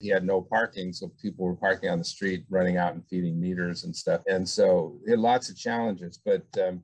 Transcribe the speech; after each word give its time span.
he 0.00 0.08
had 0.08 0.24
no 0.24 0.40
parking. 0.40 0.92
So 0.92 1.12
people 1.20 1.46
were 1.46 1.54
parking 1.54 1.90
on 1.90 1.98
the 1.98 2.04
street, 2.04 2.44
running 2.48 2.78
out 2.78 2.94
and 2.94 3.06
feeding 3.06 3.38
meters 3.38 3.84
and 3.84 3.94
stuff. 3.94 4.22
And 4.26 4.48
so 4.48 4.98
it 5.06 5.10
had 5.10 5.18
lots 5.20 5.50
of 5.50 5.56
challenges. 5.56 6.18
But 6.24 6.44
um, 6.58 6.82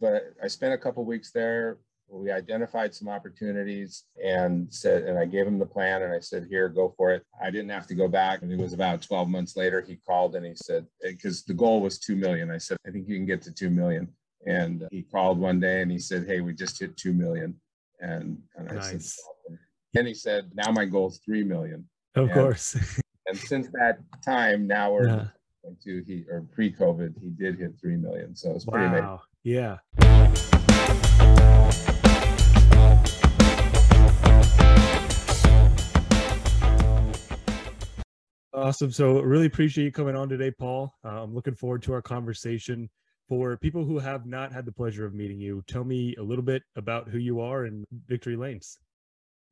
but 0.00 0.32
I 0.42 0.46
spent 0.46 0.74
a 0.74 0.78
couple 0.78 1.04
weeks 1.04 1.32
there. 1.32 1.78
We 2.10 2.30
identified 2.30 2.94
some 2.94 3.08
opportunities 3.08 4.04
and 4.24 4.72
said, 4.72 5.02
and 5.02 5.18
I 5.18 5.26
gave 5.26 5.46
him 5.46 5.58
the 5.58 5.66
plan 5.66 6.02
and 6.02 6.12
I 6.14 6.20
said, 6.20 6.46
here, 6.48 6.68
go 6.68 6.94
for 6.96 7.10
it. 7.10 7.22
I 7.42 7.50
didn't 7.50 7.68
have 7.68 7.86
to 7.88 7.94
go 7.94 8.08
back. 8.08 8.40
And 8.40 8.50
it 8.50 8.58
was 8.58 8.72
about 8.72 9.02
12 9.02 9.28
months 9.28 9.56
later, 9.56 9.82
he 9.82 9.96
called 9.96 10.34
and 10.34 10.46
he 10.46 10.54
said, 10.54 10.86
because 11.02 11.42
the 11.42 11.52
goal 11.52 11.82
was 11.82 11.98
2 11.98 12.16
million. 12.16 12.50
I 12.50 12.56
said, 12.56 12.78
I 12.86 12.92
think 12.92 13.08
you 13.08 13.16
can 13.16 13.26
get 13.26 13.42
to 13.42 13.52
2 13.52 13.68
million. 13.68 14.08
And 14.46 14.88
he 14.90 15.02
called 15.02 15.38
one 15.38 15.60
day 15.60 15.82
and 15.82 15.90
he 15.90 15.98
said, 15.98 16.26
hey, 16.26 16.40
we 16.40 16.54
just 16.54 16.78
hit 16.78 16.96
2 16.96 17.12
million. 17.12 17.60
And, 18.00 18.38
and 18.56 18.70
I 18.70 18.74
nice. 18.74 19.16
said, 19.46 19.58
and 19.94 20.06
he 20.06 20.14
said, 20.14 20.50
now 20.54 20.70
my 20.70 20.86
goal 20.86 21.08
is 21.08 21.20
3 21.26 21.44
million. 21.44 21.86
Of 22.18 22.24
and, 22.24 22.34
course. 22.34 22.76
and 23.28 23.38
since 23.38 23.68
that 23.74 24.00
time, 24.24 24.66
now 24.66 24.92
we're 24.92 25.06
yeah. 25.06 25.24
to 25.84 26.02
he 26.04 26.24
or 26.28 26.44
pre-COVID, 26.52 27.14
he 27.20 27.30
did 27.30 27.56
hit 27.56 27.78
3 27.80 27.96
million. 27.96 28.34
So 28.34 28.50
it's 28.50 28.64
pretty 28.64 28.86
wow. 28.86 28.92
amazing. 28.92 29.18
Yeah. 29.44 29.78
Awesome. 38.52 38.90
So 38.90 39.20
really 39.20 39.46
appreciate 39.46 39.84
you 39.84 39.92
coming 39.92 40.16
on 40.16 40.28
today, 40.28 40.50
Paul. 40.50 40.92
Uh, 41.04 41.22
I'm 41.22 41.32
looking 41.32 41.54
forward 41.54 41.82
to 41.84 41.92
our 41.92 42.02
conversation. 42.02 42.90
For 43.28 43.58
people 43.58 43.84
who 43.84 43.98
have 43.98 44.26
not 44.26 44.52
had 44.52 44.64
the 44.64 44.72
pleasure 44.72 45.04
of 45.04 45.14
meeting 45.14 45.38
you, 45.38 45.62
tell 45.68 45.84
me 45.84 46.16
a 46.18 46.22
little 46.22 46.42
bit 46.42 46.62
about 46.76 47.08
who 47.08 47.18
you 47.18 47.40
are 47.40 47.66
and 47.66 47.84
Victory 48.06 48.36
Lanes. 48.36 48.78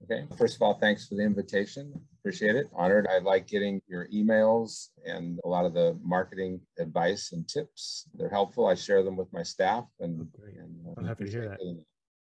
Okay. 0.05 0.25
First 0.37 0.57
of 0.57 0.63
all, 0.63 0.75
thanks 0.75 1.07
for 1.07 1.15
the 1.15 1.23
invitation. 1.23 1.93
Appreciate 2.21 2.55
it. 2.55 2.69
Honored. 2.75 3.07
I 3.09 3.19
like 3.19 3.47
getting 3.47 3.81
your 3.89 4.09
emails 4.09 4.89
and 5.05 5.41
a 5.45 5.49
lot 5.49 5.65
of 5.65 5.75
the 5.75 5.99
marketing 6.03 6.61
advice 6.79 7.33
and 7.33 7.49
tips. 7.49 8.09
They're 8.15 8.29
helpful. 8.29 8.67
I 8.67 8.75
share 8.75 9.03
them 9.03 9.17
with 9.17 9.33
my 9.33 9.43
staff, 9.43 9.85
and, 10.01 10.29
oh, 10.39 10.45
and 10.47 10.87
uh, 10.87 10.95
I'm 10.99 11.07
happy 11.07 11.25
to 11.25 11.31
hear 11.31 11.49
that. 11.49 11.59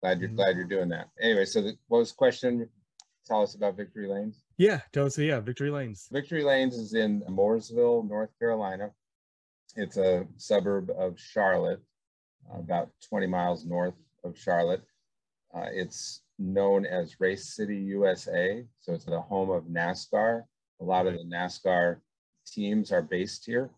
Glad 0.01 0.21
you're 0.21 0.29
mm-hmm. 0.29 0.37
glad 0.37 0.57
you're 0.57 0.65
doing 0.65 0.89
that. 0.91 1.09
Anyway, 1.21 1.45
so 1.45 1.61
the, 1.61 1.77
what 1.89 1.99
was 1.99 2.11
the 2.11 2.17
question? 2.17 2.69
Tell 3.27 3.43
us 3.43 3.55
about 3.55 3.77
Victory 3.77 4.09
Lanes. 4.09 4.43
Yeah, 4.57 4.81
tell 4.93 5.07
us. 5.07 5.19
Yeah, 5.19 5.41
Victory 5.41 5.71
Lanes. 5.71 6.09
Victory 6.11 6.43
Lanes 6.43 6.77
is 6.77 6.95
in 6.95 7.23
Mooresville, 7.29 8.09
North 8.09 8.31
Carolina. 8.39 8.91
It's 9.77 9.97
a 9.99 10.27
suburb 10.37 10.91
of 10.99 11.19
Charlotte, 11.19 11.83
about 12.55 12.89
20 13.09 13.27
miles 13.27 13.67
north 13.67 13.95
of 14.25 14.39
Charlotte. 14.39 14.83
Uh, 15.55 15.67
it's 15.73 16.23
known 16.39 16.87
as 16.87 17.21
Race 17.21 17.55
City 17.55 17.77
USA. 17.77 18.65
So 18.81 18.93
it's 18.93 19.05
the 19.05 19.21
home 19.21 19.51
of 19.51 19.65
NASCAR. 19.65 20.43
A 20.81 20.85
lot 20.85 21.07
of 21.07 21.15
the 21.15 21.25
NASCAR 21.25 21.99
teams 22.47 22.93
are 22.93 23.03
based 23.03 23.45
here. 23.45 23.71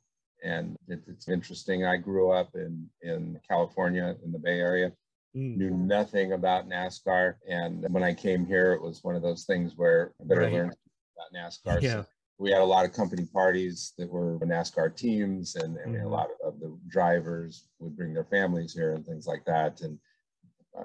And 0.42 0.76
it, 0.88 1.00
it's 1.06 1.28
interesting. 1.28 1.84
I 1.84 1.96
grew 1.96 2.30
up 2.30 2.50
in, 2.54 2.88
in 3.02 3.40
California, 3.48 4.16
in 4.24 4.32
the 4.32 4.38
Bay 4.38 4.60
Area, 4.60 4.92
mm. 5.36 5.56
knew 5.56 5.70
nothing 5.70 6.32
about 6.32 6.68
NASCAR. 6.68 7.34
And 7.48 7.86
when 7.90 8.02
I 8.02 8.14
came 8.14 8.46
here, 8.46 8.72
it 8.72 8.82
was 8.82 9.02
one 9.02 9.16
of 9.16 9.22
those 9.22 9.44
things 9.44 9.74
where 9.76 10.12
I 10.20 10.24
better 10.24 10.42
right. 10.42 10.52
learn 10.52 10.66
about 10.66 11.34
NASCAR. 11.34 11.82
Yeah. 11.82 12.02
So 12.02 12.06
we 12.38 12.50
had 12.50 12.62
a 12.62 12.64
lot 12.64 12.86
of 12.86 12.92
company 12.92 13.26
parties 13.32 13.92
that 13.98 14.08
were 14.08 14.38
NASCAR 14.38 14.96
teams, 14.96 15.56
and, 15.56 15.76
and 15.76 15.94
mm. 15.94 16.04
a 16.04 16.08
lot 16.08 16.28
of, 16.42 16.54
of 16.54 16.60
the 16.60 16.74
drivers 16.88 17.66
would 17.78 17.96
bring 17.96 18.14
their 18.14 18.24
families 18.24 18.72
here 18.72 18.94
and 18.94 19.04
things 19.04 19.26
like 19.26 19.44
that. 19.44 19.82
And 19.82 19.98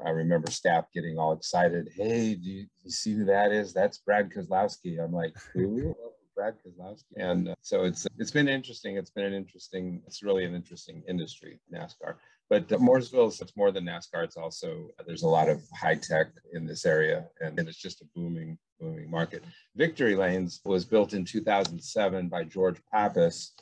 I 0.05 0.09
remember 0.09 0.49
staff 0.51 0.85
getting 0.93 1.17
all 1.17 1.33
excited. 1.33 1.89
Hey, 1.95 2.35
do 2.35 2.49
you, 2.49 2.65
you 2.83 2.91
see 2.91 3.13
who 3.13 3.25
that 3.25 3.51
is? 3.51 3.73
That's 3.73 3.99
Brad 3.99 4.31
Keselowski. 4.31 5.03
I'm 5.03 5.13
like, 5.13 5.33
who? 5.53 5.95
Brad 6.35 6.55
Keselowski. 6.65 7.03
And 7.17 7.49
uh, 7.49 7.55
so 7.61 7.83
it's 7.83 8.05
it's 8.17 8.31
been 8.31 8.49
interesting. 8.49 8.97
It's 8.97 9.09
been 9.09 9.25
an 9.25 9.33
interesting. 9.33 10.01
It's 10.05 10.21
really 10.21 10.45
an 10.45 10.53
interesting 10.53 11.03
industry, 11.07 11.59
NASCAR. 11.73 12.15
But 12.49 12.71
uh, 12.71 12.77
Mooresville 12.77 13.29
is 13.29 13.41
it's 13.41 13.55
more 13.55 13.71
than 13.71 13.85
NASCAR. 13.85 14.23
It's 14.23 14.37
also 14.37 14.89
there's 15.07 15.23
a 15.23 15.27
lot 15.27 15.49
of 15.49 15.61
high 15.73 15.95
tech 15.95 16.27
in 16.53 16.65
this 16.65 16.85
area, 16.85 17.25
and, 17.39 17.57
and 17.57 17.67
it's 17.67 17.81
just 17.81 18.01
a 18.01 18.05
booming 18.15 18.57
booming 18.79 19.09
market. 19.09 19.43
Victory 19.75 20.15
Lanes 20.15 20.61
was 20.65 20.85
built 20.85 21.13
in 21.13 21.23
2007 21.23 22.27
by 22.27 22.43
George 22.43 22.81
Pappas. 22.91 23.53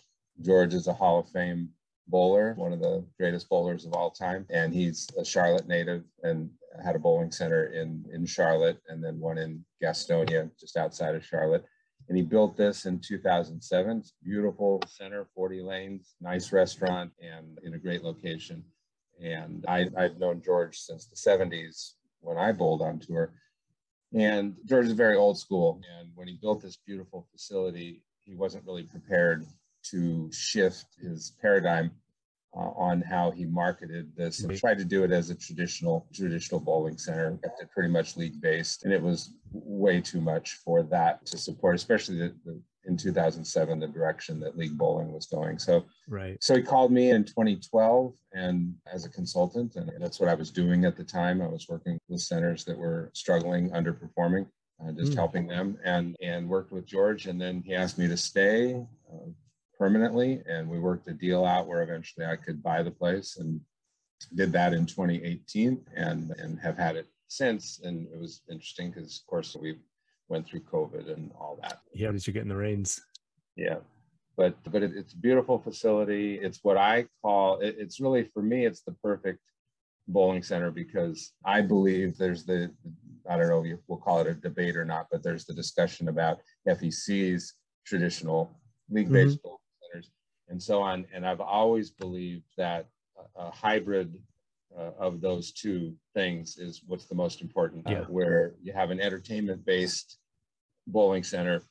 George 0.41 0.73
is 0.73 0.87
a 0.87 0.93
Hall 0.93 1.19
of 1.19 1.29
Fame 1.29 1.69
bowler, 2.07 2.53
one 2.55 2.73
of 2.73 2.79
the 2.79 3.05
greatest 3.19 3.49
bowlers 3.49 3.85
of 3.85 3.93
all 3.93 4.11
time. 4.11 4.45
And 4.49 4.73
he's 4.73 5.07
a 5.17 5.25
Charlotte 5.25 5.67
native 5.67 6.03
and 6.23 6.49
had 6.83 6.95
a 6.95 6.99
bowling 6.99 7.31
center 7.31 7.65
in, 7.67 8.05
in 8.11 8.25
Charlotte 8.25 8.81
and 8.87 9.03
then 9.03 9.19
one 9.19 9.37
in 9.37 9.63
Gastonia, 9.81 10.49
just 10.59 10.77
outside 10.77 11.15
of 11.15 11.25
Charlotte. 11.25 11.65
And 12.09 12.17
he 12.17 12.23
built 12.23 12.57
this 12.57 12.85
in 12.85 12.99
2007. 12.99 13.97
It's 13.97 14.13
beautiful 14.23 14.81
center, 14.87 15.27
40 15.35 15.61
lanes, 15.61 16.15
nice 16.19 16.51
restaurant, 16.51 17.11
and 17.21 17.57
in 17.63 17.75
a 17.75 17.79
great 17.79 18.03
location. 18.03 18.63
And 19.23 19.63
I, 19.67 19.87
I've 19.97 20.19
known 20.19 20.41
George 20.41 20.77
since 20.77 21.05
the 21.05 21.15
70s 21.15 21.93
when 22.19 22.37
I 22.37 22.51
bowled 22.51 22.81
on 22.81 22.99
tour. 22.99 23.33
And 24.13 24.55
George 24.65 24.87
is 24.87 24.93
very 24.93 25.15
old 25.15 25.39
school. 25.39 25.81
And 25.97 26.09
when 26.13 26.27
he 26.27 26.37
built 26.41 26.61
this 26.61 26.77
beautiful 26.77 27.27
facility, 27.31 28.01
he 28.23 28.35
wasn't 28.35 28.65
really 28.65 28.83
prepared 28.83 29.45
to 29.91 30.29
shift 30.31 30.85
his 31.01 31.33
paradigm 31.41 31.91
uh, 32.55 32.69
on 32.75 33.01
how 33.01 33.31
he 33.31 33.45
marketed 33.45 34.11
this 34.15 34.43
and 34.43 34.57
tried 34.57 34.77
to 34.77 34.85
do 34.85 35.03
it 35.03 35.11
as 35.11 35.29
a 35.29 35.35
traditional 35.35 36.07
traditional 36.13 36.59
bowling 36.59 36.97
center 36.97 37.37
kept 37.43 37.61
it 37.61 37.71
pretty 37.71 37.89
much 37.89 38.15
league 38.15 38.39
based 38.41 38.83
and 38.83 38.93
it 38.93 39.01
was 39.01 39.33
way 39.51 39.99
too 39.99 40.21
much 40.21 40.53
for 40.63 40.83
that 40.83 41.25
to 41.25 41.37
support 41.37 41.75
especially 41.75 42.17
the, 42.17 42.35
the, 42.45 42.61
in 42.85 42.97
2007 42.97 43.79
the 43.79 43.87
direction 43.87 44.39
that 44.39 44.57
league 44.57 44.77
bowling 44.77 45.11
was 45.11 45.25
going. 45.25 45.57
So 45.57 45.85
right. 46.07 46.37
so 46.43 46.55
he 46.55 46.61
called 46.61 46.91
me 46.91 47.11
in 47.11 47.23
2012 47.23 48.13
and 48.33 48.73
as 48.91 49.05
a 49.05 49.09
consultant 49.09 49.75
and 49.75 49.91
that's 49.99 50.19
what 50.19 50.29
i 50.29 50.33
was 50.33 50.51
doing 50.51 50.85
at 50.85 50.95
the 50.95 51.03
time. 51.03 51.41
I 51.41 51.47
was 51.47 51.67
working 51.69 51.97
with 52.09 52.21
centers 52.21 52.65
that 52.65 52.77
were 52.77 53.09
struggling 53.13 53.69
underperforming 53.71 54.47
uh, 54.83 54.91
just 54.91 55.13
mm. 55.13 55.15
helping 55.15 55.47
them 55.47 55.77
and 55.83 56.15
and 56.21 56.49
worked 56.49 56.71
with 56.71 56.85
george. 56.85 57.27
And 57.27 57.39
then 57.39 57.63
he 57.65 57.73
asked 57.73 57.97
me 57.97 58.07
to 58.07 58.17
stay 58.17 58.85
uh, 59.11 59.29
permanently. 59.83 60.41
And 60.47 60.69
we 60.69 60.79
worked 60.79 61.09
a 61.09 61.13
deal 61.13 61.43
out 61.43 61.67
where 61.67 61.83
eventually 61.83 62.25
I 62.25 62.37
could 62.37 62.63
buy 62.63 62.83
the 62.83 62.91
place 62.91 63.35
and 63.35 63.59
did 64.33 64.53
that 64.53 64.71
in 64.71 64.85
2018 64.85 65.81
and, 65.93 66.31
and 66.37 66.57
have 66.61 66.77
had 66.77 66.95
it 66.95 67.07
since. 67.27 67.81
And 67.83 68.07
it 68.07 68.17
was 68.17 68.43
interesting 68.49 68.91
because, 68.91 69.19
of 69.19 69.27
course, 69.27 69.57
we 69.59 69.75
went 70.29 70.47
through 70.47 70.61
COVID 70.61 71.13
and 71.13 71.31
all 71.37 71.59
that. 71.61 71.81
Yeah, 71.93 72.11
did 72.11 72.25
you 72.25 72.31
get 72.31 72.43
in 72.43 72.47
the 72.47 72.55
reins? 72.55 73.01
Yeah. 73.57 73.79
But, 74.37 74.55
but 74.71 74.83
it, 74.83 74.93
it's 74.95 75.15
a 75.15 75.17
beautiful 75.17 75.59
facility. 75.59 76.35
It's 76.35 76.59
what 76.63 76.77
I 76.77 77.05
call 77.21 77.59
it, 77.59 77.75
it's 77.77 77.99
really 77.99 78.23
for 78.33 78.41
me, 78.41 78.65
it's 78.65 78.83
the 78.83 78.95
perfect 79.03 79.39
bowling 80.07 80.43
center 80.43 80.71
because 80.71 81.33
I 81.43 81.59
believe 81.59 82.17
there's 82.17 82.45
the 82.45 82.71
I 83.29 83.37
don't 83.37 83.49
know 83.49 83.63
if 83.65 83.79
we'll 83.87 83.99
call 83.99 84.19
it 84.19 84.27
a 84.27 84.33
debate 84.33 84.75
or 84.75 84.85
not, 84.85 85.07
but 85.11 85.23
there's 85.23 85.45
the 85.45 85.53
discussion 85.53 86.07
about 86.07 86.39
FEC's 86.67 87.53
traditional 87.85 88.59
league-based 88.89 89.39
mm-hmm 89.39 89.55
and 90.49 90.61
so 90.61 90.81
on. 90.81 91.05
And 91.13 91.25
I've 91.25 91.41
always 91.41 91.89
believed 91.89 92.45
that 92.57 92.87
a, 93.35 93.51
hybrid 93.51 94.15
uh, 94.77 94.91
of 94.97 95.21
those 95.21 95.51
two 95.51 95.95
things 96.13 96.57
is 96.57 96.81
what's 96.87 97.05
the 97.05 97.15
most 97.15 97.41
important, 97.41 97.85
yeah. 97.87 98.01
uh, 98.01 98.05
where 98.05 98.55
you 98.61 98.73
have 98.73 98.91
an 98.91 98.99
entertainment 98.99 99.65
based 99.65 100.17
bowling 100.87 101.23
center 101.23 101.63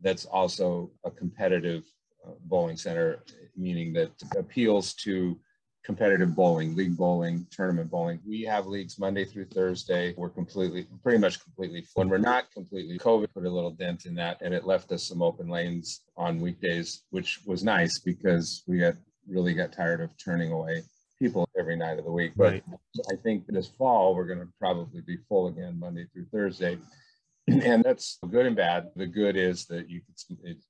that's 0.00 0.24
also 0.24 0.90
a 1.04 1.10
competitive 1.10 1.84
uh, 2.26 2.32
bowling 2.44 2.76
center, 2.76 3.22
meaning 3.56 3.92
that 3.92 4.10
appeals 4.36 4.94
to 4.94 5.38
competitive 5.86 6.34
bowling, 6.34 6.74
league 6.74 6.96
bowling, 6.96 7.46
tournament 7.52 7.88
bowling. 7.88 8.18
We 8.26 8.42
have 8.42 8.66
leagues 8.66 8.98
Monday 8.98 9.24
through 9.24 9.46
Thursday. 9.46 10.14
We're 10.16 10.28
completely, 10.28 10.88
pretty 11.04 11.18
much 11.18 11.40
completely, 11.40 11.86
when 11.94 12.08
we're 12.08 12.18
not 12.18 12.50
completely, 12.50 12.98
COVID 12.98 13.32
put 13.32 13.46
a 13.46 13.50
little 13.50 13.70
dent 13.70 14.04
in 14.04 14.16
that 14.16 14.42
and 14.42 14.52
it 14.52 14.66
left 14.66 14.90
us 14.90 15.06
some 15.06 15.22
open 15.22 15.48
lanes 15.48 16.02
on 16.16 16.40
weekdays, 16.40 17.04
which 17.10 17.38
was 17.46 17.62
nice 17.62 18.00
because 18.00 18.64
we 18.66 18.78
got 18.78 18.94
really 19.28 19.54
got 19.54 19.72
tired 19.72 20.00
of 20.00 20.10
turning 20.22 20.50
away 20.50 20.82
people 21.20 21.48
every 21.56 21.76
night 21.76 22.00
of 22.00 22.04
the 22.04 22.10
week. 22.10 22.32
But 22.36 22.52
right. 22.52 22.64
I 23.12 23.14
think 23.22 23.46
this 23.46 23.68
fall, 23.68 24.16
we're 24.16 24.26
going 24.26 24.40
to 24.40 24.48
probably 24.58 25.02
be 25.02 25.18
full 25.28 25.46
again 25.46 25.78
Monday 25.78 26.06
through 26.12 26.26
Thursday. 26.32 26.78
And 27.48 27.84
that's 27.84 28.18
good 28.28 28.44
and 28.44 28.56
bad. 28.56 28.90
The 28.96 29.06
good 29.06 29.36
is 29.36 29.66
that 29.66 29.88
you 29.88 30.00
can, 30.00 30.36
it's 30.42 30.66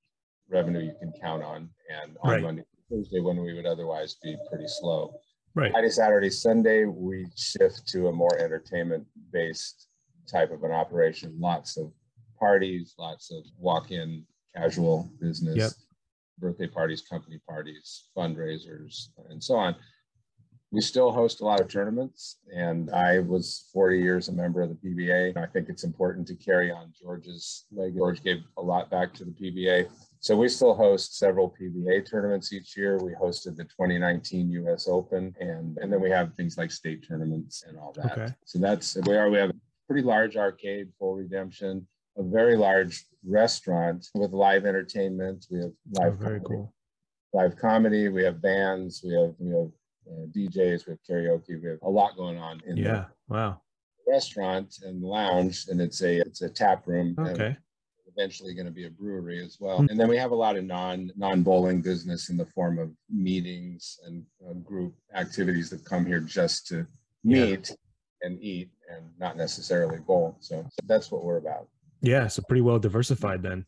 revenue 0.51 0.81
you 0.81 0.95
can 1.01 1.11
count 1.19 1.43
on. 1.43 1.71
And 1.89 2.19
on 2.23 2.31
right. 2.31 2.43
Monday 2.43 2.65
Thursday 2.91 3.21
when 3.21 3.41
we 3.41 3.55
would 3.55 3.67
otherwise 3.67 4.17
be 4.23 4.37
pretty 4.49 4.69
slow. 4.69 5.21
Right. 5.55 5.73
Friday, 5.73 5.91
Saturday, 5.91 6.31
Sunday, 6.31 6.85
we 6.85 7.27
shift 7.35 7.89
to 7.89 8.09
a 8.09 8.13
more 8.13 8.39
entertainment 8.39 9.07
based 9.33 9.89
type 10.31 10.53
of 10.53 10.63
an 10.65 10.71
operation. 10.73 11.35
Lots 11.41 11.77
of 11.77 11.93
parties, 12.39 12.95
lots 12.99 13.31
of 13.33 13.43
walk 13.59 13.91
in 13.91 14.25
casual 14.55 15.11
business, 15.21 15.57
yep. 15.57 15.71
birthday 16.39 16.67
parties, 16.67 17.03
company 17.03 17.41
parties, 17.49 18.05
fundraisers, 18.17 19.09
and 19.31 19.43
so 19.43 19.57
on. 19.57 19.75
we 20.73 20.81
still 20.81 21.11
host 21.11 21.41
a 21.41 21.45
lot 21.45 21.61
of 21.61 21.69
tournaments, 21.69 22.39
and 22.55 22.91
I 22.91 23.21
was 23.21 23.71
40 23.73 23.99
years 23.99 24.29
a 24.29 24.33
member 24.33 24.61
of 24.61 24.69
the 24.69 24.75
PBA. 24.75 25.37
I 25.37 25.47
think 25.47 25.69
it's 25.69 25.85
important 25.85 26.27
to 26.29 26.35
carry 26.35 26.71
on 26.71 26.93
George's 27.01 27.65
leg. 27.73 27.97
George 27.97 28.23
gave 28.23 28.39
a 28.59 28.63
lot 28.63 28.91
back 28.91 29.15
to 29.15 29.25
the 29.25 29.31
PBA. 29.31 29.89
So 30.27 30.35
we 30.35 30.49
still 30.49 30.75
host 30.75 31.17
several 31.19 31.55
PBA 31.57 32.11
tournaments 32.11 32.53
each 32.53 32.77
year. 32.77 32.99
We 32.99 33.13
hosted 33.13 33.55
the 33.55 33.63
2019 33.63 34.51
US 34.51 34.89
Open, 34.89 35.33
and, 35.39 35.79
and 35.79 35.93
then 35.93 36.01
we 36.01 36.11
have 36.11 36.35
things 36.35 36.59
like 36.59 36.73
state 36.73 37.07
tournaments 37.07 37.63
and 37.65 37.79
all 37.79 37.93
that. 37.93 38.19
Okay. 38.19 38.35
So 38.45 38.59
that's 38.59 38.97
we 39.07 39.17
are 39.17 39.31
we 39.31 39.39
have 39.39 39.51
a 39.51 39.55
pretty 39.87 40.03
large 40.03 40.37
arcade, 40.37 40.89
full 40.99 41.15
redemption, 41.15 41.87
a 42.19 42.25
very 42.25 42.57
large 42.57 43.05
restaurant 43.25 44.09
with 44.17 44.33
live 44.33 44.67
entertainment. 44.67 45.47
We 45.49 45.61
have 45.61 45.73
live 45.93 46.15
oh, 46.15 46.25
very 46.25 46.41
comedy, 46.41 46.57
cool. 46.57 46.75
live 47.33 47.57
comedy. 47.57 48.09
We 48.09 48.25
have 48.25 48.43
bands. 48.43 49.03
We 49.05 49.15
have 49.15 49.33
we 49.39 49.51
have 49.53 49.71
uh, 50.11 50.27
DJs. 50.37 50.89
We 50.89 50.91
have 50.91 51.03
karaoke. 51.09 51.63
We 51.63 51.69
have 51.69 51.79
a 51.85 51.89
lot 51.89 52.17
going 52.17 52.39
on 52.39 52.61
in 52.67 52.79
yeah. 52.79 53.05
The 53.29 53.35
wow. 53.35 53.61
Restaurant 54.09 54.75
and 54.83 55.05
lounge, 55.05 55.67
and 55.69 55.81
it's 55.81 56.03
a 56.03 56.17
it's 56.19 56.43
a 56.43 56.49
tap 56.49 56.89
room. 56.89 57.15
Okay. 57.17 57.57
Eventually 58.17 58.55
going 58.55 58.67
to 58.67 58.73
be 58.73 58.87
a 58.87 58.91
brewery 58.91 59.45
as 59.45 59.59
well, 59.61 59.79
mm-hmm. 59.79 59.91
and 59.91 60.01
then 60.01 60.09
we 60.09 60.17
have 60.17 60.31
a 60.31 60.35
lot 60.35 60.57
of 60.57 60.65
non 60.65 61.11
non 61.17 61.43
bowling 61.43 61.83
business 61.83 62.31
in 62.31 62.37
the 62.37 62.47
form 62.47 62.79
of 62.79 62.91
meetings 63.11 63.99
and 64.07 64.25
uh, 64.49 64.55
group 64.55 64.95
activities 65.15 65.69
that 65.71 65.85
come 65.85 66.07
here 66.07 66.21
just 66.21 66.67
to 66.69 66.87
meet 67.25 67.69
yeah. 67.69 68.27
and 68.27 68.43
eat 68.43 68.71
and 68.91 69.05
not 69.19 69.37
necessarily 69.37 69.99
bowl. 69.99 70.37
So, 70.41 70.63
so 70.63 70.87
that's 70.87 71.11
what 71.11 71.25
we're 71.25 71.39
about. 71.39 71.69
Yeah, 72.01 72.29
so 72.29 72.43
pretty 72.49 72.61
well 72.61 72.79
diversified 72.79 73.43
then. 73.43 73.67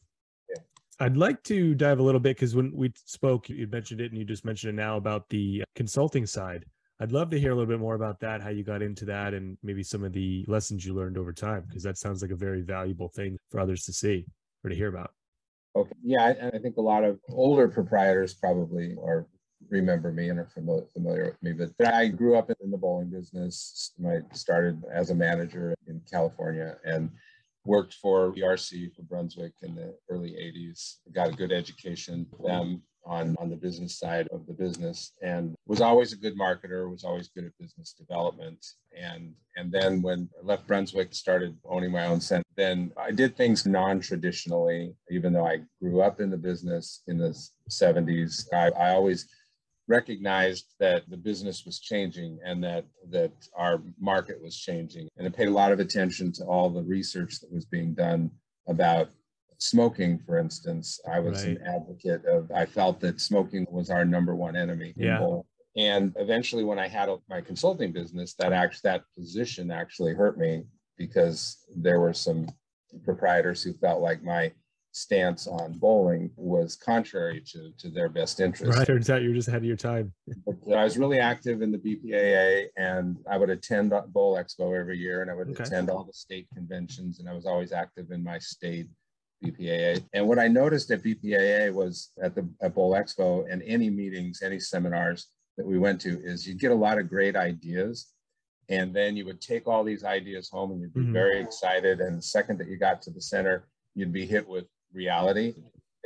Yeah. 0.49 0.63
I'd 1.01 1.17
like 1.17 1.43
to 1.45 1.75
dive 1.75 1.99
a 1.99 2.03
little 2.03 2.21
bit 2.21 2.37
because 2.37 2.55
when 2.55 2.73
we 2.75 2.93
spoke, 3.05 3.49
you 3.49 3.67
mentioned 3.67 4.01
it 4.01 4.11
and 4.11 4.19
you 4.19 4.25
just 4.25 4.45
mentioned 4.45 4.79
it 4.79 4.81
now 4.81 4.97
about 4.97 5.29
the 5.29 5.65
consulting 5.75 6.27
side. 6.27 6.65
I'd 7.01 7.13
love 7.13 7.31
to 7.31 7.39
hear 7.39 7.53
a 7.53 7.55
little 7.55 7.69
bit 7.69 7.79
more 7.79 7.95
about 7.95 8.19
that, 8.21 8.43
how 8.43 8.49
you 8.49 8.65
got 8.65 8.83
into 8.83 9.05
that, 9.05 9.33
and 9.33 9.57
maybe 9.63 9.85
some 9.85 10.03
of 10.03 10.13
the 10.13 10.45
lessons 10.49 10.85
you 10.85 10.95
learned 10.95 11.17
over 11.17 11.33
time, 11.33 11.65
because 11.69 11.85
that 11.85 11.97
sounds 11.97 12.23
like 12.23 12.33
a 12.33 12.37
very 12.37 12.61
valuable 12.61 13.09
thing 13.09 13.39
for 13.51 13.61
others 13.61 13.85
to 13.85 13.93
see 13.93 14.27
or 14.65 14.71
to 14.71 14.77
hear 14.77 14.89
about. 14.89 15.13
Okay. 15.77 15.93
Yeah, 16.03 16.23
I, 16.23 16.49
I 16.49 16.59
think 16.59 16.77
a 16.77 16.83
lot 16.83 17.05
of 17.05 17.19
older 17.29 17.69
proprietors 17.69 18.35
probably 18.35 18.97
are 19.03 19.27
remember 19.71 20.13
me 20.13 20.29
and 20.29 20.39
are 20.39 20.47
familiar, 20.47 20.87
familiar 20.93 21.25
with 21.25 21.43
me. 21.43 21.53
But 21.53 21.93
I 21.93 22.09
grew 22.09 22.37
up 22.37 22.51
in 22.63 22.71
the 22.71 22.79
bowling 22.79 23.11
business. 23.11 23.93
I 24.07 24.21
started 24.33 24.83
as 24.93 25.11
a 25.11 25.15
manager 25.15 25.75
in 25.87 26.01
California 26.11 26.77
and 26.85 27.11
worked 27.69 27.95
for 27.95 28.33
BRC 28.33 28.95
for 28.97 29.03
Brunswick 29.03 29.53
in 29.63 29.75
the 29.75 29.95
early 30.09 30.31
80s. 30.31 30.97
Got 31.13 31.29
a 31.29 31.33
good 31.33 31.53
education 31.53 32.27
them 32.43 32.83
on, 33.05 33.37
on 33.39 33.49
the 33.51 33.57
business 33.57 33.99
side 33.99 34.27
of 34.33 34.47
the 34.47 34.53
business 34.53 35.13
and 35.23 35.55
was 35.67 35.81
always 35.81 36.13
a 36.13 36.17
good 36.17 36.37
marketer, 36.37 36.91
was 36.91 37.05
always 37.05 37.29
good 37.29 37.45
at 37.45 37.59
business 37.59 37.93
development. 37.93 38.65
And 38.97 39.35
and 39.57 39.71
then 39.73 40.03
when 40.03 40.29
I 40.41 40.47
left 40.47 40.67
Brunswick, 40.67 41.15
started 41.15 41.57
owning 41.65 41.93
my 41.93 42.07
own 42.07 42.21
center, 42.21 42.45
then 42.57 42.93
I 42.97 43.11
did 43.11 43.37
things 43.37 43.67
non-traditionally, 43.67 44.95
even 45.11 45.33
though 45.33 45.47
I 45.47 45.63
grew 45.83 46.01
up 46.01 46.21
in 46.21 46.31
the 46.31 46.37
business 46.37 47.03
in 47.09 47.19
the 47.19 47.37
70s. 47.69 48.47
I, 48.53 48.71
I 48.71 48.91
always 48.91 49.29
recognized 49.89 50.75
that 50.79 51.09
the 51.09 51.17
business 51.17 51.65
was 51.65 51.81
changing 51.81 52.39
and 52.45 52.63
that 52.63 52.85
that 53.11 53.33
our 53.57 53.83
market 53.99 54.41
was 54.41 54.57
changing 54.57 55.09
and 55.17 55.27
it 55.27 55.35
paid 55.35 55.49
a 55.49 55.53
lot 55.53 55.73
of 55.73 55.81
attention 55.81 56.31
to 56.31 56.45
all 56.45 56.69
the 56.69 56.83
research 56.83 57.41
that 57.41 57.51
was 57.51 57.65
being 57.65 57.95
done 57.95 58.31
about 58.69 59.09
smoking 59.57 60.19
for 60.19 60.39
instance 60.39 61.01
i 61.11 61.19
was 61.19 61.45
right. 61.45 61.57
an 61.57 61.67
advocate 61.67 62.25
of 62.27 62.51
i 62.53 62.65
felt 62.65 63.01
that 63.01 63.21
smoking 63.21 63.67
was 63.71 63.91
our 63.91 64.05
number 64.05 64.37
one 64.37 64.55
enemy 64.55 64.93
yeah. 64.97 65.27
and 65.77 66.13
eventually 66.17 66.65
when 66.65 66.79
i 66.79 66.87
had 66.87 67.09
my 67.29 67.41
consulting 67.41 67.91
business 67.91 68.35
that 68.35 68.53
actually 68.53 68.91
that 68.91 69.03
position 69.17 69.71
actually 69.71 70.15
hurt 70.15 70.39
me 70.39 70.65
because 70.99 71.65
there 71.75 71.99
were 71.99 72.13
some 72.13 72.47
proprietors 73.05 73.63
who 73.63 73.73
felt 73.73 74.01
like 74.01 74.23
my 74.23 74.53
stance 74.99 75.47
on 75.47 75.79
bowling 75.79 76.31
was 76.37 76.77
contrary 76.77 77.43
to, 77.53 77.73
to 77.79 77.89
their 77.89 78.09
best 78.09 78.41
interest. 78.41 78.77
Right. 78.77 78.87
Turns 78.87 79.11
out 79.11 79.23
you're 79.23 79.35
just 79.35 79.49
ahead 79.49 79.63
of 79.63 79.67
your 79.67 79.77
time. 79.77 80.13
I 80.75 80.85
was 80.85 80.99
really 80.99 81.19
active 81.19 81.63
in 81.63 81.71
the 81.71 81.79
BPAA 81.79 82.67
and 82.77 83.19
I 83.31 83.37
would 83.39 83.51
attend 83.51 83.93
Bowl 84.09 84.37
Expo 84.37 84.79
every 84.79 84.99
year 84.99 85.23
and 85.23 85.31
I 85.31 85.35
would 85.35 85.51
okay. 85.51 85.65
attend 85.65 85.91
all 85.91 86.05
the 86.05 86.13
state 86.13 86.49
conventions 86.55 87.21
and 87.21 87.29
I 87.29 87.33
was 87.33 87.47
always 87.47 87.73
active 87.73 88.11
in 88.11 88.23
my 88.23 88.39
state 88.39 88.89
BPAA. 89.45 90.05
And 90.13 90.27
what 90.27 90.39
I 90.39 90.49
noticed 90.49 90.91
at 90.91 91.03
BPAA 91.03 91.73
was 91.73 92.11
at 92.23 92.35
the 92.35 92.49
at 92.61 92.75
Bowl 92.75 92.93
Expo 92.93 93.51
and 93.51 93.63
any 93.63 93.91
meetings, 93.91 94.43
any 94.43 94.59
seminars 94.59 95.29
that 95.57 95.67
we 95.67 95.79
went 95.79 96.01
to 96.03 96.21
is 96.23 96.47
you'd 96.47 96.61
get 96.61 96.73
a 96.73 96.75
lot 96.75 96.99
of 96.99 97.09
great 97.09 97.37
ideas. 97.37 98.13
And 98.71 98.95
then 98.95 99.17
you 99.17 99.25
would 99.25 99.41
take 99.41 99.67
all 99.67 99.83
these 99.83 100.05
ideas 100.05 100.51
home 100.51 100.73
and 100.73 100.81
you'd 100.81 100.93
be 100.93 101.01
mm-hmm. 101.01 101.13
very 101.13 101.41
excited. 101.41 102.01
And 102.01 102.19
the 102.19 102.23
second 102.23 102.59
that 102.59 102.69
you 102.69 102.77
got 102.77 103.01
to 103.03 103.11
the 103.11 103.21
center, 103.21 103.67
you'd 103.95 104.13
be 104.13 104.27
hit 104.27 104.47
with 104.47 104.67
reality, 104.93 105.55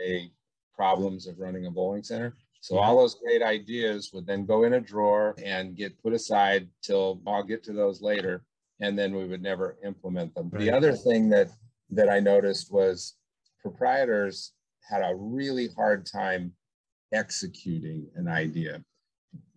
a 0.00 0.30
problems 0.74 1.26
of 1.26 1.38
running 1.38 1.66
a 1.66 1.70
bowling 1.70 2.02
center. 2.02 2.34
So 2.60 2.78
all 2.78 2.96
those 2.96 3.16
great 3.16 3.42
ideas 3.42 4.10
would 4.12 4.26
then 4.26 4.46
go 4.46 4.62
in 4.64 4.74
a 4.74 4.80
drawer 4.80 5.34
and 5.44 5.76
get 5.76 6.00
put 6.00 6.12
aside 6.12 6.68
till 6.80 7.20
I'll 7.26 7.42
get 7.42 7.64
to 7.64 7.72
those 7.72 8.00
later, 8.00 8.44
and 8.80 8.96
then 8.96 9.14
we 9.14 9.26
would 9.26 9.42
never 9.42 9.76
implement 9.84 10.34
them. 10.34 10.48
Right. 10.48 10.60
The 10.60 10.70
other 10.70 10.92
thing 10.92 11.28
that 11.30 11.50
that 11.90 12.08
I 12.08 12.20
noticed 12.20 12.72
was 12.72 13.16
proprietors 13.60 14.52
had 14.88 15.02
a 15.02 15.14
really 15.14 15.68
hard 15.76 16.06
time 16.06 16.52
executing 17.12 18.06
an 18.14 18.28
idea 18.28 18.82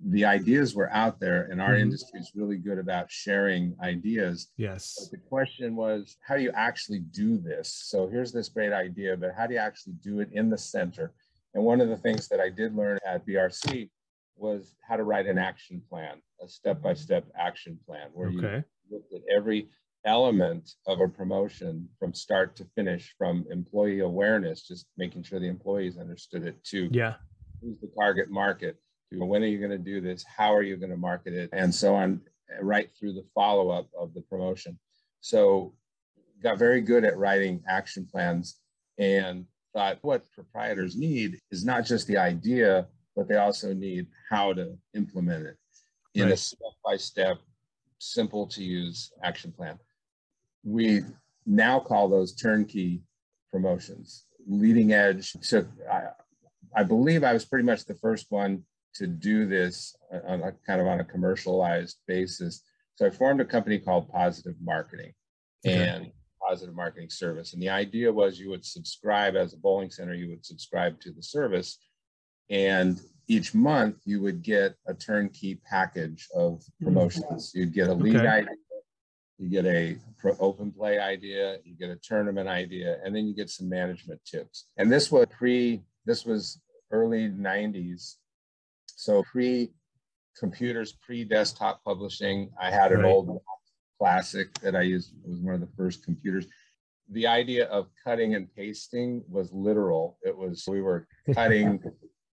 the 0.07 0.25
ideas 0.25 0.75
were 0.75 0.91
out 0.91 1.19
there 1.19 1.47
and 1.51 1.59
our 1.59 1.71
mm-hmm. 1.71 1.81
industry 1.81 2.19
is 2.19 2.31
really 2.35 2.57
good 2.57 2.77
about 2.77 3.11
sharing 3.11 3.75
ideas. 3.81 4.51
Yes. 4.55 4.95
But 4.99 5.17
the 5.17 5.25
question 5.27 5.75
was 5.75 6.17
how 6.21 6.35
do 6.35 6.43
you 6.43 6.51
actually 6.53 6.99
do 6.99 7.37
this? 7.37 7.73
So 7.73 8.07
here's 8.07 8.31
this 8.31 8.49
great 8.49 8.71
idea 8.71 9.17
but 9.17 9.33
how 9.35 9.47
do 9.47 9.55
you 9.55 9.59
actually 9.59 9.93
do 10.03 10.19
it 10.19 10.29
in 10.31 10.49
the 10.49 10.57
center? 10.57 11.13
And 11.55 11.63
one 11.63 11.81
of 11.81 11.89
the 11.89 11.97
things 11.97 12.27
that 12.27 12.39
i 12.39 12.49
did 12.49 12.75
learn 12.75 12.99
at 13.07 13.25
brc 13.25 13.89
was 14.35 14.75
how 14.85 14.97
to 14.97 15.03
write 15.03 15.25
an 15.25 15.37
action 15.37 15.81
plan 15.89 16.17
a 16.43 16.47
step-by-step 16.47 17.25
action 17.39 17.79
plan 17.87 18.09
where 18.13 18.27
okay. 18.27 18.63
you 18.89 18.97
looked 18.97 19.13
at 19.13 19.21
every 19.33 19.69
element 20.05 20.71
of 20.85 20.99
a 20.99 21.07
promotion 21.07 21.89
from 21.97 22.13
start 22.13 22.55
to 22.55 22.65
finish 22.75 23.15
from 23.17 23.45
employee 23.49 24.01
awareness 24.01 24.67
just 24.67 24.85
making 24.97 25.23
sure 25.23 25.39
the 25.39 25.47
employees 25.47 25.97
understood 25.97 26.45
it 26.45 26.63
too. 26.63 26.89
Yeah. 26.91 27.15
Who's 27.61 27.79
the 27.79 27.89
target 27.97 28.29
market 28.29 28.77
when 29.11 29.43
are 29.43 29.47
you 29.47 29.59
going 29.59 29.71
to 29.71 29.77
do 29.77 30.01
this? 30.01 30.23
How 30.23 30.53
are 30.53 30.63
you 30.63 30.77
going 30.77 30.91
to 30.91 30.97
market 30.97 31.33
it? 31.33 31.49
And 31.53 31.73
so 31.73 31.95
on, 31.95 32.21
right 32.61 32.89
through 32.97 33.13
the 33.13 33.25
follow 33.33 33.69
up 33.69 33.87
of 33.97 34.13
the 34.13 34.21
promotion. 34.21 34.77
So, 35.21 35.73
got 36.43 36.59
very 36.59 36.81
good 36.81 37.05
at 37.05 37.17
writing 37.17 37.63
action 37.67 38.05
plans 38.05 38.59
and 38.99 39.45
thought 39.73 39.97
what 40.01 40.31
proprietors 40.33 40.95
need 40.95 41.39
is 41.49 41.65
not 41.65 41.85
just 41.85 42.07
the 42.07 42.17
idea, 42.17 42.87
but 43.15 43.27
they 43.27 43.37
also 43.37 43.73
need 43.73 44.07
how 44.29 44.53
to 44.53 44.77
implement 44.93 45.45
it 45.45 45.57
in 46.13 46.25
right. 46.25 46.33
a 46.33 46.37
step 46.37 46.71
by 46.83 46.97
step, 46.97 47.37
simple 47.99 48.45
to 48.47 48.63
use 48.63 49.11
action 49.23 49.51
plan. 49.51 49.79
We 50.63 51.01
now 51.45 51.79
call 51.79 52.09
those 52.09 52.35
turnkey 52.35 53.01
promotions, 53.51 54.25
leading 54.47 54.93
edge. 54.93 55.33
So, 55.41 55.65
I, 55.91 56.03
I 56.75 56.83
believe 56.83 57.23
I 57.23 57.33
was 57.33 57.45
pretty 57.45 57.65
much 57.65 57.85
the 57.85 57.95
first 57.95 58.27
one 58.29 58.63
to 58.95 59.07
do 59.07 59.45
this 59.45 59.95
on 60.27 60.41
a 60.41 60.53
kind 60.65 60.81
of 60.81 60.87
on 60.87 60.99
a 60.99 61.03
commercialized 61.03 61.97
basis. 62.07 62.61
So 62.95 63.05
I 63.05 63.09
formed 63.09 63.41
a 63.41 63.45
company 63.45 63.77
called 63.77 64.09
Positive 64.09 64.55
Marketing 64.61 65.13
okay. 65.65 65.87
and 65.87 66.11
Positive 66.47 66.73
Marketing 66.73 67.09
Service. 67.09 67.53
And 67.53 67.61
the 67.61 67.69
idea 67.69 68.11
was 68.11 68.39
you 68.39 68.49
would 68.49 68.65
subscribe 68.65 69.35
as 69.35 69.53
a 69.53 69.57
bowling 69.57 69.89
center, 69.89 70.13
you 70.13 70.29
would 70.29 70.45
subscribe 70.45 70.99
to 71.01 71.11
the 71.11 71.21
service. 71.21 71.77
And 72.49 72.99
each 73.27 73.53
month 73.53 73.97
you 74.05 74.21
would 74.21 74.43
get 74.43 74.75
a 74.87 74.93
turnkey 74.93 75.59
package 75.69 76.27
of 76.35 76.59
mm-hmm. 76.59 76.85
promotions. 76.85 77.51
You'd 77.53 77.73
get 77.73 77.89
a 77.89 77.93
lead 77.93 78.17
okay. 78.17 78.27
idea, 78.27 78.49
you 79.37 79.49
get 79.49 79.65
a 79.65 79.97
open 80.39 80.71
play 80.71 80.99
idea, 80.99 81.57
you 81.63 81.75
get 81.75 81.89
a 81.89 81.97
tournament 81.97 82.47
idea, 82.47 82.97
and 83.03 83.15
then 83.15 83.27
you 83.27 83.35
get 83.35 83.49
some 83.49 83.67
management 83.67 84.21
tips. 84.25 84.67
And 84.77 84.91
this 84.91 85.11
was 85.11 85.27
pre, 85.29 85.81
this 86.05 86.25
was 86.25 86.61
early 86.91 87.29
90s 87.29 88.15
so 89.05 89.23
pre 89.31 89.69
computers, 90.37 90.93
pre 90.93 91.23
desktop 91.23 91.83
publishing, 91.83 92.49
I 92.59 92.71
had 92.71 92.91
an 92.91 93.01
right. 93.01 93.11
old 93.11 93.39
classic 93.99 94.51
that 94.61 94.75
I 94.75 94.81
used. 94.81 95.13
It 95.23 95.29
was 95.29 95.39
one 95.39 95.53
of 95.53 95.61
the 95.61 95.69
first 95.77 96.03
computers. 96.03 96.47
The 97.11 97.27
idea 97.27 97.67
of 97.67 97.87
cutting 98.03 98.33
and 98.33 98.47
pasting 98.55 99.23
was 99.29 99.53
literal. 99.53 100.17
It 100.23 100.35
was, 100.35 100.65
we 100.67 100.81
were 100.81 101.07
cutting 101.35 101.83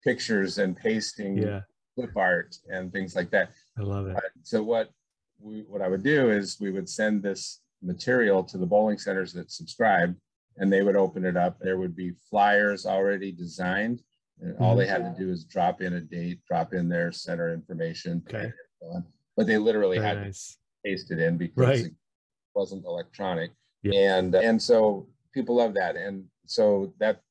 pictures 0.01 0.59
and 0.59 0.77
pasting 0.77 1.37
yeah. 1.37 1.61
clip 1.95 2.15
art 2.15 2.55
and 2.69 2.91
things 2.93 3.17
like 3.17 3.31
that. 3.31 3.51
I 3.77 3.81
love 3.81 4.07
it. 4.07 4.15
Uh, 4.15 4.21
so 4.43 4.63
what 4.63 4.91
we, 5.39 5.65
what 5.67 5.81
I 5.81 5.89
would 5.89 6.03
do 6.03 6.31
is 6.31 6.57
we 6.61 6.71
would 6.71 6.87
send 6.87 7.21
this 7.21 7.59
material 7.83 8.43
to 8.45 8.57
the 8.57 8.65
bowling 8.65 8.97
centers 8.97 9.33
that 9.33 9.51
subscribed 9.51 10.15
and 10.55 10.71
they 10.71 10.83
would 10.83 10.95
open 10.95 11.25
it 11.25 11.35
up. 11.35 11.59
There 11.59 11.77
would 11.77 11.97
be 11.97 12.13
flyers 12.29 12.85
already 12.85 13.33
designed 13.33 14.01
and 14.41 14.57
all 14.59 14.75
they 14.75 14.87
had 14.87 14.99
to 14.99 15.03
mm-hmm. 15.05 15.23
do 15.23 15.29
is 15.29 15.43
drop 15.45 15.81
in 15.81 15.93
a 15.93 16.01
date, 16.01 16.39
drop 16.47 16.73
in 16.73 16.89
their 16.89 17.11
center 17.11 17.53
information. 17.53 18.23
Okay. 18.27 18.51
but 19.37 19.47
they 19.47 19.57
literally 19.57 19.97
Very 19.97 20.07
had 20.07 20.23
nice. 20.23 20.57
to 20.83 20.89
paste 20.89 21.11
it 21.11 21.19
in 21.19 21.37
because 21.37 21.67
Right. 21.67 21.85
it 21.85 21.93
wasn't 22.55 22.85
electronic. 22.85 23.51
Yeah. 23.83 24.17
And 24.17 24.35
and 24.35 24.61
so 24.61 25.07
people 25.33 25.55
love 25.55 25.73
that. 25.75 25.95
And 25.95 26.25
so 26.45 26.93
that 26.99 27.21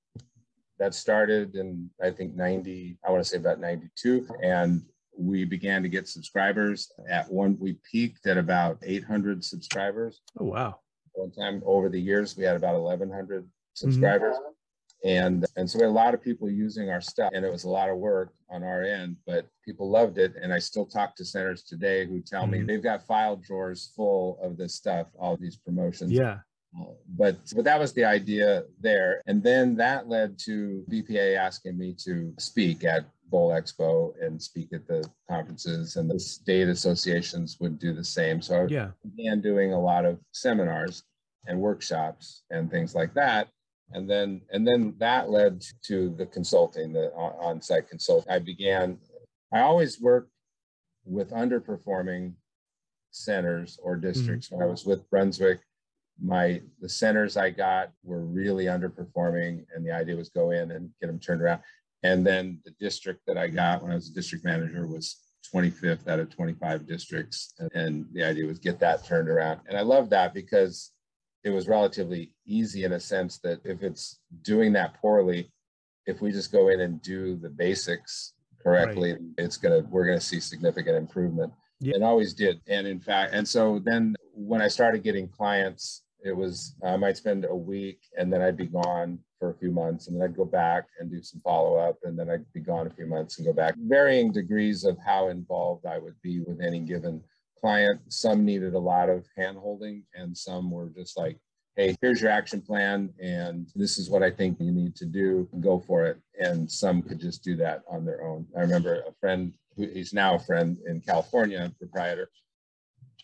that 0.79 0.95
started 0.95 1.57
in 1.57 1.91
I 2.03 2.11
think 2.11 2.35
90, 2.35 2.99
I 3.05 3.11
want 3.11 3.23
to 3.23 3.29
say 3.29 3.37
about 3.37 3.61
92. 3.61 4.27
And 4.43 4.83
we 5.19 5.45
began 5.45 5.83
to 5.83 5.89
get 5.89 6.09
subscribers 6.09 6.91
at 7.09 7.31
one 7.31 7.59
we 7.61 7.79
peaked 7.91 8.27
at 8.27 8.39
about 8.39 8.79
800 8.83 9.45
subscribers 9.45 10.23
Oh 10.39 10.47
wow. 10.47 10.79
one 11.13 11.31
time 11.33 11.63
over 11.67 11.89
the 11.91 12.01
years 12.01 12.37
we 12.37 12.45
had 12.45 12.57
about 12.57 12.81
1100 12.81 13.47
subscribers 13.75 14.37
and 15.05 15.47
and 15.57 15.69
so 15.69 15.79
we 15.79 15.85
had 15.85 15.91
a 15.91 15.93
lot 15.93 16.15
of 16.15 16.23
people 16.23 16.51
using 16.51 16.91
our 16.91 17.01
stuff 17.01 17.31
and 17.35 17.45
it 17.45 17.51
was 17.51 17.65
a 17.65 17.69
lot 17.69 17.89
of 17.89 17.97
work 17.97 18.33
on 18.51 18.63
our 18.63 18.83
end 18.83 19.17
but 19.27 19.47
people 19.65 19.89
loved 19.91 20.19
it 20.19 20.35
and 20.41 20.53
i 20.53 20.59
still 20.59 20.85
talk 20.85 21.17
to 21.17 21.25
centers 21.25 21.63
today 21.63 22.05
who 22.07 22.21
tell 22.21 22.47
me 22.47 22.59
Mhm. 22.59 22.67
they've 22.67 22.83
got 22.83 23.07
file 23.07 23.37
drawers 23.37 23.93
full 23.97 24.39
of 24.43 24.57
this 24.57 24.75
stuff 24.75 25.07
all 25.19 25.37
these 25.37 25.57
promotions 25.57 26.13
Yeah. 26.13 26.39
Uh, 26.79 26.85
but 27.17 27.37
but 27.57 27.65
that 27.65 27.81
was 27.81 27.93
the 27.95 28.05
idea 28.05 28.65
there 28.81 29.23
and 29.27 29.43
then 29.43 29.75
that 29.77 30.09
led 30.09 30.39
to 30.39 30.85
bpa 30.91 31.37
asking 31.37 31.77
me 31.79 31.95
to 32.05 32.33
speak 32.39 32.85
at 32.85 33.07
bowl 33.31 33.51
expo 33.51 34.13
and 34.21 34.41
speak 34.41 34.73
at 34.73 34.87
the 34.87 35.03
conferences 35.29 35.97
and 35.97 36.11
the 36.11 36.19
state 36.19 36.69
associations 36.69 37.59
would 37.61 37.79
do 37.79 37.93
the 37.93 38.05
same 38.05 38.41
so 38.43 38.63
I 38.63 38.67
Yeah. 38.69 38.91
began 39.05 39.41
doing 39.41 39.73
a 39.73 39.81
lot 39.81 40.05
of 40.05 40.21
seminars 40.33 41.03
and 41.47 41.59
workshops 41.61 42.43
and 42.51 42.71
things 42.71 42.95
like 42.95 43.15
that 43.15 43.49
and 43.93 44.09
then 44.09 44.43
and 44.51 44.67
then 44.67 44.95
that 44.99 45.31
led 45.31 45.63
to 45.85 46.15
the 46.17 46.27
consulting 46.27 46.93
the 46.93 47.13
on- 47.15 47.35
on-site 47.41 47.89
consult. 47.89 48.27
I 48.31 48.39
began 48.39 48.99
i 49.53 49.61
always 49.61 50.01
worked 50.01 50.31
with 51.05 51.31
underperforming 51.31 52.35
centers 53.11 53.79
or 53.83 53.97
mm-hmm. 53.97 54.07
districts. 54.07 54.51
When 54.51 54.63
i 54.63 54.71
was 54.71 54.85
with 54.85 55.09
brunswick 55.11 55.61
my 56.23 56.61
the 56.81 56.89
centers 56.89 57.37
i 57.37 57.51
got 57.51 57.91
were 58.05 58.25
really 58.25 58.67
underperforming 58.67 59.65
and 59.75 59.85
the 59.85 59.93
idea 59.93 60.17
was 60.17 60.29
go 60.29 60.51
in 60.51 60.71
and 60.71 60.91
get 61.01 61.07
them 61.07 61.19
turned 61.19 61.43
around. 61.43 61.61
And 62.03 62.27
then 62.27 62.61
the 62.65 62.73
district 62.81 63.23
that 63.27 63.39
i 63.39 63.49
got 63.49 63.83
when 63.83 63.93
i 63.93 63.97
was 63.97 64.11
a 64.11 64.15
district 64.15 64.45
manager 64.45 64.87
was 64.87 65.17
25th 65.53 66.07
out 66.07 66.21
of 66.21 66.31
25 66.31 66.87
districts 66.87 67.55
and 67.75 68.07
the 68.13 68.23
idea 68.23 68.47
was 68.47 68.59
get 68.59 68.79
that 68.81 69.05
turned 69.05 69.29
around. 69.29 69.61
And 69.67 69.77
i 69.77 69.83
love 69.83 70.11
that 70.11 70.33
because 70.35 70.93
it 71.45 71.51
was 71.51 71.69
relatively 71.69 72.33
easy 72.47 72.85
in 72.85 72.93
a 72.93 73.01
sense 73.01 73.39
that 73.39 73.61
if 73.65 73.83
it's 73.83 74.21
doing 74.43 74.73
that 74.73 74.95
poorly 75.01 75.51
if 76.07 76.21
we 76.21 76.33
just 76.33 76.53
go 76.53 76.69
in 76.69 76.81
and 76.81 77.01
do 77.03 77.37
the 77.37 77.49
basics 77.49 78.35
correctly 78.63 79.17
it's 79.39 79.57
gonna 79.57 79.81
we're 79.91 80.07
gonna 80.07 80.21
see 80.21 80.41
significant 80.41 80.97
improvement. 80.97 81.53
Yeah. 81.83 81.95
and 81.95 82.05
always 82.05 82.35
did. 82.35 82.61
And 82.69 82.87
in 82.87 83.01
fact 83.01 83.33
and 83.33 83.47
so 83.47 83.81
then 83.85 84.15
when 84.35 84.61
i 84.61 84.69
started 84.69 85.03
getting 85.03 85.29
clients 85.29 86.03
it 86.23 86.37
was 86.37 86.75
i 86.85 86.97
might 86.97 87.17
spend 87.17 87.47
a 87.47 87.55
week 87.55 88.01
and 88.19 88.33
then 88.33 88.43
i'd 88.43 88.57
be 88.57 88.67
gone 88.67 89.19
for 89.39 89.51
a 89.51 89.55
few 89.55 89.71
months 89.71 90.07
and 90.07 90.17
then 90.17 90.29
i'd 90.29 90.37
go 90.37 90.45
back 90.45 90.85
and 90.99 91.11
do 91.11 91.23
some 91.23 91.41
follow-up 91.41 91.97
and 92.05 92.19
then 92.19 92.29
i'd 92.29 92.53
be 92.53 92.61
gone 92.61 92.87
a 92.87 92.91
few 92.91 93.07
months 93.07 93.39
and 93.39 93.47
go 93.47 93.53
back. 93.53 93.75
Varying 93.79 94.31
degrees 94.31 94.85
of 94.85 94.99
how 94.99 95.29
involved 95.29 95.87
i 95.87 95.97
would 95.99 96.21
be 96.23 96.41
with 96.41 96.61
any 96.61 96.81
given 96.81 97.23
client 97.61 98.01
some 98.09 98.45
needed 98.45 98.75
a 98.75 98.79
lot 98.79 99.09
of 99.09 99.27
handholding, 99.39 100.03
and 100.15 100.37
some 100.37 100.71
were 100.71 100.91
just 100.91 101.17
like 101.17 101.39
hey 101.77 101.97
here's 102.01 102.21
your 102.21 102.31
action 102.31 102.61
plan 102.61 103.09
and 103.23 103.69
this 103.77 103.97
is 103.97 104.11
what 104.11 104.25
i 104.25 104.31
think 104.31 104.59
you 104.61 104.73
need 104.73 104.95
to 104.97 105.07
do 105.07 105.49
go 105.61 105.79
for 105.79 106.05
it. 106.05 106.19
And 106.39 106.71
some 106.71 107.03
could 107.03 107.21
just 107.21 107.45
do 107.45 107.57
that 107.57 107.83
on 107.89 108.05
their 108.05 108.23
own. 108.23 108.47
I 108.57 108.61
remember 108.61 109.05
a 109.07 109.13
friend 109.21 109.53
who 109.77 109.87
he's 109.89 110.13
now 110.13 110.35
a 110.35 110.39
friend 110.39 110.79
in 110.87 111.01
california 111.01 111.73
proprietor 111.79 112.29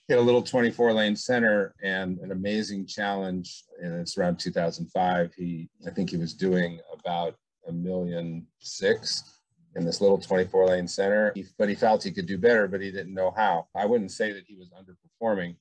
hit 0.08 0.18
a 0.18 0.20
little 0.20 0.42
24 0.42 0.92
lane 0.92 1.16
center 1.16 1.74
and 1.82 2.18
an 2.18 2.30
amazing 2.30 2.86
challenge 2.86 3.64
and 3.82 3.94
it's 3.94 4.16
around 4.16 4.38
2005 4.38 5.34
he 5.34 5.68
i 5.86 5.90
think 5.90 6.10
he 6.10 6.16
was 6.16 6.34
doing 6.34 6.78
about 7.00 7.34
a 7.68 7.72
million 7.72 8.46
six 8.60 9.35
in 9.76 9.84
this 9.84 10.00
little 10.00 10.18
24 10.18 10.66
lane 10.66 10.88
center 10.88 11.32
he, 11.34 11.44
but 11.58 11.68
he 11.68 11.74
felt 11.74 12.02
he 12.02 12.10
could 12.10 12.26
do 12.26 12.38
better 12.38 12.66
but 12.66 12.80
he 12.80 12.90
didn't 12.90 13.14
know 13.14 13.32
how 13.36 13.66
i 13.74 13.84
wouldn't 13.84 14.10
say 14.10 14.32
that 14.32 14.44
he 14.46 14.56
was 14.56 14.70
underperforming 14.70 15.54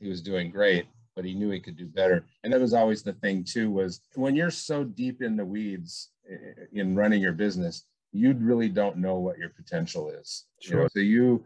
he 0.00 0.08
was 0.08 0.20
doing 0.20 0.50
great 0.50 0.86
but 1.14 1.24
he 1.24 1.34
knew 1.34 1.50
he 1.50 1.60
could 1.60 1.76
do 1.76 1.86
better 1.86 2.24
and 2.42 2.52
that 2.52 2.60
was 2.60 2.74
always 2.74 3.02
the 3.02 3.12
thing 3.14 3.44
too 3.44 3.70
was 3.70 4.00
when 4.14 4.34
you're 4.34 4.50
so 4.50 4.84
deep 4.84 5.22
in 5.22 5.36
the 5.36 5.44
weeds 5.44 6.10
eh, 6.30 6.64
in 6.72 6.94
running 6.94 7.22
your 7.22 7.32
business 7.32 7.84
you 8.12 8.34
really 8.34 8.68
don't 8.68 8.98
know 8.98 9.16
what 9.16 9.38
your 9.38 9.50
potential 9.50 10.10
is 10.10 10.44
you 10.60 10.72
know? 10.72 10.80
Sure. 10.80 10.88
so 10.92 11.00
you 11.00 11.42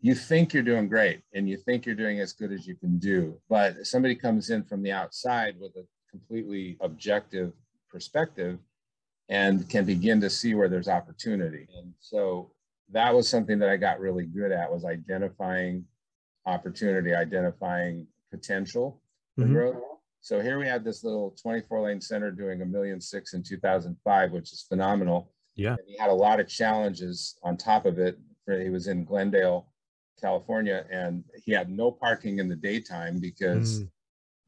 you 0.00 0.14
think 0.14 0.52
you're 0.52 0.62
doing 0.62 0.88
great 0.88 1.22
and 1.34 1.48
you 1.48 1.56
think 1.56 1.86
you're 1.86 1.94
doing 1.94 2.20
as 2.20 2.32
good 2.32 2.52
as 2.52 2.66
you 2.66 2.74
can 2.74 2.98
do 2.98 3.38
but 3.48 3.86
somebody 3.86 4.14
comes 4.14 4.50
in 4.50 4.64
from 4.64 4.82
the 4.82 4.92
outside 4.92 5.54
with 5.60 5.72
a 5.76 5.84
completely 6.10 6.76
objective 6.80 7.52
perspective 7.90 8.58
and 9.28 9.68
can 9.68 9.84
begin 9.84 10.20
to 10.20 10.28
see 10.30 10.54
where 10.54 10.68
there's 10.68 10.88
opportunity 10.88 11.66
and 11.78 11.92
so 12.00 12.50
that 12.90 13.14
was 13.14 13.28
something 13.28 13.58
that 13.58 13.70
i 13.70 13.76
got 13.76 13.98
really 14.00 14.26
good 14.26 14.52
at 14.52 14.70
was 14.70 14.84
identifying 14.84 15.84
opportunity 16.46 17.14
identifying 17.14 18.06
potential 18.30 19.00
for 19.36 19.44
Mhm. 19.44 19.52
growth 19.52 19.82
so 20.20 20.40
here 20.40 20.58
we 20.58 20.66
had 20.66 20.84
this 20.84 21.04
little 21.04 21.30
24 21.42 21.80
lane 21.82 22.00
center 22.00 22.30
doing 22.30 22.60
a 22.62 22.66
million 22.66 23.00
six 23.00 23.32
in 23.34 23.42
2005 23.42 24.32
which 24.32 24.52
is 24.52 24.62
phenomenal 24.62 25.32
Yeah. 25.54 25.76
and 25.78 25.86
he 25.88 25.96
had 25.96 26.10
a 26.10 26.14
lot 26.14 26.38
of 26.40 26.46
challenges 26.48 27.38
on 27.42 27.56
top 27.56 27.86
of 27.86 27.98
it 27.98 28.18
he 28.46 28.68
was 28.68 28.88
in 28.88 29.04
glendale 29.06 29.70
California, 30.20 30.86
and 30.90 31.24
he 31.44 31.50
had 31.50 31.68
no 31.70 31.90
parking 31.90 32.38
in 32.38 32.46
the 32.48 32.54
daytime 32.56 33.18
because 33.20 33.80
Mm. 33.80 33.90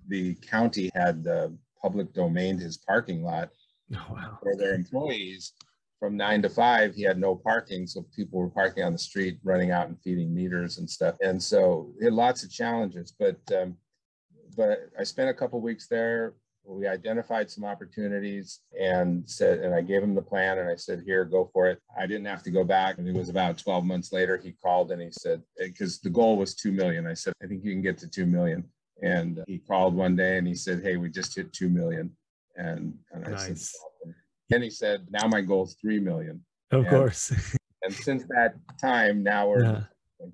the 0.09 0.35
county 0.37 0.91
had 0.95 1.27
uh, 1.27 1.49
public 1.83 2.13
domained 2.13 2.61
his 2.61 2.77
parking 2.77 3.23
lot 3.25 3.51
Oh, 3.95 4.15
wow. 4.15 4.39
for 4.43 4.57
their 4.57 4.75
employees. 4.75 5.53
From 6.01 6.17
nine 6.17 6.43
to 6.43 6.51
five, 6.51 6.95
he 6.95 7.03
had 7.03 7.19
no 7.19 7.35
parking, 7.35 7.87
so 7.87 8.05
people 8.15 8.39
were 8.39 8.51
parking 8.51 8.85
on 8.85 8.93
the 8.93 8.99
street, 8.99 9.39
running 9.45 9.71
out 9.71 9.89
and 9.89 9.99
feeding 10.03 10.35
meters 10.35 10.77
and 10.79 10.91
stuff. 10.91 11.17
And 11.23 11.43
so 11.43 11.93
he 11.99 12.05
had 12.05 12.13
lots 12.13 12.43
of 12.43 12.51
challenges. 12.51 13.15
But 13.19 13.39
um, 13.57 13.77
but 14.57 14.91
I 14.99 15.05
spent 15.05 15.31
a 15.31 15.35
couple 15.35 15.61
weeks 15.61 15.87
there. 15.89 16.35
We 16.65 16.87
identified 16.89 17.49
some 17.51 17.65
opportunities 17.65 18.61
and 18.79 19.29
said, 19.29 19.61
and 19.61 19.73
I 19.75 19.83
gave 19.83 20.03
him 20.03 20.15
the 20.17 20.23
plan 20.23 20.59
and 20.59 20.69
I 20.69 20.75
said, 20.75 21.03
here, 21.07 21.25
go 21.25 21.49
for 21.53 21.69
it. 21.69 21.79
I 21.97 22.07
didn't 22.07 22.27
have 22.27 22.43
to 22.43 22.51
go 22.51 22.65
back. 22.65 22.99
And 22.99 23.07
it 23.07 23.15
was 23.15 23.29
about 23.29 23.57
12 23.57 23.85
months 23.85 24.13
later, 24.13 24.37
he 24.37 24.53
called 24.53 24.91
and 24.91 25.01
he 25.01 25.11
said, 25.13 25.43
because 25.59 26.01
the 26.01 26.11
goal 26.11 26.37
was 26.37 26.57
2 26.57 26.73
million. 26.73 27.07
I 27.07 27.15
said, 27.15 27.35
I 27.43 27.47
think 27.47 27.63
you 27.65 27.71
can 27.73 27.83
get 27.83 27.99
to 27.99 28.09
2 28.09 28.27
million. 28.27 28.65
And 29.01 29.45
he 29.47 29.59
called 29.59 29.95
one 29.95 30.17
day 30.17 30.39
and 30.39 30.47
he 30.47 30.57
said, 30.57 30.83
hey, 30.83 30.97
we 30.97 31.09
just 31.09 31.37
hit 31.37 31.53
2 31.53 31.69
million. 31.69 32.11
And, 32.57 32.95
and 33.13 33.25
I 33.27 33.37
said, 33.37 33.49
Nice. 33.51 33.75
then 34.49 34.63
he 34.63 34.71
said, 34.71 35.07
now 35.11 35.27
my 35.27 35.41
goal 35.41 35.65
is 35.65 35.77
3 35.81 36.01
million. 36.01 36.45
Of 36.71 36.85
Yeah. 36.85 36.91
course. 36.91 37.33
And 37.83 37.95
since 37.95 38.25
that 38.31 38.55
time, 38.81 39.23
now 39.23 39.49
we're 39.49 39.63
Yeah. 39.63 39.85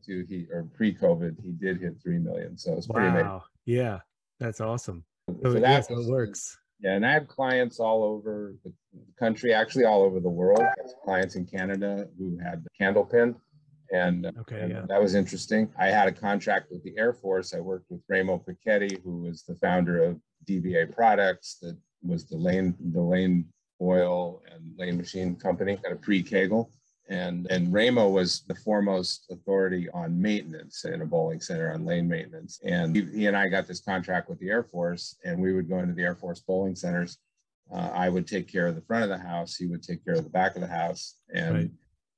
to 0.07 0.25
he 0.26 0.47
or 0.50 0.64
pre-COVID, 0.75 1.38
he 1.43 1.50
did 1.52 1.81
hit 1.83 2.00
3 2.02 2.19
million. 2.19 2.57
So 2.57 2.73
it's 2.75 2.87
pretty 2.87 3.09
amazing. 3.09 3.26
Wow. 3.26 3.43
Yeah. 3.67 4.00
That's 4.41 4.61
awesome. 4.62 5.05
So, 5.43 5.52
So 5.52 5.59
yeah, 5.59 5.61
that's 5.61 5.88
so 5.88 5.99
it 6.00 6.07
works. 6.07 6.57
Yeah, 6.81 6.95
and 6.95 7.05
I 7.05 7.12
have 7.12 7.29
clients 7.29 7.79
all 7.79 8.02
over 8.05 8.55
the 8.64 8.73
country, 9.19 9.52
actually 9.52 9.85
all 9.85 10.02
over 10.02 10.19
the 10.19 10.31
world. 10.31 10.64
Clients 11.05 11.35
in 11.37 11.45
Canada 11.45 12.09
who 12.17 12.38
had 12.38 12.64
Candlepin, 12.81 13.35
and, 13.93 14.25
uh, 14.26 14.33
Okay. 14.41 14.61
and 14.62 14.71
Yeah. 14.73 14.87
that 14.88 15.02
was 15.02 15.14
interesting. 15.14 15.71
I 15.79 15.88
had 15.88 16.09
a 16.09 16.12
contract 16.12 16.71
with 16.71 16.83
the 16.85 16.97
Air 16.97 17.12
Force. 17.12 17.52
I 17.52 17.61
worked 17.61 17.91
with 17.91 18.00
Ramo 18.09 18.38
Piketty, 18.38 19.02
who 19.02 19.19
was 19.23 19.43
the 19.43 19.57
founder 19.57 20.02
of 20.02 20.19
DBA 20.47 20.87
Products, 20.87 21.59
that 21.61 21.76
was 22.03 22.25
the 22.25 22.37
lane 22.37 22.75
the 22.93 23.01
lane 23.01 23.47
oil 23.81 24.43
and 24.53 24.73
lane 24.79 24.97
machine 24.97 25.35
company, 25.37 25.77
kind 25.77 25.95
of 25.95 26.03
pre-Kegel. 26.03 26.71
And 27.09 27.47
and 27.51 27.73
Ramo 27.73 28.09
was 28.09 28.43
the 28.47 28.55
foremost 28.55 29.27
authority 29.31 29.89
on 29.91 30.21
maintenance 30.21 30.85
in 30.85 31.03
a 31.03 31.07
bowling 31.07 31.41
center 31.41 31.73
on 31.73 31.85
lane 31.85 32.09
maintenance. 32.09 32.61
And 32.65 32.95
he, 32.95 33.03
he 33.13 33.27
and 33.27 33.37
I 33.37 33.49
got 33.49 33.67
this 33.67 33.81
contract 33.81 34.29
with 34.29 34.39
the 34.39 34.51
Air 34.51 34.63
Force, 34.63 35.17
and 35.25 35.41
we 35.41 35.53
would 35.53 35.69
go 35.69 35.81
into 35.81 35.95
the 35.95 36.03
Air 36.03 36.15
Force 36.15 36.41
bowling 36.41 36.77
centers. 36.77 37.19
Uh, 37.73 37.91
I 37.93 38.09
would 38.09 38.27
take 38.27 38.47
care 38.49 38.67
of 38.67 38.77
the 38.77 38.83
front 38.83 39.03
of 39.03 39.09
the 39.11 39.19
house. 39.19 39.57
He 39.57 39.67
would 39.67 39.83
take 39.83 40.05
care 40.05 40.15
of 40.15 40.25
the 40.25 40.31
back 40.31 40.55
of 40.55 40.61
the 40.61 40.69
house, 40.69 41.17
and 41.35 41.55
Right. 41.55 41.71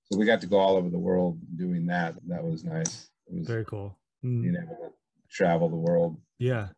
so 0.05 0.19
we 0.19 0.27
got 0.27 0.41
to 0.43 0.47
go 0.47 0.59
all 0.59 0.77
over 0.77 0.91
the 0.91 0.99
world 0.99 1.39
doing 1.57 1.87
that. 1.87 2.15
That 2.29 2.45
was 2.45 2.63
nice. 2.65 3.09
It 3.27 3.39
was 3.39 3.47
Very 3.47 3.65
cool. 3.65 3.99
Mm. 4.25 4.43
being 4.43 4.57
able 4.57 4.77
to 4.77 4.93
travel 5.31 5.69
the 5.69 5.77
world. 5.77 6.21
Yeah. 6.39 6.69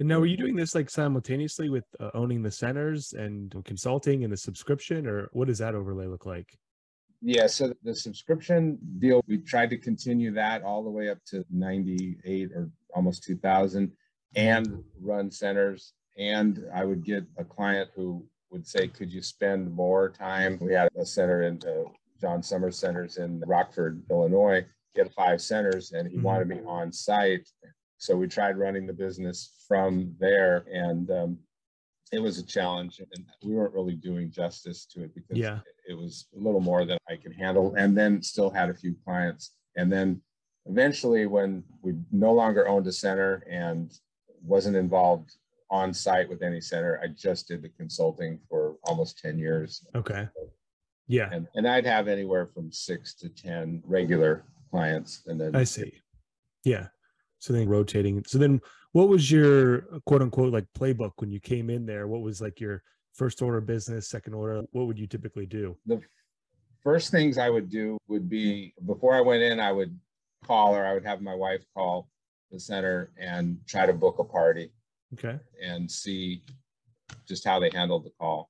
And 0.00 0.08
now, 0.08 0.18
were 0.18 0.26
you 0.26 0.36
doing 0.36 0.56
this 0.56 0.74
like 0.74 0.90
simultaneously 0.90 1.68
with 1.68 1.84
uh, 2.00 2.10
owning 2.14 2.42
the 2.42 2.50
centers 2.50 3.12
and 3.12 3.54
consulting 3.64 4.24
and 4.24 4.32
the 4.32 4.36
subscription, 4.36 5.06
or 5.06 5.28
what 5.32 5.46
does 5.46 5.58
that 5.58 5.74
overlay 5.76 6.06
look 6.06 6.26
like? 6.26 6.58
Yeah, 7.22 7.46
so 7.46 7.72
the 7.84 7.94
subscription 7.94 8.76
deal, 8.98 9.22
we 9.28 9.38
tried 9.38 9.70
to 9.70 9.78
continue 9.78 10.32
that 10.34 10.62
all 10.64 10.82
the 10.82 10.90
way 10.90 11.08
up 11.08 11.18
to 11.28 11.44
98 11.50 12.50
or 12.52 12.70
almost 12.94 13.22
2000 13.24 13.92
and 14.36 14.82
run 15.00 15.30
centers. 15.30 15.92
And 16.18 16.64
I 16.74 16.84
would 16.84 17.04
get 17.04 17.24
a 17.38 17.44
client 17.44 17.90
who 17.94 18.26
would 18.50 18.66
say, 18.66 18.88
Could 18.88 19.12
you 19.12 19.22
spend 19.22 19.72
more 19.72 20.10
time? 20.10 20.58
We 20.60 20.72
had 20.74 20.88
a 20.98 21.06
center 21.06 21.42
in 21.42 21.60
uh, 21.66 21.88
John 22.20 22.42
Summers 22.42 22.78
Centers 22.78 23.16
in 23.18 23.42
Rockford, 23.46 24.02
Illinois. 24.10 24.64
get 24.94 25.12
five 25.12 25.40
centers 25.42 25.90
and 25.90 26.06
he 26.08 26.16
Mhm. 26.18 26.22
wanted 26.22 26.46
me 26.48 26.60
on 26.66 26.92
site. 26.92 27.48
So 28.04 28.14
we 28.14 28.28
tried 28.28 28.58
running 28.58 28.86
the 28.86 28.92
business 28.92 29.64
from 29.66 30.14
there 30.20 30.66
and 30.70 31.10
um, 31.10 31.38
it 32.12 32.18
was 32.18 32.36
a 32.36 32.44
challenge 32.44 33.00
and 33.00 33.24
we 33.42 33.54
weren't 33.54 33.72
really 33.72 33.94
doing 33.94 34.30
justice 34.30 34.84
to 34.92 35.04
it 35.04 35.14
because 35.14 35.38
Yeah. 35.38 35.60
it 35.88 35.94
was 35.94 36.26
a 36.36 36.38
little 36.38 36.60
more 36.60 36.84
than 36.84 36.98
I 37.08 37.16
could 37.16 37.32
handle 37.34 37.74
and 37.78 37.96
then 37.96 38.20
still 38.20 38.50
had 38.50 38.68
a 38.68 38.74
few 38.74 38.94
clients. 39.06 39.52
And 39.76 39.90
then 39.90 40.20
eventually 40.66 41.24
when 41.24 41.64
we 41.80 41.94
no 42.12 42.34
longer 42.34 42.68
owned 42.68 42.86
a 42.86 42.92
center 42.92 43.42
and 43.50 43.90
wasn't 44.42 44.76
involved 44.76 45.36
on 45.70 45.94
site 45.94 46.28
with 46.28 46.42
any 46.42 46.60
center, 46.60 47.00
I 47.02 47.06
just 47.06 47.48
did 47.48 47.62
the 47.62 47.70
consulting 47.70 48.38
for 48.50 48.76
almost 48.84 49.18
10 49.20 49.38
years. 49.38 49.82
Okay. 49.94 50.28
Yeah. 51.06 51.30
And, 51.32 51.48
and 51.54 51.66
I'd 51.66 51.86
have 51.86 52.08
anywhere 52.08 52.48
from 52.48 52.70
six 52.70 53.14
to 53.14 53.30
10 53.30 53.82
regular 53.86 54.44
clients. 54.70 55.22
And 55.24 55.40
then 55.40 55.56
I 55.56 55.64
see. 55.64 56.02
Yeah. 56.64 56.88
So 57.44 57.52
then 57.52 57.68
rotating. 57.68 58.24
So 58.26 58.38
then 58.38 58.58
what 58.92 59.10
was 59.10 59.30
your 59.30 59.82
quote 60.06 60.22
unquote 60.22 60.50
like 60.50 60.64
playbook 60.74 61.12
when 61.18 61.30
you 61.30 61.40
came 61.40 61.68
in 61.68 61.84
there? 61.84 62.08
What 62.08 62.22
was 62.22 62.40
like 62.40 62.58
your 62.58 62.82
first 63.12 63.42
order 63.42 63.58
of 63.58 63.66
business, 63.66 64.08
second 64.08 64.32
order? 64.32 64.62
What 64.72 64.86
would 64.86 64.98
you 64.98 65.06
typically 65.06 65.44
do? 65.44 65.76
the 65.84 66.00
first 66.82 67.10
things 67.10 67.36
I 67.36 67.50
would 67.50 67.68
do 67.68 67.98
would 68.08 68.30
be 68.30 68.72
before 68.86 69.14
I 69.14 69.20
went 69.20 69.42
in, 69.42 69.60
I 69.60 69.72
would 69.72 69.98
call 70.46 70.74
or 70.74 70.86
I 70.86 70.94
would 70.94 71.04
have 71.04 71.20
my 71.20 71.34
wife 71.34 71.62
call 71.74 72.08
the 72.50 72.58
center 72.58 73.10
and 73.18 73.58
try 73.66 73.84
to 73.84 73.92
book 73.92 74.18
a 74.20 74.24
party 74.24 74.72
Okay. 75.12 75.38
and 75.62 75.90
see 75.90 76.42
just 77.28 77.44
how 77.44 77.60
they 77.60 77.70
handled 77.74 78.04
the 78.06 78.12
call. 78.18 78.48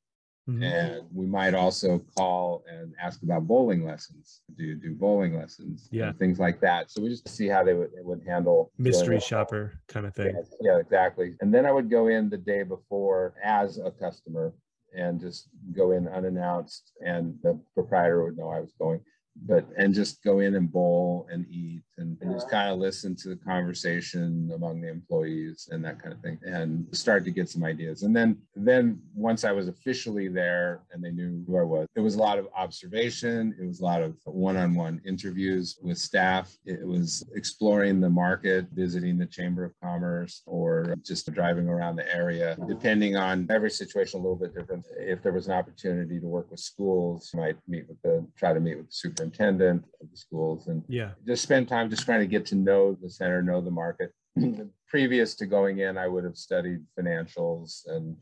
Mhm. 0.48 0.62
And 0.62 1.02
we 1.14 1.26
might 1.26 1.54
also 1.54 2.04
call 2.16 2.64
and 2.70 2.94
ask 3.00 3.22
about 3.22 3.46
bowling 3.46 3.84
lessons. 3.84 4.42
Do 4.56 4.64
you 4.64 4.74
do 4.74 4.94
bowling 4.94 5.34
lessons? 5.34 5.88
Yeah. 5.90 6.08
And 6.08 6.18
things 6.18 6.38
like 6.38 6.60
that. 6.60 6.90
So 6.90 7.00
we 7.02 7.08
just 7.08 7.28
see 7.28 7.48
how 7.48 7.64
they 7.64 7.72
would, 7.72 7.92
they 7.94 8.02
would 8.02 8.22
handle 8.26 8.70
Mystery 8.76 9.20
shopper 9.20 9.72
kind 9.88 10.04
of 10.06 10.14
thing. 10.14 10.34
Yes, 10.36 10.54
Yeah, 10.60 10.78
exactly. 10.78 11.34
And 11.40 11.52
then 11.52 11.64
I 11.64 11.72
would 11.72 11.88
go 11.88 12.08
in 12.08 12.28
the 12.28 12.36
day 12.36 12.62
before 12.62 13.34
as 13.42 13.78
a 13.78 13.90
customer 13.90 14.52
and 14.94 15.18
just 15.18 15.48
go 15.72 15.92
in 15.92 16.06
unannounced 16.08 16.92
and 17.04 17.38
the 17.42 17.58
proprietor 17.74 18.22
would 18.24 18.36
know 18.36 18.50
I 18.50 18.60
was 18.60 18.74
going. 18.78 19.00
But 19.46 19.66
and 19.78 19.94
just 19.94 20.22
go 20.22 20.40
in 20.40 20.54
and 20.54 20.70
bowl 20.70 21.26
and 21.30 21.46
eat 21.48 21.82
and, 21.98 22.18
just 22.32 22.50
kind 22.50 22.70
of 22.70 22.78
listen 22.78 23.14
to 23.14 23.28
the 23.28 23.36
conversation 23.36 24.50
among 24.54 24.80
the 24.80 24.88
employees 24.88 25.68
and 25.70 25.84
that 25.84 26.00
kind 26.02 26.12
of 26.12 26.20
thing 26.20 26.38
and 26.42 26.86
start 26.92 27.24
to 27.24 27.30
get 27.30 27.48
some 27.48 27.62
ideas. 27.62 28.02
And 28.02 28.16
then 28.16 28.38
then 28.56 29.00
once 29.14 29.44
I 29.44 29.52
was 29.52 29.68
officially 29.68 30.28
there 30.28 30.80
and 30.92 31.04
they 31.04 31.10
knew 31.10 31.44
who 31.46 31.58
I 31.58 31.62
was, 31.62 31.86
it 31.94 32.00
was 32.00 32.16
a 32.16 32.18
lot 32.18 32.38
of 32.38 32.48
observation. 32.56 33.54
It 33.60 33.64
was 33.66 33.80
a 33.80 33.84
lot 33.84 34.02
of 34.02 34.16
one-on-one 34.24 35.02
interviews 35.06 35.78
with 35.82 35.98
staff. 35.98 36.56
It 36.64 36.86
was 36.86 37.24
exploring 37.34 38.00
the 38.00 38.10
market, 38.10 38.66
visiting 38.72 39.18
the 39.18 39.26
Chamber 39.26 39.64
of 39.64 39.72
Commerce, 39.80 40.42
or 40.46 40.96
just 41.04 41.30
driving 41.32 41.68
around 41.68 41.96
the 41.96 42.14
area. 42.14 42.52
Uh-huh. 42.52 42.66
Depending 42.66 43.16
on 43.16 43.46
every 43.50 43.70
situation, 43.70 44.20
a 44.20 44.22
little 44.22 44.36
bit 44.36 44.54
different. 44.54 44.86
If 44.98 45.22
there 45.22 45.32
was 45.32 45.46
an 45.46 45.52
opportunity 45.52 46.18
to 46.20 46.26
work 46.26 46.50
with 46.50 46.60
schools, 46.60 47.30
you 47.32 47.40
might 47.40 47.56
meet 47.68 47.86
with 47.88 48.00
the 48.02 48.26
try 48.36 48.52
to 48.52 48.60
meet 48.60 48.76
with 48.76 48.86
the 48.86 48.92
superintendent 48.94 49.84
of 50.00 50.10
the 50.10 50.16
schools 50.16 50.66
and 50.68 50.82
Yeah. 50.88 51.10
just 51.26 51.42
spend 51.42 51.68
time 51.68 51.83
just 51.90 52.04
trying 52.04 52.20
to 52.20 52.26
get 52.26 52.46
to 52.46 52.54
know 52.54 52.96
the 53.00 53.10
center, 53.10 53.42
know 53.42 53.60
the 53.60 53.70
market. 53.70 54.12
Previous 54.88 55.34
to 55.36 55.46
going 55.46 55.78
in, 55.78 55.98
I 55.98 56.08
would 56.08 56.24
have 56.24 56.36
studied 56.36 56.84
financials 56.98 57.86
and 57.86 58.16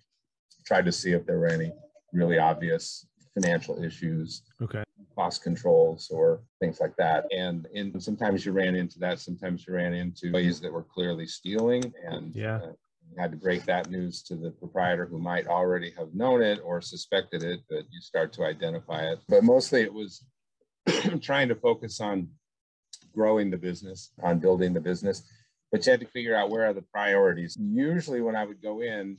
tried 0.67 0.85
to 0.87 0.93
see 0.93 1.13
if 1.13 1.27
there 1.27 1.39
were 1.39 1.49
any 1.49 1.73
really 2.13 2.39
obvious 2.39 3.07
financial 3.35 3.83
issues, 3.83 4.43
Okay. 4.61 4.83
cost 5.15 5.43
controls, 5.43 6.11
or 6.11 6.43
things 6.61 6.81
like 6.81 6.97
that. 6.97 7.27
And 7.33 7.67
in 7.73 7.99
sometimes 8.01 8.45
you 8.47 8.53
ran 8.53 8.75
into 8.75 8.99
that. 9.01 9.21
Sometimes 9.21 9.67
you 9.67 9.75
ran 9.75 9.95
into 9.95 10.33
ways 10.33 10.61
that 10.61 10.73
were 10.73 10.85
clearly 10.85 11.27
stealing, 11.27 11.93
and 12.05 12.35
Yeah. 12.35 12.57
uh, 12.63 12.73
you 13.11 13.19
had 13.19 13.31
to 13.33 13.37
break 13.37 13.65
that 13.65 13.91
news 13.91 14.23
to 14.25 14.37
the 14.37 14.51
proprietor 14.51 15.07
who 15.07 15.19
might 15.19 15.47
already 15.47 15.91
have 15.99 16.15
known 16.15 16.43
it 16.43 16.61
or 16.65 16.81
suspected 16.81 17.43
it, 17.43 17.61
but 17.69 17.85
you 17.91 18.01
start 18.01 18.33
to 18.35 18.45
identify 18.45 19.03
it. 19.11 19.19
But 19.29 19.45
mostly 19.45 19.83
it 19.83 19.93
was 19.93 20.25
trying 21.21 21.49
to 21.49 21.55
focus 21.55 22.01
on 22.01 22.29
growing 23.13 23.51
the 23.51 23.57
business, 23.57 24.11
on 24.23 24.39
building 24.39 24.73
the 24.73 24.81
business. 24.81 25.23
But 25.71 25.87
you 25.87 25.91
had 25.93 26.01
to 26.01 26.07
figure 26.07 26.37
out 26.37 26.51
where 26.51 26.67
are 26.67 26.75
the 26.75 26.83
priorities. 26.83 27.57
Usually, 27.59 28.21
when 28.21 28.37
I 28.37 28.45
would 28.45 28.61
go 28.63 28.81
in 28.81 29.19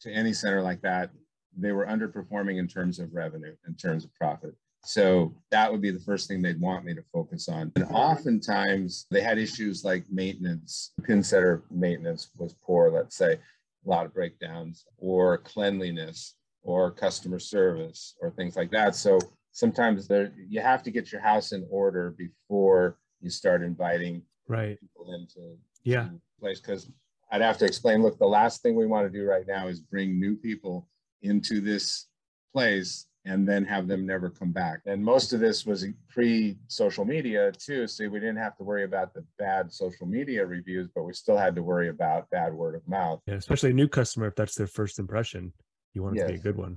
to 0.00 0.10
any 0.10 0.32
center 0.32 0.62
like 0.62 0.80
that, 0.82 1.10
they 1.56 1.72
were 1.72 1.86
underperforming 1.86 2.58
in 2.58 2.68
terms 2.68 2.98
of 2.98 3.14
revenue, 3.14 3.54
in 3.66 3.74
terms 3.74 4.04
of 4.04 4.14
profit. 4.14 4.54
So 4.84 5.34
that 5.50 5.70
would 5.70 5.82
be 5.82 5.90
the 5.90 6.00
first 6.00 6.28
thing 6.28 6.40
they'd 6.40 6.60
want 6.60 6.84
me 6.84 6.94
to 6.94 7.02
focus 7.12 7.48
on. 7.48 7.72
And 7.74 7.84
oftentimes 7.86 9.06
they 9.10 9.20
had 9.20 9.36
issues 9.36 9.84
like 9.84 10.04
maintenance, 10.10 10.92
pin 11.02 11.22
setter 11.22 11.64
maintenance 11.70 12.30
was 12.36 12.54
poor, 12.64 12.90
let's 12.90 13.16
say, 13.16 13.32
a 13.32 13.88
lot 13.88 14.06
of 14.06 14.14
breakdowns, 14.14 14.84
or 14.98 15.38
cleanliness, 15.38 16.34
or 16.62 16.90
customer 16.90 17.38
service, 17.38 18.14
or 18.20 18.30
things 18.30 18.56
like 18.56 18.70
that. 18.70 18.94
So 18.94 19.18
sometimes 19.52 20.08
you 20.48 20.60
have 20.60 20.82
to 20.84 20.90
get 20.90 21.10
your 21.10 21.20
house 21.20 21.52
in 21.52 21.66
order 21.70 22.14
before 22.16 22.98
you 23.26 23.30
start 23.30 23.60
inviting 23.62 24.22
Right. 24.46 24.78
people 24.80 25.12
into 25.12 25.58
Yeah. 25.82 26.04
to 26.04 26.20
place 26.38 26.60
because 26.60 26.88
I'd 27.32 27.40
have 27.42 27.58
to 27.58 27.64
explain, 27.64 28.02
look, 28.02 28.18
the 28.18 28.26
last 28.40 28.62
thing 28.62 28.76
we 28.76 28.86
want 28.86 29.10
to 29.10 29.18
do 29.18 29.24
right 29.26 29.46
now 29.48 29.66
is 29.66 29.80
bring 29.80 30.20
new 30.20 30.36
people 30.36 30.88
into 31.22 31.60
this 31.60 32.06
place 32.52 33.08
and 33.24 33.48
then 33.48 33.64
have 33.64 33.88
them 33.88 34.06
never 34.06 34.30
come 34.30 34.52
back. 34.52 34.82
And 34.86 35.04
most 35.04 35.32
of 35.32 35.40
this 35.40 35.66
was 35.66 35.84
pre 36.08 36.56
social 36.68 37.04
media 37.04 37.50
too. 37.50 37.88
So 37.88 38.08
we 38.08 38.20
didn't 38.20 38.36
have 38.36 38.56
to 38.58 38.62
worry 38.62 38.84
about 38.84 39.12
the 39.12 39.24
bad 39.40 39.72
social 39.72 40.06
media 40.06 40.46
reviews, 40.46 40.88
but 40.94 41.02
we 41.02 41.12
still 41.12 41.36
had 41.36 41.56
to 41.56 41.64
worry 41.64 41.88
about 41.88 42.30
bad 42.30 42.54
word 42.54 42.76
of 42.76 42.86
mouth. 42.86 43.20
Yeah. 43.26 43.34
Especially 43.34 43.70
a 43.70 43.74
new 43.74 43.88
customer, 43.88 44.28
if 44.28 44.36
that's 44.36 44.54
their 44.54 44.68
first 44.68 45.00
impression, 45.00 45.52
you 45.94 46.04
want 46.04 46.16
it 46.16 46.20
to 46.20 46.26
be 46.28 46.34
a 46.38 46.38
good 46.38 46.56
one. 46.56 46.76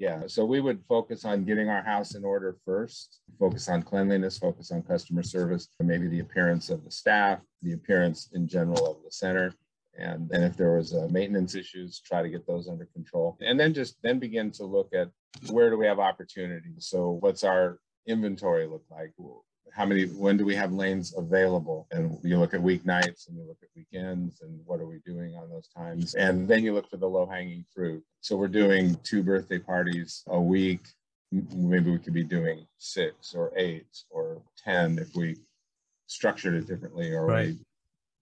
Yeah, 0.00 0.22
so 0.28 0.46
we 0.46 0.62
would 0.62 0.82
focus 0.88 1.26
on 1.26 1.44
getting 1.44 1.68
our 1.68 1.82
house 1.82 2.14
in 2.14 2.24
order 2.24 2.56
first, 2.64 3.20
focus 3.38 3.68
on 3.68 3.82
cleanliness, 3.82 4.38
focus 4.38 4.72
on 4.72 4.80
customer 4.80 5.22
service, 5.22 5.68
maybe 5.78 6.08
the 6.08 6.20
appearance 6.20 6.70
of 6.70 6.82
the 6.84 6.90
staff, 6.90 7.40
the 7.60 7.74
appearance 7.74 8.30
in 8.32 8.48
general 8.48 8.90
of 8.90 8.96
the 9.04 9.10
center. 9.10 9.52
And 9.98 10.26
then 10.30 10.42
if 10.42 10.56
there 10.56 10.72
was 10.72 10.94
uh, 10.94 11.08
maintenance 11.10 11.54
issues, 11.54 12.00
try 12.00 12.22
to 12.22 12.30
get 12.30 12.46
those 12.46 12.66
under 12.66 12.86
control. 12.86 13.36
And 13.42 13.60
then 13.60 13.74
just 13.74 13.98
then 14.02 14.18
begin 14.18 14.50
to 14.52 14.64
look 14.64 14.94
at 14.94 15.10
where 15.50 15.68
do 15.68 15.76
we 15.76 15.84
have 15.84 15.98
opportunities? 15.98 16.86
So 16.86 17.18
what's 17.20 17.44
our 17.44 17.78
inventory 18.06 18.66
look 18.66 18.84
like? 18.90 19.12
How 19.72 19.86
many, 19.86 20.04
when 20.06 20.36
do 20.36 20.44
we 20.44 20.54
have 20.54 20.72
lanes 20.72 21.14
available? 21.16 21.86
And 21.90 22.18
you 22.22 22.38
look 22.38 22.54
at 22.54 22.60
weeknights 22.60 23.28
and 23.28 23.36
you 23.36 23.44
look 23.46 23.58
at 23.62 23.68
weekends 23.76 24.40
and 24.42 24.60
what 24.66 24.80
are 24.80 24.86
we 24.86 24.98
doing 25.04 25.36
on 25.36 25.48
those 25.48 25.68
times? 25.68 26.14
And 26.14 26.48
then 26.48 26.64
you 26.64 26.74
look 26.74 26.88
for 26.90 26.96
the 26.96 27.08
low 27.08 27.26
hanging 27.26 27.64
fruit. 27.74 28.02
So 28.20 28.36
we're 28.36 28.48
doing 28.48 28.96
two 29.02 29.22
birthday 29.22 29.58
parties 29.58 30.22
a 30.28 30.40
week. 30.40 30.80
Maybe 31.32 31.90
we 31.90 31.98
could 31.98 32.14
be 32.14 32.24
doing 32.24 32.66
six 32.78 33.34
or 33.34 33.52
eight 33.56 33.86
or 34.10 34.42
10 34.64 34.98
if 34.98 35.14
we 35.14 35.36
structured 36.06 36.54
it 36.54 36.66
differently 36.66 37.12
or 37.12 37.26
Right. 37.26 37.54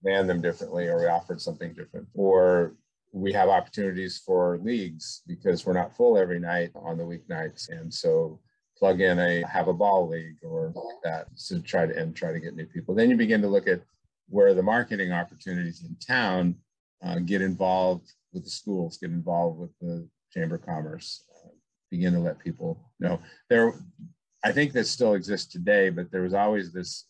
we 0.03 0.11
ran 0.11 0.27
them 0.27 0.41
differently 0.41 0.87
or 0.87 0.99
we 0.99 1.07
offered 1.07 1.41
something 1.41 1.73
different. 1.73 2.07
Or 2.13 2.75
we 3.11 3.33
have 3.33 3.49
opportunities 3.49 4.19
for 4.19 4.59
leagues 4.59 5.23
because 5.25 5.65
we're 5.65 5.73
not 5.73 5.95
full 5.95 6.17
every 6.17 6.39
night 6.39 6.71
on 6.75 6.97
the 6.97 7.03
weeknights. 7.03 7.69
And 7.69 7.91
so 7.91 8.39
plug 8.79 9.01
in 9.01 9.19
a 9.19 9.45
have 9.45 9.67
a 9.67 9.73
ball 9.73 10.07
league 10.07 10.37
or 10.41 10.71
like 10.73 11.01
that 11.03 11.27
to 11.37 11.59
try 11.61 11.85
to 11.85 11.95
and 11.95 12.15
try 12.15 12.31
to 12.31 12.39
get 12.39 12.55
new 12.55 12.65
people. 12.65 12.95
Then 12.95 13.09
you 13.09 13.17
begin 13.17 13.41
to 13.41 13.47
look 13.47 13.67
at 13.67 13.81
where 14.29 14.53
the 14.53 14.63
marketing 14.63 15.11
opportunities 15.11 15.83
in 15.83 15.95
town 15.95 16.55
uh, 17.03 17.19
get 17.19 17.41
involved 17.41 18.13
with 18.33 18.43
the 18.43 18.49
schools, 18.49 18.97
get 18.97 19.11
involved 19.11 19.59
with 19.59 19.71
the 19.81 20.07
Chamber 20.31 20.55
of 20.55 20.65
Commerce, 20.65 21.23
uh, 21.35 21.49
begin 21.91 22.13
to 22.13 22.19
let 22.19 22.39
people 22.39 22.79
know. 22.99 23.19
There, 23.49 23.73
I 24.43 24.51
think 24.51 24.71
that 24.73 24.87
still 24.87 25.15
exists 25.15 25.51
today, 25.51 25.89
but 25.89 26.11
there 26.11 26.21
was 26.21 26.33
always 26.33 26.71
this 26.71 27.05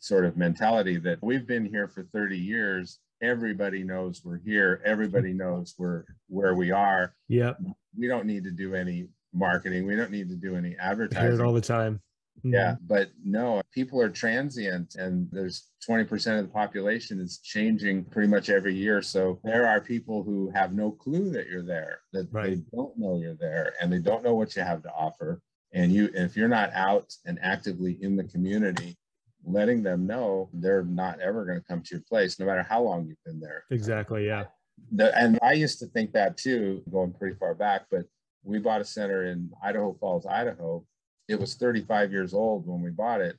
sort 0.00 0.24
of 0.24 0.36
mentality 0.36 0.98
that 0.98 1.18
we've 1.22 1.46
been 1.46 1.64
here 1.64 1.88
for 1.88 2.04
30 2.12 2.36
years. 2.36 2.98
Everybody 3.22 3.82
knows 3.82 4.22
we're 4.24 4.38
here. 4.38 4.82
Everybody 4.84 5.32
knows 5.32 5.74
we're 5.78 6.04
where 6.28 6.54
we 6.54 6.70
are. 6.70 7.14
Yeah. 7.28 7.54
We 7.96 8.08
don't 8.08 8.26
need 8.26 8.44
to 8.44 8.50
do 8.50 8.74
any 8.74 9.08
marketing. 9.36 9.86
We 9.86 9.96
don't 9.96 10.10
need 10.10 10.28
to 10.28 10.36
do 10.36 10.56
any 10.56 10.76
I 10.78 10.94
hear 10.94 11.04
it 11.04 11.12
advertising. 11.12 11.40
all 11.40 11.52
the 11.52 11.60
time. 11.60 12.00
Mhm. 12.44 12.52
Yeah, 12.52 12.76
but 12.86 13.10
no, 13.24 13.62
people 13.72 14.00
are 14.00 14.10
transient 14.10 14.94
and 14.96 15.28
there's 15.30 15.70
20% 15.88 16.38
of 16.38 16.46
the 16.46 16.52
population 16.52 17.18
is 17.20 17.38
changing 17.38 18.04
pretty 18.04 18.28
much 18.28 18.50
every 18.50 18.74
year. 18.74 19.00
So 19.00 19.40
there 19.44 19.66
are 19.66 19.80
people 19.80 20.22
who 20.22 20.50
have 20.50 20.74
no 20.74 20.90
clue 20.90 21.30
that 21.30 21.46
you're 21.48 21.62
there, 21.62 22.00
that 22.12 22.30
they 22.32 22.56
don't 22.74 22.96
know 22.98 23.18
you're 23.18 23.36
there 23.36 23.74
and 23.80 23.90
they 23.92 24.00
don't 24.00 24.22
know 24.22 24.34
what 24.34 24.54
you 24.54 24.62
have 24.62 24.82
to 24.82 24.92
offer. 24.92 25.40
And 25.72 25.92
you 25.92 26.10
if 26.14 26.36
you're 26.36 26.48
not 26.48 26.72
out 26.74 27.14
and 27.24 27.38
actively 27.42 27.98
in 28.02 28.16
the 28.16 28.24
community, 28.24 28.96
letting 29.44 29.82
them 29.82 30.06
know 30.06 30.50
they're 30.52 30.84
not 30.84 31.20
ever 31.20 31.44
going 31.46 31.58
to 31.58 31.64
come 31.64 31.80
to 31.82 31.94
your 31.94 32.02
place, 32.08 32.38
no 32.38 32.46
matter 32.46 32.62
how 32.62 32.82
long 32.82 33.06
you've 33.06 33.22
been 33.24 33.40
there. 33.40 33.64
Exactly. 33.70 34.26
Yeah. 34.26 34.44
The, 34.92 35.16
and 35.18 35.38
I 35.42 35.52
used 35.52 35.78
to 35.78 35.86
think 35.86 36.12
that 36.12 36.36
too, 36.36 36.82
going 36.90 37.12
pretty 37.12 37.36
far 37.36 37.54
back, 37.54 37.86
but 37.90 38.04
we 38.46 38.58
bought 38.58 38.80
a 38.80 38.84
center 38.84 39.26
in 39.26 39.50
Idaho 39.62 39.92
Falls, 39.94 40.24
Idaho. 40.24 40.84
It 41.28 41.38
was 41.38 41.54
35 41.54 42.12
years 42.12 42.32
old 42.32 42.66
when 42.66 42.80
we 42.80 42.90
bought 42.90 43.20
it. 43.20 43.36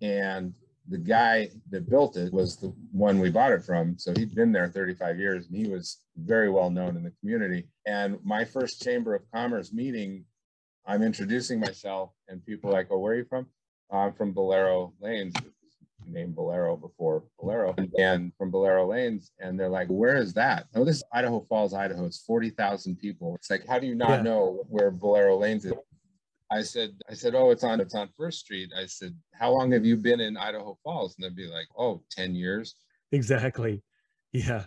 And 0.00 0.54
the 0.88 0.98
guy 0.98 1.50
that 1.70 1.90
built 1.90 2.16
it 2.16 2.32
was 2.32 2.56
the 2.56 2.72
one 2.92 3.18
we 3.18 3.30
bought 3.30 3.52
it 3.52 3.64
from. 3.64 3.98
So 3.98 4.12
he'd 4.16 4.34
been 4.34 4.52
there 4.52 4.68
35 4.68 5.18
years 5.18 5.46
and 5.48 5.56
he 5.56 5.68
was 5.68 5.98
very 6.16 6.48
well 6.48 6.70
known 6.70 6.96
in 6.96 7.02
the 7.02 7.12
community. 7.20 7.66
And 7.86 8.18
my 8.24 8.44
first 8.44 8.82
Chamber 8.82 9.14
of 9.14 9.22
Commerce 9.32 9.72
meeting, 9.72 10.24
I'm 10.86 11.02
introducing 11.02 11.58
myself 11.58 12.10
and 12.28 12.44
people 12.46 12.70
are 12.70 12.74
like, 12.74 12.88
oh, 12.90 12.98
where 12.98 13.14
are 13.14 13.16
you 13.16 13.24
from? 13.24 13.48
I'm 13.90 14.12
from 14.12 14.32
Bolero 14.32 14.92
Lanes, 15.00 15.34
named 16.06 16.34
Bolero 16.34 16.76
before 16.76 17.24
Bolero, 17.38 17.74
and 17.98 18.32
from 18.38 18.50
Bolero 18.50 18.86
Lanes. 18.86 19.32
And 19.38 19.58
they're 19.58 19.68
like, 19.68 19.88
where 19.88 20.16
is 20.16 20.32
that? 20.34 20.66
Oh, 20.74 20.84
this 20.84 20.96
is 20.96 21.04
Idaho 21.12 21.40
Falls, 21.48 21.74
Idaho. 21.74 22.04
It's 22.06 22.22
40,000 22.22 22.96
people. 22.96 23.34
It's 23.34 23.50
like, 23.50 23.66
how 23.66 23.78
do 23.78 23.86
you 23.86 23.94
not 23.94 24.10
yeah. 24.10 24.22
know 24.22 24.64
where 24.68 24.90
Bolero 24.90 25.36
Lanes 25.36 25.64
is? 25.64 25.72
I 26.50 26.62
said, 26.62 26.90
I 27.10 27.14
said, 27.14 27.34
oh, 27.34 27.50
it's 27.50 27.64
on, 27.64 27.80
it's 27.80 27.94
on 27.94 28.08
First 28.16 28.40
Street. 28.40 28.70
I 28.76 28.86
said, 28.86 29.16
how 29.34 29.50
long 29.50 29.72
have 29.72 29.84
you 29.84 29.96
been 29.96 30.20
in 30.20 30.36
Idaho 30.36 30.78
Falls? 30.84 31.16
And 31.16 31.24
they'd 31.24 31.36
be 31.36 31.48
like, 31.48 31.66
oh, 31.76 32.02
10 32.12 32.34
years. 32.34 32.76
Exactly. 33.12 33.82
Yeah. 34.32 34.64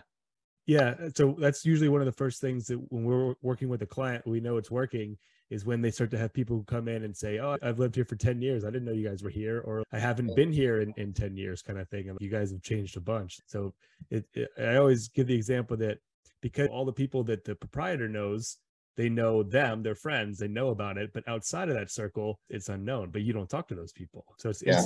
Yeah. 0.66 0.94
So 1.14 1.36
that's 1.38 1.64
usually 1.64 1.88
one 1.88 2.02
of 2.02 2.06
the 2.06 2.12
first 2.12 2.40
things 2.40 2.66
that 2.66 2.78
when 2.90 3.04
we're 3.04 3.34
working 3.40 3.68
with 3.68 3.82
a 3.82 3.86
client, 3.86 4.26
we 4.26 4.40
know 4.40 4.56
it's 4.56 4.70
working 4.70 5.16
is 5.50 5.64
when 5.64 5.82
they 5.82 5.90
start 5.90 6.10
to 6.12 6.18
have 6.18 6.32
people 6.32 6.56
who 6.56 6.64
come 6.64 6.88
in 6.88 7.04
and 7.04 7.16
say, 7.16 7.38
Oh, 7.38 7.56
I've 7.62 7.78
lived 7.78 7.94
here 7.94 8.04
for 8.04 8.16
10 8.16 8.40
years. 8.40 8.64
I 8.64 8.68
didn't 8.68 8.84
know 8.84 8.92
you 8.92 9.08
guys 9.08 9.22
were 9.22 9.30
here, 9.30 9.60
or 9.60 9.82
I 9.92 9.98
haven't 9.98 10.34
been 10.36 10.52
here 10.52 10.80
in, 10.80 10.94
in 10.96 11.12
10 11.12 11.36
years, 11.36 11.62
kind 11.62 11.78
of 11.78 11.88
thing. 11.88 12.08
And 12.08 12.18
you 12.20 12.30
guys 12.30 12.52
have 12.52 12.62
changed 12.62 12.96
a 12.96 13.00
bunch. 13.00 13.40
So 13.46 13.74
it, 14.10 14.24
it, 14.34 14.48
I 14.58 14.76
always 14.76 15.08
give 15.08 15.26
the 15.26 15.34
example 15.34 15.76
that 15.78 15.98
because 16.40 16.68
all 16.68 16.84
the 16.84 16.92
people 16.92 17.24
that 17.24 17.44
the 17.44 17.54
proprietor 17.54 18.08
knows 18.08 18.58
they 18.96 19.08
know 19.08 19.42
them, 19.42 19.82
they're 19.82 19.94
friends, 19.94 20.38
they 20.38 20.48
know 20.48 20.68
about 20.68 20.98
it, 20.98 21.10
but 21.14 21.26
outside 21.26 21.68
of 21.68 21.74
that 21.74 21.90
circle, 21.90 22.38
it's 22.50 22.68
unknown. 22.68 23.10
But 23.10 23.22
you 23.22 23.32
don't 23.32 23.48
talk 23.48 23.66
to 23.68 23.74
those 23.74 23.92
people, 23.92 24.26
so 24.36 24.50
it's 24.50 24.62
yeah, 24.62 24.84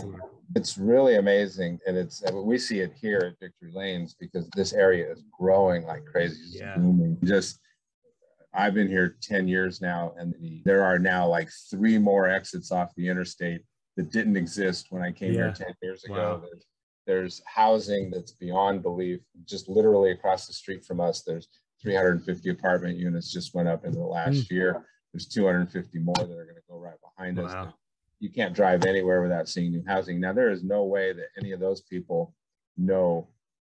it's 0.55 0.79
really 0.79 1.17
amazing, 1.17 1.81
and 1.87 1.97
it's 1.97 2.23
we 2.33 2.59
see 2.59 2.79
it 2.81 2.93
here 2.95 3.19
at 3.19 3.41
Victory 3.41 3.73
Lanes 3.73 4.15
because 4.15 4.49
this 4.51 4.73
area 4.73 5.11
is 5.11 5.25
growing 5.37 5.85
like 5.85 6.05
crazy, 6.05 6.37
just 6.43 6.61
yeah. 6.61 6.77
booming. 6.77 7.19
Just 7.25 7.59
I've 8.55 8.75
been 8.75 8.89
here 8.89 9.17
ten 9.21 9.49
years 9.49 9.81
now, 9.81 10.15
and 10.19 10.35
the, 10.41 10.63
there 10.65 10.85
are 10.85 10.99
now 10.99 11.27
like 11.27 11.49
three 11.71 11.99
more 11.99 12.29
exits 12.29 12.71
off 12.71 12.95
the 12.97 13.09
interstate 13.09 13.63
that 13.97 14.11
didn't 14.11 14.37
exist 14.37 14.87
when 14.91 15.03
I 15.03 15.13
came 15.13 15.33
yeah. 15.33 15.39
here 15.39 15.53
ten 15.53 15.75
years 15.83 16.05
ago. 16.05 16.15
Wow. 16.15 16.43
There's, 16.43 16.67
there's 17.07 17.43
housing 17.47 18.11
that's 18.11 18.33
beyond 18.33 18.83
belief. 18.83 19.21
Just 19.45 19.69
literally 19.69 20.13
across 20.13 20.47
the 20.47 20.53
street 20.53 20.85
from 20.85 21.01
us, 21.01 21.23
there's 21.23 21.49
350 21.83 22.49
apartment 22.49 22.97
units 22.97 23.31
just 23.31 23.55
went 23.55 23.69
up 23.69 23.85
in 23.85 23.93
the 23.93 24.01
last 24.01 24.49
mm. 24.49 24.51
year. 24.51 24.87
There's 25.13 25.27
250 25.27 25.99
more 25.99 26.15
that 26.15 26.25
are 26.25 26.45
going 26.45 26.57
to 26.57 26.63
go 26.69 26.79
right 26.79 26.95
behind 27.17 27.39
wow. 27.39 27.45
us. 27.67 27.73
You 28.21 28.31
can't 28.31 28.55
drive 28.55 28.85
anywhere 28.85 29.23
without 29.23 29.49
seeing 29.49 29.71
new 29.71 29.85
housing. 29.87 30.19
Now, 30.19 30.33
there 30.33 30.51
is 30.51 30.65
no 30.65 30.85
way 30.85 31.13
that 31.13 31.27
any 31.39 31.53
of 31.53 31.61
those 31.61 31.83
people 31.83 32.35
know 32.77 33.29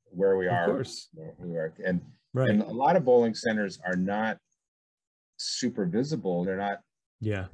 where 0.04 0.36
we 0.36 0.46
are. 0.46 0.64
Of 0.64 0.70
course. 0.70 1.08
We 1.38 1.56
are. 1.56 1.74
And, 1.84 2.00
right. 2.32 2.48
and 2.48 2.62
a 2.62 2.70
lot 2.70 2.96
of 2.96 3.04
bowling 3.04 3.34
centers 3.34 3.78
are 3.84 3.96
not 3.96 4.38
super 5.36 5.86
visible. 5.86 6.44
They're 6.44 6.56
not 6.56 6.80
yeah 7.20 7.46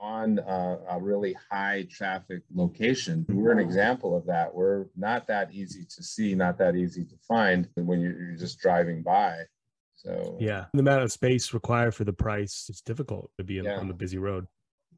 on 0.00 0.38
a, 0.38 0.78
a, 0.90 1.00
really 1.00 1.34
high 1.50 1.86
traffic 1.90 2.42
location. 2.54 3.24
We're 3.28 3.52
an 3.52 3.58
example 3.58 4.16
of 4.16 4.26
that. 4.26 4.54
We're 4.54 4.86
not 4.96 5.26
that 5.28 5.52
easy 5.52 5.84
to 5.84 6.02
see, 6.02 6.34
not 6.34 6.58
that 6.58 6.76
easy 6.76 7.04
to 7.04 7.14
find 7.26 7.68
when 7.74 8.00
you're, 8.00 8.12
you're 8.12 8.36
just 8.36 8.58
driving 8.58 9.02
by. 9.02 9.44
So 9.94 10.36
yeah, 10.38 10.66
the 10.74 10.80
amount 10.80 11.02
of 11.02 11.12
space 11.12 11.54
required 11.54 11.94
for 11.94 12.04
the 12.04 12.12
price, 12.12 12.66
it's 12.68 12.82
difficult 12.82 13.30
to 13.38 13.44
be 13.44 13.54
yeah. 13.54 13.78
on 13.78 13.88
the 13.88 13.94
busy 13.94 14.18
road. 14.18 14.46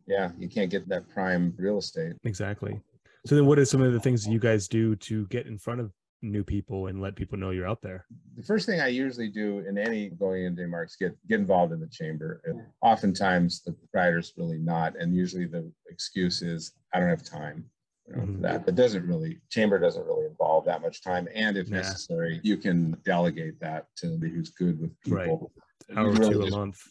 Yeah, 0.06 0.30
you 0.38 0.48
can't 0.48 0.70
get 0.70 0.88
that 0.88 1.08
prime 1.08 1.54
real 1.56 1.78
estate. 1.78 2.14
Exactly. 2.24 2.80
So 3.26 3.34
then, 3.34 3.46
what 3.46 3.58
are 3.58 3.64
some 3.64 3.82
of 3.82 3.92
the 3.92 4.00
things 4.00 4.24
that 4.24 4.32
you 4.32 4.38
guys 4.38 4.68
do 4.68 4.96
to 4.96 5.26
get 5.26 5.46
in 5.46 5.58
front 5.58 5.80
of 5.80 5.92
new 6.22 6.42
people 6.42 6.88
and 6.88 7.00
let 7.00 7.16
people 7.16 7.38
know 7.38 7.50
you're 7.50 7.68
out 7.68 7.82
there? 7.82 8.04
The 8.36 8.42
first 8.42 8.66
thing 8.66 8.80
I 8.80 8.88
usually 8.88 9.28
do 9.28 9.64
in 9.68 9.78
any 9.78 10.10
going 10.10 10.44
into 10.44 10.66
marks 10.66 10.96
get 10.96 11.16
get 11.28 11.40
involved 11.40 11.72
in 11.72 11.80
the 11.80 11.88
chamber. 11.88 12.40
And 12.44 12.62
oftentimes 12.82 13.62
the 13.62 13.72
proprietor's 13.72 14.32
really 14.36 14.58
not, 14.58 14.96
and 14.96 15.14
usually 15.14 15.46
the 15.46 15.70
excuse 15.88 16.42
is 16.42 16.72
I 16.92 17.00
don't 17.00 17.08
have 17.08 17.24
time 17.24 17.64
you 18.08 18.16
know, 18.16 18.22
mm-hmm. 18.22 18.42
that. 18.42 18.66
That 18.66 18.74
doesn't 18.74 19.06
really 19.06 19.38
chamber 19.50 19.78
doesn't 19.78 20.06
really 20.06 20.26
involve 20.26 20.64
that 20.64 20.82
much 20.82 21.02
time, 21.02 21.28
and 21.34 21.56
if 21.56 21.68
yeah. 21.68 21.76
necessary, 21.76 22.40
you 22.42 22.56
can 22.56 22.96
delegate 23.04 23.60
that 23.60 23.86
to 23.96 24.08
somebody 24.08 24.32
who's 24.32 24.50
good 24.50 24.80
with 24.80 24.98
people. 25.00 25.52
Right. 25.88 25.98
Hour 25.98 26.10
really 26.12 26.34
two 26.34 26.42
just, 26.42 26.54
a 26.54 26.56
month. 26.56 26.82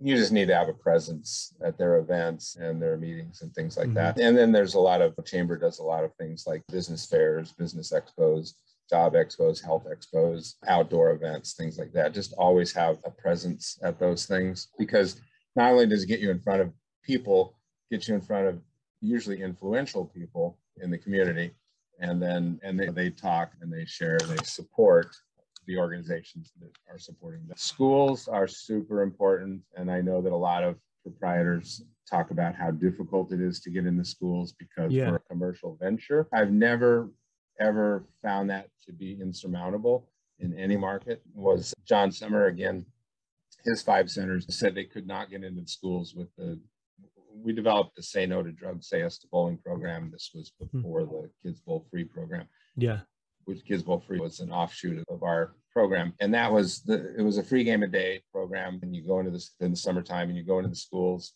You 0.00 0.16
just 0.16 0.32
need 0.32 0.46
to 0.46 0.54
have 0.54 0.68
a 0.68 0.74
presence 0.74 1.54
at 1.64 1.76
their 1.76 1.98
events 1.98 2.56
and 2.56 2.80
their 2.80 2.96
meetings 2.96 3.42
and 3.42 3.52
things 3.52 3.76
like 3.76 3.88
mm-hmm. 3.88 3.94
that. 3.94 4.20
And 4.20 4.36
then 4.36 4.52
there's 4.52 4.74
a 4.74 4.80
lot 4.80 5.02
of 5.02 5.14
chamber 5.24 5.56
does 5.56 5.80
a 5.80 5.82
lot 5.84 6.04
of 6.04 6.14
things 6.14 6.44
like 6.46 6.62
business 6.68 7.04
fairs, 7.04 7.52
business 7.52 7.92
expos, 7.92 8.52
job 8.88 9.14
expos, 9.14 9.62
health 9.62 9.86
expos, 9.86 10.54
outdoor 10.66 11.12
events, 11.12 11.54
things 11.54 11.78
like 11.78 11.92
that. 11.92 12.14
Just 12.14 12.34
always 12.34 12.72
have 12.72 12.98
a 13.04 13.10
presence 13.10 13.78
at 13.82 13.98
those 13.98 14.26
things 14.26 14.68
because 14.78 15.20
not 15.56 15.72
only 15.72 15.86
does 15.86 16.04
it 16.04 16.08
get 16.08 16.20
you 16.20 16.30
in 16.30 16.40
front 16.40 16.60
of 16.60 16.72
people, 17.04 17.56
get 17.90 18.08
you 18.08 18.14
in 18.14 18.20
front 18.20 18.46
of 18.46 18.60
usually 19.00 19.42
influential 19.42 20.06
people 20.06 20.58
in 20.80 20.90
the 20.90 20.98
community 20.98 21.52
and 22.00 22.22
then 22.22 22.60
and 22.62 22.78
they, 22.78 22.88
they 22.88 23.10
talk 23.10 23.52
and 23.60 23.72
they 23.72 23.84
share 23.84 24.16
and 24.22 24.30
they 24.30 24.44
support 24.44 25.14
the 25.66 25.76
organizations 25.78 26.52
that 26.60 26.70
are 26.90 26.98
supporting 26.98 27.46
them 27.46 27.56
schools 27.56 28.28
are 28.28 28.46
super 28.46 29.02
important 29.02 29.60
and 29.76 29.90
i 29.90 30.00
know 30.00 30.22
that 30.22 30.32
a 30.32 30.36
lot 30.36 30.64
of 30.64 30.76
proprietors 31.02 31.84
talk 32.08 32.30
about 32.30 32.54
how 32.54 32.70
difficult 32.70 33.32
it 33.32 33.40
is 33.40 33.60
to 33.60 33.70
get 33.70 33.86
into 33.86 34.04
schools 34.04 34.52
because 34.52 34.92
yeah. 34.92 35.08
for 35.08 35.16
a 35.16 35.20
commercial 35.20 35.76
venture 35.80 36.26
i've 36.32 36.52
never 36.52 37.10
ever 37.62 38.04
found 38.22 38.50
that 38.50 38.68
to 38.86 38.92
be 38.92 39.18
insurmountable 39.20 40.08
in 40.40 40.56
any 40.58 40.76
market 40.76 41.22
was 41.34 41.72
john 41.84 42.10
summer 42.10 42.46
again 42.46 42.84
his 43.64 43.82
five 43.82 44.10
centers 44.10 44.44
said 44.48 44.74
they 44.74 44.84
could 44.84 45.06
not 45.06 45.30
get 45.30 45.44
into 45.44 45.66
schools 45.66 46.14
with 46.14 46.28
the 46.36 46.58
we 47.34 47.52
developed 47.52 47.96
the 47.96 48.02
Say 48.02 48.26
No 48.26 48.42
to 48.42 48.52
Drugs, 48.52 48.88
Say 48.88 49.00
Yes 49.00 49.18
to 49.18 49.26
Bowling 49.28 49.58
program. 49.58 50.10
This 50.12 50.30
was 50.34 50.52
hmm. 50.58 50.78
before 50.78 51.04
the 51.04 51.30
Kids 51.42 51.60
Bowl 51.60 51.86
Free 51.90 52.04
program. 52.04 52.46
Yeah. 52.76 53.00
Which 53.44 53.64
Kids 53.64 53.82
Bowl 53.82 54.00
Free 54.06 54.20
was 54.20 54.40
an 54.40 54.52
offshoot 54.52 55.04
of 55.08 55.22
our 55.22 55.54
program. 55.72 56.14
And 56.20 56.32
that 56.34 56.52
was 56.52 56.82
the, 56.82 57.14
it 57.18 57.22
was 57.22 57.38
a 57.38 57.42
free 57.42 57.64
game 57.64 57.82
a 57.82 57.88
day 57.88 58.22
program. 58.32 58.78
And 58.82 58.94
you 58.94 59.04
go 59.04 59.18
into 59.18 59.32
this 59.32 59.54
in 59.60 59.72
the 59.72 59.76
summertime 59.76 60.28
and 60.28 60.36
you 60.36 60.44
go 60.44 60.58
into 60.58 60.70
the 60.70 60.76
schools 60.76 61.32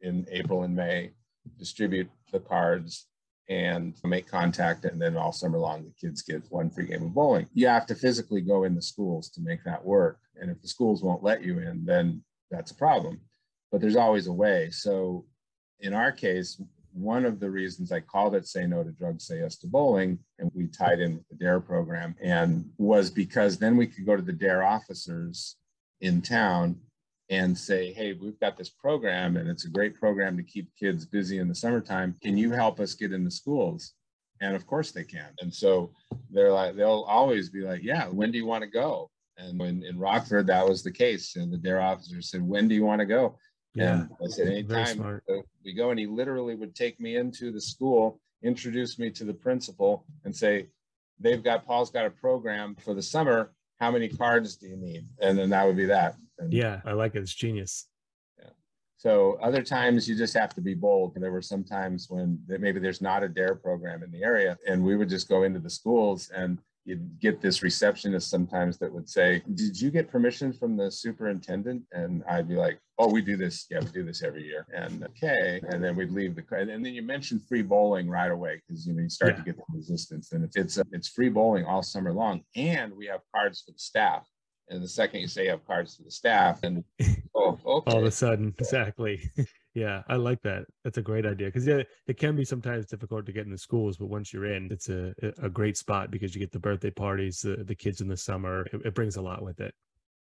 in 0.00 0.26
April 0.30 0.64
and 0.64 0.76
May, 0.76 1.12
distribute 1.58 2.10
the 2.32 2.40
cards 2.40 3.06
and 3.48 3.94
make 4.04 4.26
contact. 4.28 4.84
And 4.84 5.00
then 5.00 5.16
all 5.16 5.32
summer 5.32 5.58
long, 5.58 5.84
the 5.84 6.08
kids 6.08 6.22
get 6.22 6.42
one 6.50 6.70
free 6.70 6.86
game 6.86 7.04
of 7.04 7.14
bowling. 7.14 7.46
You 7.54 7.68
have 7.68 7.86
to 7.86 7.94
physically 7.94 8.40
go 8.40 8.64
in 8.64 8.74
the 8.74 8.82
schools 8.82 9.30
to 9.30 9.40
make 9.40 9.64
that 9.64 9.84
work. 9.84 10.18
And 10.40 10.50
if 10.50 10.60
the 10.60 10.68
schools 10.68 11.02
won't 11.02 11.22
let 11.22 11.42
you 11.42 11.58
in, 11.60 11.84
then 11.84 12.22
that's 12.50 12.70
a 12.70 12.76
problem. 12.76 13.20
But 13.70 13.80
there's 13.80 13.96
always 13.96 14.26
a 14.26 14.32
way. 14.32 14.70
So 14.70 15.24
in 15.80 15.92
our 15.92 16.12
case, 16.12 16.60
one 16.92 17.26
of 17.26 17.40
the 17.40 17.50
reasons 17.50 17.92
I 17.92 18.00
called 18.00 18.34
it 18.34 18.46
Say 18.46 18.66
No 18.66 18.82
to 18.82 18.90
Drugs, 18.90 19.26
Say 19.26 19.40
Yes 19.40 19.56
to 19.58 19.66
Bowling, 19.66 20.18
and 20.38 20.50
we 20.54 20.66
tied 20.66 21.00
in 21.00 21.16
with 21.16 21.28
the 21.28 21.36
DARE 21.36 21.60
program, 21.60 22.16
and 22.22 22.64
was 22.78 23.10
because 23.10 23.58
then 23.58 23.76
we 23.76 23.86
could 23.86 24.06
go 24.06 24.16
to 24.16 24.22
the 24.22 24.32
DARE 24.32 24.62
officers 24.62 25.56
in 26.00 26.22
town 26.22 26.76
and 27.28 27.56
say, 27.56 27.92
hey, 27.92 28.12
we've 28.12 28.38
got 28.38 28.56
this 28.56 28.70
program 28.70 29.36
and 29.36 29.48
it's 29.48 29.64
a 29.64 29.70
great 29.70 29.98
program 29.98 30.36
to 30.36 30.42
keep 30.42 30.68
kids 30.78 31.04
busy 31.04 31.38
in 31.38 31.48
the 31.48 31.54
summertime. 31.54 32.14
Can 32.22 32.36
you 32.36 32.52
help 32.52 32.78
us 32.78 32.94
get 32.94 33.12
into 33.12 33.24
the 33.24 33.30
schools? 33.30 33.94
And 34.40 34.54
of 34.54 34.66
course 34.66 34.92
they 34.92 35.04
can. 35.04 35.30
And 35.40 35.52
so 35.52 35.92
they're 36.30 36.52
like, 36.52 36.76
they'll 36.76 37.04
always 37.08 37.50
be 37.50 37.62
like, 37.62 37.82
yeah, 37.82 38.06
when 38.06 38.30
do 38.30 38.38
you 38.38 38.46
want 38.46 38.62
to 38.62 38.70
go? 38.70 39.10
And 39.38 39.58
when 39.58 39.82
in 39.82 39.98
Rockford, 39.98 40.46
that 40.46 40.68
was 40.68 40.82
the 40.82 40.92
case. 40.92 41.36
And 41.36 41.52
the 41.52 41.58
DARE 41.58 41.80
officer 41.80 42.22
said, 42.22 42.42
when 42.42 42.68
do 42.68 42.74
you 42.74 42.84
want 42.84 43.00
to 43.00 43.06
go? 43.06 43.38
Yeah. 43.74 44.02
And 44.02 44.10
I 44.24 44.28
said, 44.28 44.48
anytime 44.48 45.20
we 45.64 45.74
go, 45.74 45.90
and 45.90 45.98
he 45.98 46.06
literally 46.06 46.54
would 46.54 46.74
take 46.74 47.00
me 47.00 47.16
into 47.16 47.50
the 47.50 47.60
school, 47.60 48.20
introduce 48.42 48.98
me 48.98 49.10
to 49.10 49.24
the 49.24 49.34
principal, 49.34 50.06
and 50.24 50.34
say, 50.34 50.68
they've 51.18 51.42
got 51.42 51.66
Paul's 51.66 51.90
got 51.90 52.06
a 52.06 52.10
program 52.10 52.76
for 52.76 52.94
the 52.94 53.02
summer. 53.02 53.52
How 53.78 53.90
many 53.90 54.08
cards 54.08 54.56
do 54.56 54.66
you 54.66 54.76
need? 54.76 55.06
And 55.20 55.38
then 55.38 55.50
that 55.50 55.66
would 55.66 55.76
be 55.76 55.86
that. 55.86 56.16
And, 56.38 56.52
yeah, 56.52 56.80
I 56.84 56.92
like 56.92 57.14
it. 57.14 57.20
It's 57.20 57.34
genius. 57.34 57.88
Yeah. 58.38 58.50
So 58.96 59.38
other 59.42 59.62
times 59.62 60.08
you 60.08 60.16
just 60.16 60.34
have 60.34 60.54
to 60.54 60.60
be 60.60 60.74
bold. 60.74 61.14
There 61.14 61.32
were 61.32 61.42
some 61.42 61.64
times 61.64 62.06
when 62.08 62.38
maybe 62.48 62.80
there's 62.80 63.02
not 63.02 63.22
a 63.22 63.28
DARE 63.28 63.56
program 63.56 64.02
in 64.02 64.10
the 64.10 64.22
area, 64.22 64.56
and 64.66 64.82
we 64.82 64.96
would 64.96 65.08
just 65.08 65.28
go 65.28 65.42
into 65.42 65.60
the 65.60 65.70
schools 65.70 66.30
and 66.34 66.58
you'd 66.86 67.20
get 67.20 67.42
this 67.42 67.62
receptionist 67.62 68.30
sometimes 68.30 68.78
that 68.78 68.92
would 68.92 69.08
say, 69.08 69.42
Did 69.54 69.78
you 69.78 69.90
get 69.90 70.10
permission 70.10 70.52
from 70.52 70.76
the 70.76 70.90
superintendent? 70.90 71.82
And 71.92 72.22
I'd 72.30 72.48
be 72.48 72.54
like, 72.54 72.78
Oh, 72.98 73.10
we 73.10 73.20
do 73.20 73.36
this. 73.36 73.66
Yeah, 73.70 73.80
we 73.80 73.90
do 73.90 74.04
this 74.04 74.22
every 74.22 74.44
year. 74.44 74.66
And 74.72 75.04
okay. 75.04 75.60
And 75.68 75.82
then 75.82 75.96
we'd 75.96 76.12
leave 76.12 76.36
the, 76.36 76.44
and 76.56 76.84
then 76.84 76.94
you 76.94 77.02
mentioned 77.02 77.42
free 77.46 77.62
bowling 77.62 78.08
right 78.08 78.30
away 78.30 78.62
because 78.66 78.86
you 78.86 78.94
know 78.94 79.02
you 79.02 79.10
start 79.10 79.32
yeah. 79.32 79.36
to 79.38 79.42
get 79.42 79.56
the 79.56 79.64
resistance. 79.74 80.32
And 80.32 80.44
it's 80.44 80.56
it's, 80.56 80.78
uh, 80.78 80.84
it's 80.92 81.08
free 81.08 81.28
bowling 81.28 81.66
all 81.66 81.82
summer 81.82 82.12
long. 82.12 82.42
And 82.54 82.96
we 82.96 83.06
have 83.06 83.20
cards 83.34 83.62
for 83.66 83.72
the 83.72 83.78
staff. 83.78 84.26
And 84.68 84.82
the 84.82 84.88
second 84.88 85.20
you 85.20 85.28
say 85.28 85.44
you 85.44 85.50
have 85.50 85.66
cards 85.66 85.96
for 85.96 86.02
the 86.02 86.10
staff, 86.10 86.60
and 86.64 86.82
oh, 87.36 87.58
okay. 87.64 87.92
all 87.92 88.00
of 88.00 88.04
a 88.04 88.10
sudden, 88.10 88.52
exactly. 88.58 89.30
Yeah, 89.76 90.04
I 90.08 90.16
like 90.16 90.40
that. 90.40 90.64
That's 90.84 90.96
a 90.96 91.02
great 91.02 91.26
idea 91.26 91.48
because 91.48 91.66
yeah, 91.66 91.82
it 92.06 92.16
can 92.16 92.34
be 92.34 92.46
sometimes 92.46 92.86
difficult 92.86 93.26
to 93.26 93.32
get 93.32 93.44
in 93.44 93.52
the 93.52 93.58
schools, 93.58 93.98
but 93.98 94.06
once 94.06 94.32
you're 94.32 94.46
in, 94.46 94.72
it's 94.72 94.88
a 94.88 95.14
a 95.42 95.50
great 95.50 95.76
spot 95.76 96.10
because 96.10 96.34
you 96.34 96.40
get 96.40 96.50
the 96.50 96.58
birthday 96.58 96.90
parties, 96.90 97.42
the, 97.42 97.62
the 97.62 97.74
kids 97.74 98.00
in 98.00 98.08
the 98.08 98.16
summer. 98.16 98.66
It, 98.72 98.86
it 98.86 98.94
brings 98.94 99.16
a 99.16 99.20
lot 99.20 99.42
with 99.42 99.60
it. 99.60 99.74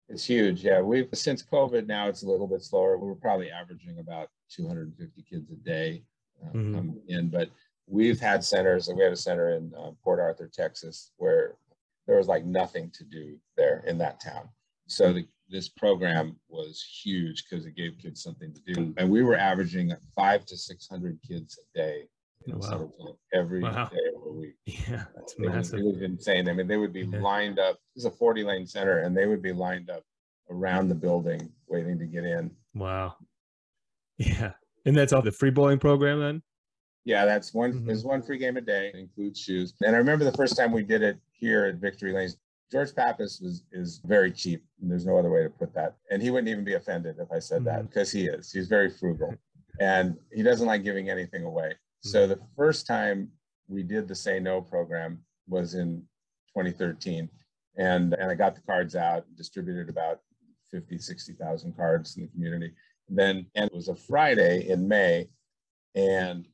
It's 0.08 0.24
huge. 0.24 0.64
Yeah, 0.64 0.80
we've 0.80 1.08
since 1.14 1.44
COVID 1.44 1.86
now 1.86 2.08
it's 2.08 2.24
a 2.24 2.26
little 2.26 2.48
bit 2.48 2.60
slower. 2.60 2.98
We're 2.98 3.14
probably 3.14 3.52
averaging 3.52 4.00
about 4.00 4.30
250 4.50 5.22
kids 5.22 5.48
a 5.52 5.54
day 5.54 6.02
uh, 6.44 6.48
mm-hmm. 6.48 6.74
come 6.74 7.00
in, 7.06 7.28
but 7.28 7.48
we've 7.86 8.18
had 8.18 8.42
centers. 8.42 8.88
We 8.92 9.04
had 9.04 9.12
a 9.12 9.16
center 9.16 9.50
in 9.50 9.72
uh, 9.78 9.92
Port 10.02 10.18
Arthur, 10.18 10.50
Texas, 10.52 11.12
where 11.18 11.54
there 12.08 12.16
was 12.16 12.26
like 12.26 12.44
nothing 12.44 12.90
to 12.94 13.04
do 13.04 13.36
there 13.56 13.84
in 13.86 13.96
that 13.98 14.18
town. 14.18 14.48
So 14.88 15.12
the 15.12 15.28
this 15.48 15.68
program 15.68 16.36
was 16.48 16.84
huge 17.02 17.44
because 17.48 17.66
it 17.66 17.76
gave 17.76 17.98
kids 17.98 18.22
something 18.22 18.52
to 18.52 18.74
do. 18.74 18.94
And 18.96 19.10
we 19.10 19.22
were 19.22 19.36
averaging 19.36 19.92
five 20.14 20.44
to 20.46 20.56
600 20.56 21.18
kids 21.26 21.58
a 21.58 21.78
day 21.78 22.08
oh, 22.52 22.58
wow. 22.58 23.16
every 23.32 23.62
wow. 23.62 23.88
day 23.92 24.00
of 24.14 24.24
the 24.24 24.32
week. 24.32 24.54
Yeah, 24.66 25.04
that's 25.14 25.34
it 25.34 25.40
massive. 25.40 25.54
Was, 25.54 25.72
it 25.72 25.84
was 25.84 26.02
insane. 26.02 26.48
I 26.48 26.52
mean, 26.52 26.66
they 26.66 26.76
would 26.76 26.92
be 26.92 27.06
yeah. 27.06 27.20
lined 27.20 27.58
up. 27.58 27.78
This 27.94 28.04
is 28.04 28.12
a 28.12 28.16
40 28.16 28.44
lane 28.44 28.66
center, 28.66 29.00
and 29.00 29.16
they 29.16 29.26
would 29.26 29.42
be 29.42 29.52
lined 29.52 29.90
up 29.90 30.02
around 30.50 30.88
the 30.88 30.94
building 30.94 31.50
waiting 31.68 31.98
to 31.98 32.06
get 32.06 32.24
in. 32.24 32.50
Wow. 32.74 33.16
Yeah. 34.18 34.52
And 34.86 34.96
that's 34.96 35.12
all 35.12 35.20
the 35.20 35.30
free 35.30 35.50
bowling 35.50 35.78
program 35.78 36.20
then? 36.20 36.42
Yeah, 37.04 37.26
that's 37.26 37.52
one. 37.52 37.72
Mm-hmm. 37.72 37.86
There's 37.86 38.02
one 38.02 38.22
free 38.22 38.38
game 38.38 38.56
a 38.56 38.62
day. 38.62 38.92
Includes 38.94 39.38
shoes. 39.38 39.74
And 39.82 39.94
I 39.94 39.98
remember 39.98 40.24
the 40.24 40.32
first 40.32 40.56
time 40.56 40.72
we 40.72 40.82
did 40.82 41.02
it 41.02 41.18
here 41.32 41.66
at 41.66 41.74
Victory 41.74 42.12
Lanes. 42.12 42.38
George 42.70 42.94
Pappas 42.94 43.40
was 43.40 43.62
is 43.70 44.00
very 44.04 44.32
cheap. 44.32 44.64
There's 44.80 45.06
no 45.06 45.16
other 45.16 45.30
way 45.30 45.42
to 45.42 45.50
put 45.50 45.72
that. 45.74 45.96
And 46.10 46.20
he 46.20 46.30
wouldn't 46.30 46.48
even 46.48 46.64
be 46.64 46.74
offended 46.74 47.16
if 47.18 47.30
I 47.30 47.38
said 47.38 47.58
mm-hmm. 47.58 47.66
that 47.66 47.88
because 47.88 48.10
he 48.10 48.26
is. 48.26 48.50
He's 48.50 48.68
very 48.68 48.90
frugal 48.90 49.34
and 49.80 50.16
he 50.32 50.42
doesn't 50.42 50.66
like 50.66 50.84
giving 50.84 51.10
anything 51.10 51.44
away. 51.44 51.68
Mm-hmm. 51.68 52.08
So 52.08 52.26
the 52.26 52.40
first 52.56 52.86
time 52.86 53.30
we 53.68 53.82
did 53.82 54.08
the 54.08 54.14
Say 54.14 54.40
No 54.40 54.60
program 54.60 55.22
was 55.48 55.74
in 55.74 56.02
2013. 56.56 57.28
And, 57.78 58.14
and 58.14 58.30
I 58.30 58.34
got 58.34 58.54
the 58.54 58.62
cards 58.62 58.96
out, 58.96 59.24
distributed 59.36 59.88
about 59.88 60.20
50, 60.70 60.98
60,000 60.98 61.76
cards 61.76 62.16
in 62.16 62.22
the 62.22 62.28
community. 62.28 62.72
And 63.08 63.18
then, 63.18 63.46
and 63.54 63.66
it 63.66 63.74
was 63.74 63.88
a 63.88 63.94
Friday 63.94 64.68
in 64.68 64.88
May. 64.88 65.28
And 65.94 66.46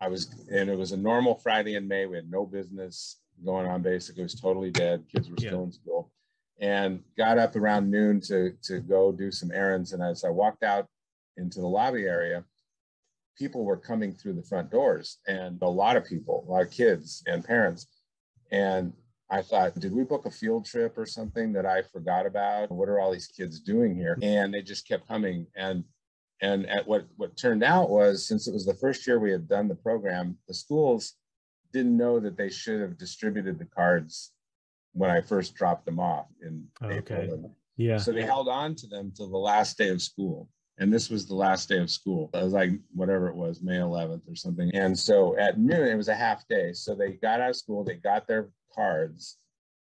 I 0.00 0.08
was, 0.08 0.34
and 0.50 0.70
it 0.70 0.78
was 0.78 0.92
a 0.92 0.96
normal 0.96 1.34
Friday 1.36 1.74
in 1.74 1.86
May. 1.86 2.06
We 2.06 2.16
had 2.16 2.30
no 2.30 2.46
business 2.46 3.18
going 3.44 3.66
on 3.66 3.82
basically. 3.82 4.22
It 4.22 4.24
was 4.24 4.40
totally 4.40 4.70
dead. 4.70 5.04
Kids 5.12 5.30
were 5.30 5.36
still 5.38 5.58
yeah. 5.58 5.64
in 5.64 5.72
school. 5.72 6.12
And 6.58 7.02
got 7.18 7.38
up 7.38 7.54
around 7.54 7.90
noon 7.90 8.20
to, 8.22 8.52
to 8.62 8.80
go 8.80 9.12
do 9.12 9.30
some 9.30 9.50
errands. 9.52 9.92
And 9.92 10.02
as 10.02 10.24
I 10.24 10.30
walked 10.30 10.62
out 10.62 10.86
into 11.36 11.60
the 11.60 11.66
lobby 11.66 12.04
area, 12.04 12.44
people 13.36 13.64
were 13.64 13.76
coming 13.76 14.14
through 14.14 14.32
the 14.32 14.42
front 14.42 14.70
doors 14.70 15.18
and 15.26 15.60
a 15.60 15.68
lot 15.68 15.96
of 15.96 16.06
people, 16.06 16.44
a 16.48 16.50
lot 16.50 16.62
of 16.62 16.70
kids 16.70 17.22
and 17.26 17.44
parents. 17.44 17.86
And 18.50 18.92
I 19.30 19.42
thought, 19.42 19.74
did 19.78 19.92
we 19.92 20.04
book 20.04 20.24
a 20.26 20.30
field 20.30 20.66
trip 20.66 20.96
or 20.96 21.04
something 21.04 21.52
that 21.52 21.66
I 21.66 21.82
forgot 21.82 22.26
about? 22.26 22.70
What 22.70 22.88
are 22.88 23.00
all 23.00 23.12
these 23.12 23.26
kids 23.26 23.60
doing 23.60 23.94
here? 23.96 24.14
Mm-hmm. 24.14 24.24
And 24.24 24.54
they 24.54 24.62
just 24.62 24.86
kept 24.86 25.08
coming. 25.08 25.46
And 25.56 25.84
and 26.42 26.68
at 26.68 26.86
what 26.86 27.06
what 27.16 27.36
turned 27.36 27.64
out 27.64 27.90
was 27.90 28.26
since 28.26 28.46
it 28.46 28.52
was 28.52 28.66
the 28.66 28.74
first 28.74 29.06
year 29.06 29.18
we 29.18 29.32
had 29.32 29.48
done 29.48 29.68
the 29.68 29.74
program, 29.74 30.38
the 30.48 30.54
schools 30.54 31.14
didn't 31.72 31.96
know 31.96 32.20
that 32.20 32.36
they 32.36 32.50
should 32.50 32.80
have 32.80 32.98
distributed 32.98 33.58
the 33.58 33.64
cards 33.64 34.32
when 34.92 35.10
I 35.10 35.20
first 35.20 35.54
dropped 35.54 35.84
them 35.84 36.00
off 36.00 36.26
in 36.42 36.66
okay. 36.82 37.24
April. 37.24 37.54
Yeah. 37.76 37.98
So 37.98 38.12
they 38.12 38.22
held 38.22 38.48
on 38.48 38.74
to 38.76 38.86
them 38.86 39.12
till 39.14 39.28
the 39.28 39.36
last 39.36 39.76
day 39.76 39.90
of 39.90 40.00
school. 40.00 40.48
And 40.78 40.92
this 40.92 41.08
was 41.08 41.26
the 41.26 41.34
last 41.34 41.68
day 41.68 41.78
of 41.78 41.90
school. 41.90 42.30
It 42.34 42.42
was 42.42 42.52
like 42.52 42.70
whatever 42.94 43.28
it 43.28 43.34
was, 43.34 43.62
May 43.62 43.76
11th 43.76 44.30
or 44.30 44.34
something. 44.34 44.70
And 44.74 44.98
so 44.98 45.36
at 45.38 45.58
noon, 45.58 45.88
it 45.88 45.96
was 45.96 46.08
a 46.08 46.14
half 46.14 46.46
day. 46.48 46.72
So 46.72 46.94
they 46.94 47.12
got 47.12 47.40
out 47.40 47.50
of 47.50 47.56
school, 47.56 47.82
they 47.82 47.94
got 47.94 48.26
their 48.26 48.50
cards. 48.74 49.38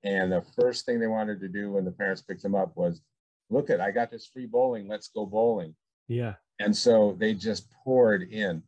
And 0.04 0.32
the 0.32 0.44
first 0.60 0.86
thing 0.86 1.00
they 1.00 1.08
wanted 1.08 1.42
to 1.42 1.48
do 1.48 1.74
when 1.74 1.86
the 1.86 1.92
parents 1.92 2.22
picked 2.22 2.42
them 2.42 2.56
up 2.56 2.76
was, 2.76 3.02
look 3.50 3.70
at, 3.70 3.82
I 3.82 3.92
got 3.92 4.10
this 4.10 4.28
free 4.28 4.46
bowling. 4.46 4.88
Let's 4.88 5.10
go 5.10 5.26
bowling. 5.26 5.76
Yeah. 6.08 6.36
And 6.60 6.76
so 6.76 7.16
they 7.20 7.34
just 7.34 7.72
poured 7.84 8.24
in 8.32 8.64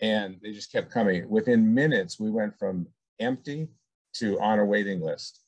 and 0.00 0.36
they 0.42 0.52
just 0.52 0.72
kept 0.72 0.90
coming. 0.90 1.28
Within 1.28 1.74
minutes, 1.74 2.20
we 2.20 2.30
went 2.30 2.58
from 2.58 2.86
empty 3.18 3.68
to 4.14 4.38
on 4.40 4.58
a 4.58 4.64
waiting 4.64 5.00
list, 5.00 5.40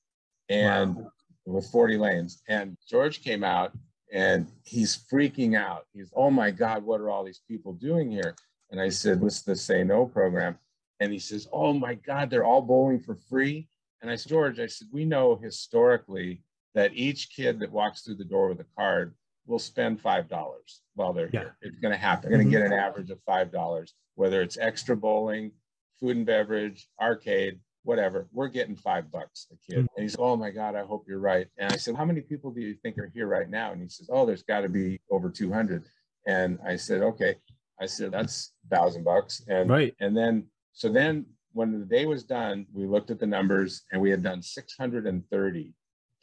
and 0.49 0.97
wow. 0.97 1.13
with 1.47 1.67
40 1.67 1.97
lanes. 1.99 2.43
And 2.49 2.77
George 2.89 3.23
came 3.23 3.45
out 3.45 3.73
and 4.13 4.47
he's 4.65 5.05
freaking 5.13 5.57
out. 5.57 5.87
He's, 5.93 6.11
oh 6.15 6.31
my 6.31 6.51
God, 6.51 6.85
what 6.85 7.01
are 7.01 7.11
all 7.11 7.25
these 7.25 7.43
people 7.47 7.73
doing 7.75 8.11
here? 8.11 8.35
And 8.71 8.81
I 8.81 8.89
said, 8.89 9.21
what's 9.21 9.43
the 9.43 9.57
Say 9.57 9.85
No 9.85 10.07
program? 10.07 10.59
And 11.01 11.13
he 11.13 11.19
says, 11.19 11.49
oh 11.53 11.73
my 11.73 11.95
God, 11.95 12.29
they're 12.29 12.45
all 12.45 12.63
bowling 12.63 13.01
for 13.01 13.15
free. 13.15 13.69
And 14.03 14.11
I 14.11 14.17
said, 14.17 14.31
George, 14.31 14.61
I 14.61 14.67
said, 14.67 14.89
we 14.93 15.05
know 15.05 15.37
historically 15.37 16.43
that 16.75 16.93
each 16.95 17.31
kid 17.35 17.61
that 17.61 17.73
walks 17.73 18.03
through 18.03 18.17
the 18.17 18.25
door 18.25 18.49
with 18.49 18.61
a 18.61 18.67
card 18.77 19.15
will 19.47 19.59
spend 19.59 20.03
$5 20.03 20.57
while 20.95 21.13
they're 21.13 21.31
yeah. 21.33 21.41
here. 21.41 21.57
It's 21.63 21.79
going 21.79 21.93
to 21.93 21.99
happen. 21.99 22.31
They're 22.31 22.39
going 22.39 22.51
to 22.51 22.57
mm-hmm. 22.57 22.69
get 22.69 22.73
an 22.73 22.79
average 22.79 23.11
of 23.11 23.19
$5 23.29 23.87
whether 24.21 24.43
it's 24.43 24.59
extra 24.59 24.95
bowling, 24.95 25.51
food 25.99 26.15
and 26.15 26.27
beverage, 26.27 26.89
arcade, 27.01 27.59
whatever, 27.85 28.29
we're 28.33 28.49
getting 28.49 28.77
five 28.77 29.11
bucks 29.11 29.47
a 29.51 29.57
kid. 29.73 29.85
Mm-hmm. 29.85 29.95
And 29.97 30.03
he 30.03 30.09
said, 30.11 30.21
Oh 30.21 30.37
my 30.37 30.51
God, 30.51 30.75
I 30.75 30.85
hope 30.85 31.07
you're 31.09 31.21
right. 31.21 31.47
And 31.57 31.73
I 31.73 31.77
said, 31.77 31.97
How 31.97 32.05
many 32.05 32.21
people 32.21 32.51
do 32.51 32.61
you 32.61 32.75
think 32.83 32.99
are 32.99 33.11
here 33.15 33.27
right 33.27 33.49
now? 33.49 33.73
And 33.73 33.81
he 33.81 33.89
says, 33.89 34.11
Oh, 34.13 34.27
there's 34.27 34.43
got 34.43 34.61
to 34.61 34.69
be 34.69 35.01
over 35.11 35.31
200. 35.31 35.85
And 36.27 36.59
I 36.67 36.77
said, 36.77 37.01
Okay. 37.01 37.37
I 37.81 37.87
said, 37.87 38.13
That's 38.13 38.53
a 38.71 38.77
thousand 38.77 39.05
bucks. 39.05 39.43
And, 39.49 39.71
right. 39.71 39.95
and 40.01 40.15
then, 40.15 40.47
so 40.75 40.91
then 40.91 41.25
when 41.53 41.73
the 41.73 41.87
day 41.87 42.05
was 42.05 42.23
done, 42.23 42.67
we 42.75 42.85
looked 42.85 43.11
at 43.11 43.19
the 43.19 43.27
numbers 43.27 43.85
and 43.91 44.03
we 44.03 44.11
had 44.11 44.23
done 44.23 44.43
630 44.43 45.73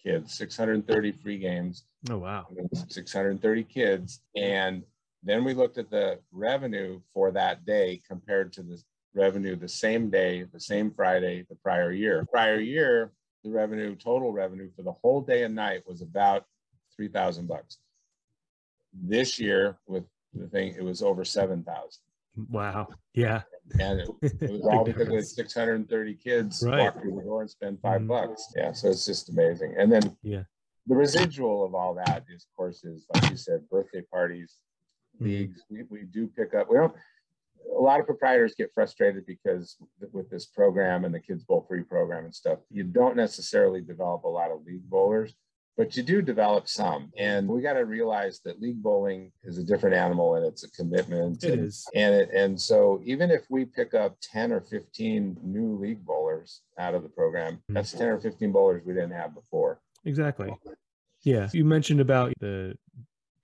kids, 0.07 0.33
630 0.33 1.11
free 1.11 1.37
games. 1.37 1.83
Oh, 2.09 2.17
wow. 2.17 2.47
630 2.87 3.63
kids. 3.63 4.21
And 4.35 4.83
then 5.23 5.43
we 5.43 5.53
looked 5.53 5.77
at 5.77 5.89
the 5.89 6.19
revenue 6.31 7.01
for 7.13 7.31
that 7.31 7.65
day 7.65 8.01
compared 8.07 8.53
to 8.53 8.63
the 8.63 8.81
revenue 9.13 9.55
the 9.55 9.67
same 9.67 10.09
day, 10.09 10.45
the 10.53 10.59
same 10.59 10.91
Friday, 10.91 11.45
the 11.49 11.55
prior 11.55 11.91
year. 11.91 12.25
Prior 12.31 12.59
year, 12.59 13.11
the 13.43 13.49
revenue, 13.49 13.95
total 13.95 14.31
revenue 14.31 14.69
for 14.75 14.83
the 14.83 14.91
whole 14.91 15.21
day 15.21 15.43
and 15.43 15.55
night 15.55 15.83
was 15.85 16.01
about 16.01 16.45
3,000 16.95 17.47
bucks. 17.47 17.77
This 18.93 19.39
year, 19.39 19.77
with 19.87 20.05
the 20.33 20.47
thing, 20.47 20.75
it 20.77 20.83
was 20.83 21.01
over 21.01 21.25
7,000. 21.25 22.01
Wow. 22.49 22.87
Yeah. 23.13 23.41
And 23.79 23.99
it, 23.99 24.09
it 24.21 24.41
was 24.51 24.61
all 24.61 24.83
because 24.83 25.09
of 25.09 25.25
630 25.25 26.15
kids 26.15 26.63
right. 26.65 26.79
walk 26.79 27.01
through 27.01 27.15
the 27.15 27.23
door 27.23 27.41
and 27.41 27.49
spend 27.49 27.79
5 27.81 28.01
mm 28.01 28.07
bucks. 28.07 28.53
Yeah. 28.55 28.71
So 28.71 28.89
it's 28.89 29.05
just 29.05 29.29
amazing. 29.29 29.75
And 29.77 29.91
then 29.91 30.15
yeah, 30.23 30.43
the 30.87 30.95
residual 30.95 31.65
of 31.65 31.75
all 31.75 31.93
that 31.95 32.23
is, 32.33 32.45
of 32.45 32.55
course, 32.55 32.83
is 32.83 33.05
like 33.13 33.29
you 33.29 33.37
said, 33.37 33.67
birthday 33.69 34.01
parties, 34.11 34.55
leagues. 35.19 35.63
We, 35.69 35.83
we 35.89 36.03
do 36.03 36.27
pick 36.27 36.53
up. 36.53 36.69
We 36.69 36.77
don't. 36.77 36.93
A 37.77 37.81
lot 37.81 37.99
of 37.99 38.05
proprietors 38.05 38.55
get 38.55 38.71
frustrated 38.73 39.25
because 39.25 39.75
with 40.13 40.29
this 40.29 40.45
program 40.45 41.03
and 41.03 41.13
the 41.13 41.19
Kids 41.19 41.43
Bowl 41.43 41.65
Free 41.67 41.83
program 41.83 42.23
and 42.23 42.33
stuff, 42.33 42.59
you 42.69 42.83
don't 42.83 43.17
necessarily 43.17 43.81
develop 43.81 44.23
a 44.23 44.29
lot 44.29 44.51
of 44.51 44.63
league 44.65 44.89
bowlers, 44.89 45.33
but 45.77 45.95
you 45.95 46.01
do 46.01 46.21
develop 46.21 46.67
some. 46.67 47.11
And 47.17 47.47
we 47.47 47.61
got 47.61 47.73
to 47.73 47.85
realize 47.85 48.39
that 48.43 48.59
league 48.59 48.81
bowling 48.81 49.31
is 49.43 49.59
a 49.59 49.63
different 49.63 49.95
animal 49.95 50.35
and 50.35 50.45
it's 50.45 50.63
a 50.63 50.71
commitment. 50.71 51.43
It 51.43 51.53
and, 51.53 51.65
is. 51.67 51.87
And 51.93 52.15
it 52.15 52.29
and 52.33 52.59
so 52.59 52.99
even 53.05 53.29
if 53.29 53.43
we 53.49 53.65
pick 53.65 53.93
up 53.93 54.17
10 54.21 54.51
or 54.51 54.61
15 54.61 55.37
new 55.43 55.77
league 55.77 56.03
bowlers 56.03 56.61
out 56.79 56.95
of 56.95 57.03
the 57.03 57.09
program, 57.09 57.53
mm-hmm. 57.53 57.75
that's 57.75 57.91
10 57.91 58.07
or 58.07 58.19
15 58.19 58.51
bowlers 58.51 58.81
we 58.85 58.93
didn't 58.93 59.11
have 59.11 59.35
before. 59.35 59.79
Exactly. 60.03 60.51
Yeah. 61.21 61.49
You 61.53 61.63
mentioned 61.63 62.01
about 62.01 62.33
the 62.39 62.75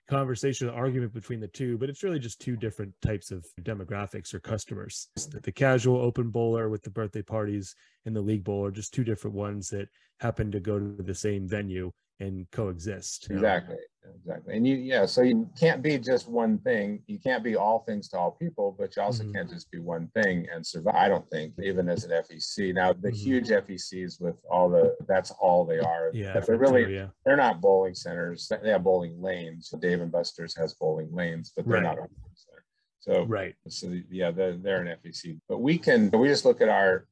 conversation 0.09 0.67
the 0.67 0.73
argument 0.73 1.13
between 1.13 1.39
the 1.39 1.47
two 1.47 1.77
but 1.77 1.89
it's 1.89 2.03
really 2.03 2.19
just 2.19 2.41
two 2.41 2.57
different 2.57 2.93
types 3.01 3.31
of 3.31 3.45
demographics 3.61 4.33
or 4.33 4.39
customers 4.41 5.07
the 5.15 5.51
casual 5.51 6.01
open 6.01 6.29
bowler 6.29 6.67
with 6.69 6.83
the 6.83 6.89
birthday 6.89 7.21
parties 7.21 7.73
and 8.05 8.13
the 8.13 8.21
league 8.21 8.43
bowler 8.43 8.69
just 8.69 8.93
two 8.93 9.05
different 9.05 9.33
ones 9.33 9.69
that 9.69 9.87
happen 10.19 10.51
to 10.51 10.59
go 10.59 10.77
to 10.77 11.01
the 11.01 11.15
same 11.15 11.47
venue 11.47 11.89
and 12.19 12.49
coexist 12.51 13.27
exactly 13.29 13.75
know? 13.75 14.11
exactly 14.15 14.55
and 14.55 14.67
you 14.67 14.75
yeah 14.75 15.05
so 15.05 15.21
you 15.21 15.49
can't 15.59 15.81
be 15.81 15.97
just 15.97 16.29
one 16.29 16.57
thing 16.59 17.01
you 17.07 17.17
can't 17.17 17.43
be 17.43 17.55
all 17.55 17.79
things 17.79 18.07
to 18.07 18.17
all 18.17 18.31
people 18.31 18.75
but 18.77 18.95
you 18.95 19.01
also 19.01 19.23
mm-hmm. 19.23 19.33
can't 19.33 19.49
just 19.49 19.69
be 19.71 19.79
one 19.79 20.07
thing 20.13 20.47
and 20.53 20.65
survive 20.65 20.95
i 20.95 21.07
don't 21.07 21.27
think 21.29 21.53
even 21.61 21.89
as 21.89 22.03
an 22.03 22.11
fec 22.11 22.73
now 22.73 22.93
the 22.93 23.09
mm-hmm. 23.09 23.15
huge 23.15 23.47
fecs 23.49 24.21
with 24.21 24.35
all 24.49 24.69
the 24.69 24.95
that's 25.07 25.31
all 25.31 25.65
they 25.65 25.79
are 25.79 26.11
yeah 26.13 26.39
they're 26.39 26.57
really 26.57 26.83
true, 26.85 26.93
yeah. 26.93 27.07
they're 27.25 27.37
not 27.37 27.61
bowling 27.61 27.95
centers 27.95 28.51
they 28.61 28.69
have 28.69 28.83
bowling 28.83 29.19
lanes 29.21 29.73
dave 29.81 30.01
and 30.01 30.11
buster's 30.11 30.55
has 30.55 30.73
bowling 30.75 31.09
lanes 31.11 31.51
but 31.55 31.65
they're 31.65 31.75
right. 31.75 31.83
not 31.83 31.93
a 31.93 32.01
bowling 32.01 32.35
center 32.35 32.65
so 32.99 33.23
right 33.23 33.55
so 33.67 33.91
yeah 34.11 34.29
they're, 34.29 34.57
they're 34.57 34.81
an 34.81 34.97
fec 35.03 35.39
but 35.49 35.59
we 35.59 35.77
can 35.77 36.11
we 36.11 36.27
just 36.27 36.45
look 36.45 36.61
at 36.61 36.69
our 36.69 37.07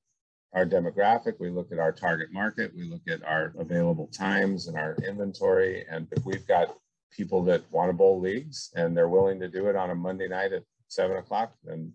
our 0.54 0.66
demographic, 0.66 1.40
we 1.40 1.50
look 1.50 1.72
at 1.72 1.80
our 1.80 1.92
target 1.92 2.32
market, 2.32 2.74
we 2.76 2.84
look 2.84 3.02
at 3.08 3.24
our 3.26 3.54
available 3.58 4.08
times 4.08 4.68
and 4.68 4.78
our 4.78 4.96
inventory. 5.08 5.86
And 5.90 6.08
if 6.12 6.26
we've 6.26 6.46
got 6.48 6.76
people 7.10 7.44
that 7.46 7.62
want 7.72 7.90
to 7.90 7.94
bowl 7.94 8.20
leagues 8.20 8.72
and 8.76 8.96
they're 8.96 9.10
willing 9.10 9.40
to 9.40 9.48
do 9.48 9.68
it 9.68 9.76
on 9.76 9.90
a 9.92 9.96
Monday 9.96 10.28
night 10.28 10.52
at 10.52 10.64
seven 10.88 11.18
o'clock, 11.18 11.54
then 11.64 11.94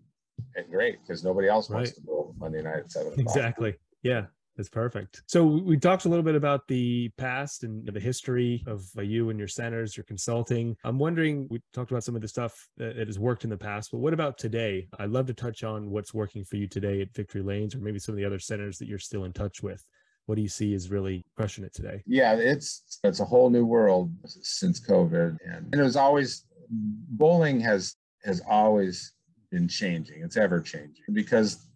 eh, 0.55 0.63
great 0.69 0.97
because 1.01 1.23
nobody 1.23 1.47
else 1.47 1.69
wants 1.69 1.91
Right. 1.91 1.95
to 1.95 2.01
bowl 2.01 2.35
Monday 2.37 2.61
night 2.63 2.77
at 2.77 2.91
seven 2.91 3.11
o'clock. 3.13 3.25
Exactly. 3.25 3.75
Yeah, 4.01 4.25
that's 4.57 4.69
perfect. 4.69 5.21
So 5.27 5.45
we 5.45 5.77
talked 5.77 6.05
a 6.05 6.09
little 6.09 6.23
bit 6.23 6.35
about 6.35 6.67
the 6.67 7.09
past 7.17 7.63
and 7.63 7.85
the 7.85 7.99
history 7.99 8.63
of 8.65 8.85
uh, 8.97 9.03
you 9.03 9.29
and 9.29 9.37
your 9.37 9.47
centers, 9.47 9.95
your 9.95 10.03
consulting. 10.03 10.75
I'm 10.83 10.97
wondering, 10.97 11.47
we 11.49 11.61
talked 11.73 11.91
about 11.91 12.03
some 12.03 12.15
of 12.15 12.21
the 12.21 12.27
stuff 12.27 12.67
that 12.77 12.97
has 12.97 13.19
worked 13.19 13.43
in 13.43 13.51
the 13.51 13.57
past, 13.57 13.91
but 13.91 13.99
what 13.99 14.13
about 14.13 14.39
today? 14.39 14.87
I'd 14.97 15.11
love 15.11 15.27
to 15.27 15.33
touch 15.33 15.63
on 15.63 15.91
what's 15.91 16.13
working 16.13 16.43
for 16.43 16.55
you 16.55 16.67
today 16.67 17.01
at 17.01 17.13
Victory 17.13 17.43
Lanes 17.43 17.75
or 17.75 17.79
maybe 17.79 17.99
some 17.99 18.13
of 18.13 18.17
the 18.17 18.25
other 18.25 18.39
centers 18.39 18.79
that 18.79 18.87
you're 18.87 18.97
still 18.97 19.25
in 19.25 19.31
touch 19.31 19.61
with. 19.61 19.85
What 20.25 20.35
do 20.35 20.41
you 20.41 20.49
see 20.49 20.73
is 20.73 20.89
really 20.89 21.23
crushing 21.35 21.63
it 21.63 21.73
today? 21.73 22.01
Yeah, 22.05 22.33
it's 22.33 22.99
it's 23.03 23.21
a 23.21 23.25
whole 23.25 23.49
new 23.49 23.65
world 23.65 24.11
since 24.25 24.85
COVID, 24.85 25.37
and, 25.45 25.69
and 25.71 25.75
it 25.75 25.83
was 25.83 25.95
always 25.95 26.43
bowling 26.69 27.61
has 27.61 27.95
has 28.25 28.41
always 28.49 29.13
been 29.51 29.69
changing. 29.69 30.21
It's 30.23 30.35
ever 30.35 30.59
changing 30.59 31.05
because 31.13 31.67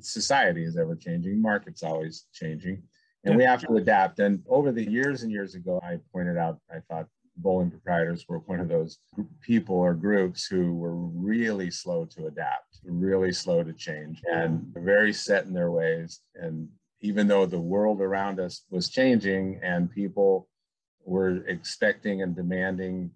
society 0.00 0.64
is 0.64 0.76
ever 0.76 0.94
changing, 0.94 1.40
market's 1.40 1.82
always 1.82 2.26
changing, 2.32 2.82
and 3.24 3.36
we 3.36 3.44
have 3.44 3.60
to 3.62 3.74
adapt. 3.74 4.18
And 4.18 4.42
over 4.48 4.72
the 4.72 4.88
years 4.88 5.22
and 5.22 5.32
years 5.32 5.54
ago, 5.54 5.80
I 5.82 5.98
pointed 6.12 6.36
out 6.38 6.58
I 6.70 6.80
thought 6.88 7.06
bowling 7.36 7.70
proprietors 7.70 8.26
were 8.28 8.38
one 8.40 8.60
of 8.60 8.68
those 8.68 8.98
people 9.40 9.76
or 9.76 9.94
groups 9.94 10.46
who 10.46 10.74
were 10.74 10.94
really 10.94 11.70
slow 11.70 12.04
to 12.04 12.26
adapt, 12.26 12.78
really 12.84 13.32
slow 13.32 13.62
to 13.62 13.72
change, 13.72 14.22
and 14.30 14.64
very 14.76 15.12
set 15.12 15.44
in 15.46 15.52
their 15.52 15.70
ways. 15.70 16.20
And 16.34 16.68
even 17.00 17.26
though 17.26 17.46
the 17.46 17.60
world 17.60 18.00
around 18.00 18.40
us 18.40 18.64
was 18.70 18.90
changing 18.90 19.60
and 19.62 19.90
people 19.90 20.48
were 21.04 21.46
expecting 21.46 22.22
and 22.22 22.36
demanding 22.36 23.10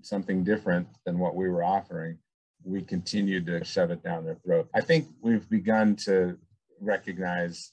something 0.00 0.42
different 0.42 0.88
than 1.06 1.18
what 1.18 1.36
we 1.36 1.48
were 1.48 1.62
offering, 1.62 2.18
we 2.64 2.82
continued 2.82 3.46
to 3.46 3.64
shove 3.64 3.90
it 3.90 4.02
down 4.02 4.24
their 4.24 4.36
throat. 4.44 4.68
I 4.74 4.80
think 4.80 5.08
we've 5.20 5.48
begun 5.48 5.96
to 5.96 6.38
recognize 6.80 7.72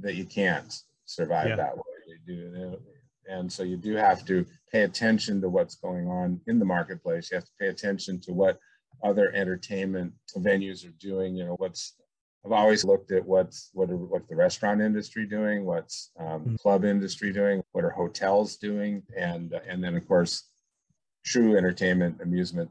that 0.00 0.14
you 0.14 0.24
can't 0.24 0.72
survive 1.04 1.48
Yeah. 1.48 1.56
that 1.56 1.76
way. 1.76 1.82
You 2.06 2.18
do, 2.26 2.76
and 3.28 3.52
so 3.52 3.62
you 3.62 3.76
do 3.76 3.94
have 3.94 4.24
to 4.26 4.44
pay 4.72 4.82
attention 4.82 5.40
to 5.42 5.48
what's 5.48 5.76
going 5.76 6.08
on 6.08 6.40
in 6.48 6.58
the 6.58 6.64
marketplace. 6.64 7.30
You 7.30 7.36
have 7.36 7.44
to 7.44 7.52
pay 7.60 7.68
attention 7.68 8.20
to 8.22 8.32
what 8.32 8.58
other 9.04 9.32
entertainment 9.32 10.12
venues 10.36 10.84
are 10.86 10.92
doing. 10.98 11.36
You 11.36 11.46
know, 11.46 11.54
what's 11.54 11.94
I've 12.44 12.52
always 12.52 12.84
looked 12.84 13.12
at 13.12 13.24
what's 13.24 13.70
what 13.74 13.90
are 13.90 13.96
what's 13.96 14.26
the 14.28 14.34
restaurant 14.34 14.80
industry 14.80 15.26
doing, 15.26 15.64
what's 15.64 16.10
um, 16.18 16.44
Mm. 16.46 16.58
club 16.58 16.84
industry 16.84 17.32
doing, 17.32 17.62
what 17.72 17.84
are 17.84 17.90
hotels 17.90 18.56
doing, 18.56 19.02
and 19.16 19.52
and 19.52 19.84
then 19.84 19.94
of 19.94 20.06
course, 20.08 20.50
true 21.24 21.56
entertainment 21.56 22.20
amusement 22.22 22.70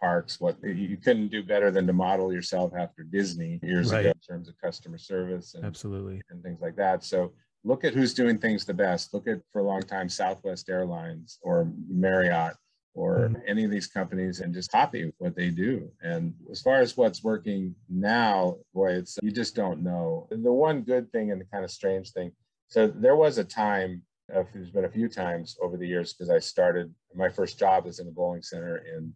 parks. 0.00 0.40
What 0.40 0.56
you 0.62 0.96
couldn't 0.96 1.28
do 1.28 1.42
better 1.42 1.70
than 1.70 1.86
to 1.86 1.92
model 1.92 2.32
yourself 2.32 2.72
after 2.76 3.02
Disney 3.02 3.58
years 3.62 3.90
Right. 3.92 4.00
ago 4.00 4.08
in 4.10 4.20
terms 4.34 4.48
of 4.48 4.58
customer 4.60 4.98
service 4.98 5.54
and 5.54 5.64
Absolutely. 5.64 6.22
and 6.30 6.42
things 6.42 6.60
like 6.60 6.76
that. 6.76 7.04
So 7.04 7.32
look 7.64 7.84
at 7.84 7.94
who's 7.94 8.14
doing 8.14 8.38
things 8.38 8.64
the 8.64 8.74
best. 8.74 9.12
Look 9.14 9.26
at 9.26 9.40
for 9.52 9.60
a 9.60 9.64
long 9.64 9.82
time 9.82 10.08
Southwest 10.08 10.68
Airlines 10.68 11.38
or 11.42 11.70
Marriott 11.88 12.54
or 12.94 13.28
Mhm. 13.28 13.42
any 13.46 13.64
of 13.64 13.70
these 13.70 13.86
companies 13.86 14.40
and 14.40 14.52
just 14.54 14.70
copy 14.72 15.12
what 15.18 15.34
they 15.36 15.50
do. 15.50 15.92
And 16.02 16.34
as 16.50 16.60
far 16.62 16.76
as 16.80 16.96
what's 16.96 17.22
working 17.22 17.74
now, 17.88 18.58
boy, 18.74 18.92
it's 18.94 19.18
you 19.22 19.30
just 19.30 19.54
don't 19.54 19.82
know. 19.82 20.26
The 20.30 20.52
one 20.52 20.82
good 20.82 21.10
thing 21.12 21.30
and 21.30 21.40
the 21.40 21.44
kind 21.46 21.64
of 21.64 21.70
strange 21.70 22.12
thing. 22.12 22.32
So 22.68 22.86
there 22.88 23.16
was 23.16 23.38
a 23.38 23.44
time, 23.44 24.02
uh, 24.34 24.44
there's 24.52 24.70
been 24.70 24.84
a 24.84 24.90
few 24.90 25.08
times 25.08 25.56
over 25.62 25.76
the 25.76 25.86
years 25.86 26.12
because 26.12 26.28
I 26.30 26.38
started 26.38 26.94
my 27.14 27.28
first 27.28 27.58
job 27.58 27.84
was 27.84 27.98
in 27.98 28.08
a 28.08 28.10
bowling 28.10 28.42
center 28.42 28.78
in 28.78 29.14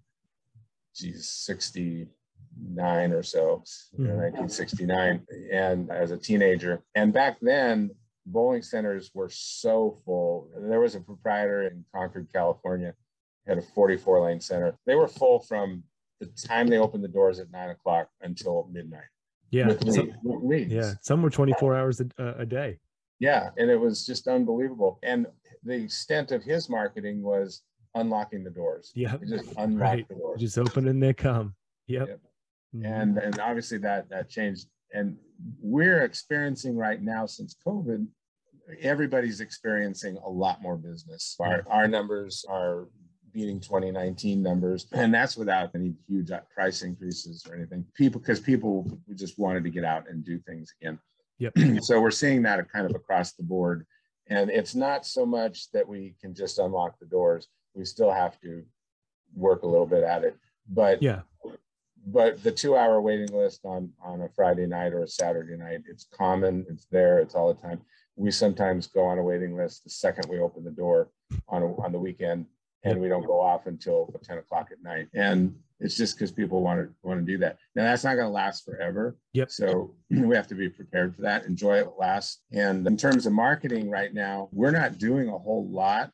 geez, 0.94 1.28
69 1.28 3.12
or 3.12 3.22
so, 3.22 3.62
Mhm. 3.98 4.16
1969, 4.16 5.26
and 5.52 5.90
as 5.90 6.10
a 6.10 6.16
teenager. 6.18 6.82
And 6.94 7.12
back 7.12 7.38
then, 7.40 7.90
bowling 8.26 8.62
centers 8.62 9.10
were 9.14 9.28
so 9.30 10.00
full. 10.04 10.50
There 10.56 10.80
was 10.80 10.94
a 10.94 11.00
proprietor 11.00 11.62
in 11.64 11.84
Concord, 11.94 12.28
California, 12.32 12.94
had 13.46 13.58
a 13.58 13.62
44 13.62 14.20
lane 14.24 14.40
center. 14.40 14.76
They 14.86 14.94
were 14.94 15.08
full 15.08 15.40
from 15.40 15.84
the 16.20 16.26
time 16.26 16.68
they 16.68 16.78
opened 16.78 17.02
the 17.02 17.08
doors 17.08 17.40
at 17.40 17.50
nine 17.50 17.70
o'clock 17.70 18.08
until 18.20 18.68
midnight. 18.70 19.08
Yeah. 19.50 19.76
some- 19.80 19.88
league- 20.06 20.14
with 20.22 20.42
leagues. 20.44 20.72
yeah. 20.72 20.94
Some 21.02 21.20
were 21.22 21.28
24 21.28 21.76
hours 21.76 22.00
a, 22.00 22.06
a 22.38 22.46
day. 22.46 22.78
Yeah, 23.18 23.50
and 23.58 23.70
it 23.70 23.76
was 23.76 24.06
just 24.06 24.26
unbelievable. 24.26 24.98
And 25.02 25.26
the 25.62 25.74
extent 25.74 26.32
of 26.32 26.42
his 26.42 26.70
marketing 26.70 27.22
was 27.22 27.62
unlocking 27.94 28.44
the 28.44 28.50
doors. 28.50 28.92
Yeah. 28.94 29.16
Just 29.26 29.52
unlocked 29.56 29.80
Right. 29.80 30.08
the 30.08 30.14
doors. 30.14 30.40
Just 30.40 30.58
open 30.58 30.88
and 30.88 31.02
they 31.02 31.12
come. 31.12 31.54
Yep. 31.86 32.08
Yep. 32.08 32.20
Mhm. 32.74 32.86
and 33.02 33.18
and 33.18 33.38
obviously 33.40 33.76
that 33.78 34.08
that 34.08 34.30
changed 34.30 34.66
and 34.94 35.18
we're 35.60 36.04
experiencing 36.04 36.74
right 36.74 37.02
now 37.02 37.26
since 37.26 37.54
covid 37.66 38.06
everybody's 38.80 39.40
experiencing 39.42 40.16
a 40.24 40.30
lot 40.30 40.62
more 40.62 40.78
business 40.78 41.36
our, 41.38 41.62
our 41.68 41.86
numbers 41.86 42.46
are 42.48 42.88
beating 43.32 43.60
2019 43.60 44.42
numbers 44.42 44.86
and 44.92 45.12
that's 45.12 45.36
without 45.36 45.70
any 45.74 45.92
huge 46.08 46.30
price 46.54 46.80
increases 46.80 47.44
or 47.46 47.54
anything 47.54 47.84
people 47.94 48.18
because 48.18 48.40
people 48.40 48.90
just 49.16 49.38
wanted 49.38 49.64
to 49.64 49.70
get 49.70 49.84
out 49.84 50.08
and 50.08 50.24
do 50.24 50.38
things 50.38 50.72
again 50.80 50.98
Yep. 51.40 51.52
so 51.82 52.00
we're 52.00 52.10
seeing 52.10 52.40
that 52.44 52.66
kind 52.72 52.86
of 52.86 52.94
across 52.94 53.32
the 53.34 53.42
board 53.42 53.84
and 54.28 54.48
it's 54.48 54.74
not 54.74 55.04
so 55.04 55.26
much 55.26 55.70
that 55.72 55.86
we 55.86 56.14
can 56.22 56.34
just 56.34 56.58
unlock 56.58 56.98
the 56.98 57.06
doors 57.06 57.48
we 57.74 57.84
still 57.84 58.10
have 58.10 58.40
to 58.40 58.64
work 59.34 59.62
a 59.62 59.66
little 59.66 59.86
bit 59.86 60.02
at 60.02 60.24
it. 60.24 60.36
But 60.68 61.02
yeah. 61.02 61.20
but 62.06 62.42
the 62.42 62.52
two 62.52 62.76
hour 62.76 63.00
waiting 63.00 63.34
list 63.34 63.60
on 63.64 63.90
on 64.04 64.22
a 64.22 64.28
friday 64.28 64.66
night 64.66 64.92
or 64.92 65.02
a 65.02 65.08
saturday 65.08 65.56
night 65.56 65.80
it's 65.88 66.06
common 66.14 66.64
it's 66.68 66.86
there 66.90 67.18
it's 67.18 67.34
all 67.34 67.52
the 67.52 67.60
time. 67.60 67.80
We 68.16 68.30
sometimes 68.30 68.86
go 68.86 69.04
on 69.04 69.18
a 69.18 69.22
waiting 69.22 69.56
list 69.56 69.84
the 69.84 69.90
second 69.90 70.26
we 70.28 70.38
open 70.38 70.64
the 70.64 70.70
door 70.70 71.08
on 71.48 71.62
a, 71.62 71.76
on 71.80 71.92
the 71.92 71.98
weekend 71.98 72.46
and 72.84 73.00
we 73.00 73.08
don't 73.08 73.26
go 73.26 73.40
off 73.40 73.66
until 73.66 74.12
10 74.24 74.38
o'clock 74.38 74.68
at 74.72 74.82
night. 74.82 75.08
And 75.14 75.54
it's 75.78 75.96
just 75.96 76.16
because 76.16 76.32
people 76.32 76.62
want 76.62 76.80
to 76.80 76.94
want 77.02 77.20
to 77.20 77.26
do 77.26 77.38
that. 77.38 77.58
Now 77.74 77.84
that's 77.84 78.04
not 78.04 78.14
going 78.14 78.26
to 78.26 78.32
last 78.32 78.64
forever. 78.64 79.16
Yep. 79.32 79.50
so 79.50 79.94
we 80.10 80.34
have 80.36 80.48
to 80.48 80.54
be 80.54 80.68
prepared 80.68 81.14
for 81.14 81.22
that 81.22 81.44
enjoy 81.44 81.78
it 81.78 81.88
last. 81.98 82.42
And 82.52 82.86
in 82.86 82.96
terms 82.96 83.26
of 83.26 83.32
marketing 83.32 83.90
right 83.90 84.12
now 84.12 84.48
we're 84.52 84.70
not 84.70 84.98
doing 84.98 85.28
a 85.28 85.38
whole 85.38 85.68
lot 85.68 86.12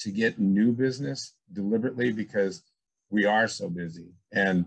to 0.00 0.10
get 0.10 0.38
new 0.38 0.72
business 0.72 1.34
deliberately 1.52 2.10
because 2.12 2.62
we 3.10 3.24
are 3.26 3.46
so 3.48 3.68
busy 3.68 4.08
and 4.32 4.64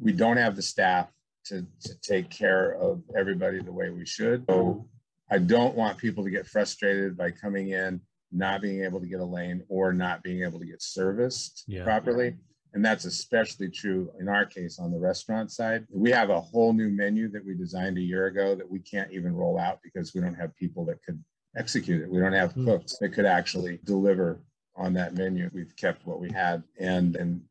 we 0.00 0.12
don't 0.12 0.36
have 0.36 0.56
the 0.56 0.62
staff 0.62 1.08
to, 1.46 1.64
to 1.82 1.94
take 2.00 2.28
care 2.30 2.72
of 2.74 3.02
everybody 3.16 3.60
the 3.60 3.72
way 3.72 3.90
we 3.90 4.04
should. 4.06 4.44
So 4.48 4.88
I 5.30 5.38
don't 5.38 5.74
want 5.76 5.98
people 5.98 6.24
to 6.24 6.30
get 6.30 6.46
frustrated 6.46 7.16
by 7.16 7.30
coming 7.30 7.68
in, 7.70 8.00
not 8.32 8.62
being 8.62 8.82
able 8.84 9.00
to 9.00 9.06
get 9.06 9.20
a 9.20 9.24
lane 9.24 9.62
or 9.68 9.92
not 9.92 10.22
being 10.22 10.42
able 10.42 10.58
to 10.58 10.66
get 10.66 10.82
serviced 10.82 11.64
Yeah. 11.68 11.84
properly. 11.84 12.36
And 12.72 12.84
that's 12.84 13.04
especially 13.04 13.70
true 13.70 14.10
in 14.18 14.28
our 14.28 14.44
case 14.44 14.80
on 14.80 14.90
the 14.90 14.98
restaurant 14.98 15.52
side. 15.52 15.86
We 15.92 16.10
have 16.10 16.30
a 16.30 16.40
whole 16.40 16.72
new 16.72 16.88
menu 16.88 17.28
that 17.28 17.44
we 17.44 17.54
designed 17.54 17.98
a 17.98 18.00
year 18.00 18.26
ago 18.26 18.56
that 18.56 18.68
we 18.68 18.80
can't 18.80 19.12
even 19.12 19.36
roll 19.36 19.58
out 19.60 19.78
because 19.84 20.12
we 20.12 20.20
don't 20.20 20.34
have 20.34 20.56
people 20.56 20.84
that 20.86 21.00
could 21.04 21.22
execute 21.56 22.02
it. 22.02 22.10
We 22.10 22.18
don't 22.18 22.32
have 22.32 22.52
Hmm. 22.54 22.64
cooks 22.64 22.96
that 22.98 23.10
could 23.12 23.26
actually 23.26 23.78
deliver 23.84 24.40
on 24.76 24.92
that 24.94 25.14
menu. 25.14 25.50
We've 25.52 25.74
kept 25.76 26.06
what 26.06 26.20
we 26.20 26.30
had 26.30 26.62
and 26.78 27.16
and 27.16 27.42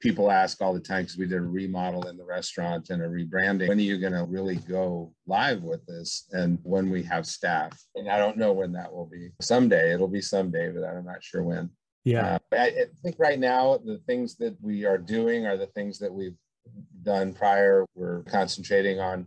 people 0.00 0.30
ask 0.30 0.60
all 0.60 0.74
the 0.74 0.80
time 0.80 1.02
because 1.02 1.16
we 1.16 1.26
did 1.26 1.38
a 1.38 1.40
remodel 1.40 2.08
in 2.08 2.16
the 2.18 2.24
restaurant 2.24 2.90
and 2.90 3.00
a 3.00 3.06
rebranding. 3.06 3.68
When 3.68 3.78
are 3.78 3.82
you 3.82 3.98
going 3.98 4.12
to 4.12 4.24
really 4.24 4.56
go 4.56 5.14
live 5.26 5.62
with 5.62 5.84
this? 5.86 6.26
And 6.32 6.58
when 6.62 6.90
we 6.90 7.02
have 7.04 7.24
staff, 7.24 7.82
and 7.94 8.10
I 8.10 8.18
don't 8.18 8.36
know 8.36 8.52
when 8.52 8.72
that 8.72 8.92
will 8.92 9.06
be. 9.06 9.30
Someday 9.40 9.94
it'll 9.94 10.08
be 10.08 10.20
someday, 10.20 10.70
but 10.70 10.84
I'm 10.84 11.06
not 11.06 11.24
sure 11.24 11.42
when. 11.42 11.70
Yeah. 12.04 12.34
Uh, 12.34 12.56
I, 12.56 12.66
I 12.66 12.84
think 13.02 13.16
right 13.18 13.38
now 13.38 13.78
the 13.78 13.98
things 14.06 14.36
that 14.36 14.54
we 14.60 14.84
are 14.84 14.98
doing 14.98 15.46
are 15.46 15.56
the 15.56 15.68
things 15.68 15.98
that 16.00 16.12
we've 16.12 16.36
done 17.02 17.32
prior. 17.32 17.86
We're 17.94 18.24
concentrating 18.24 19.00
on 19.00 19.26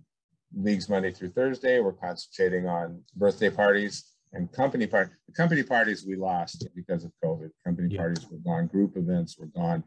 leagues 0.55 0.89
Monday 0.89 1.11
through 1.11 1.31
Thursday. 1.31 1.79
We're 1.79 1.93
concentrating 1.93 2.67
on 2.67 3.01
birthday 3.15 3.49
parties 3.49 4.16
and 4.33 4.51
company 4.51 4.87
part. 4.87 5.11
The 5.27 5.33
company 5.33 5.63
parties 5.63 6.05
we 6.05 6.15
lost 6.15 6.67
because 6.75 7.03
of 7.03 7.11
COVID. 7.23 7.49
Company 7.63 7.89
Yeah. 7.93 8.01
parties 8.01 8.25
were 8.29 8.37
gone. 8.39 8.67
Group 8.67 8.97
events 8.97 9.37
were 9.37 9.47
gone. 9.47 9.83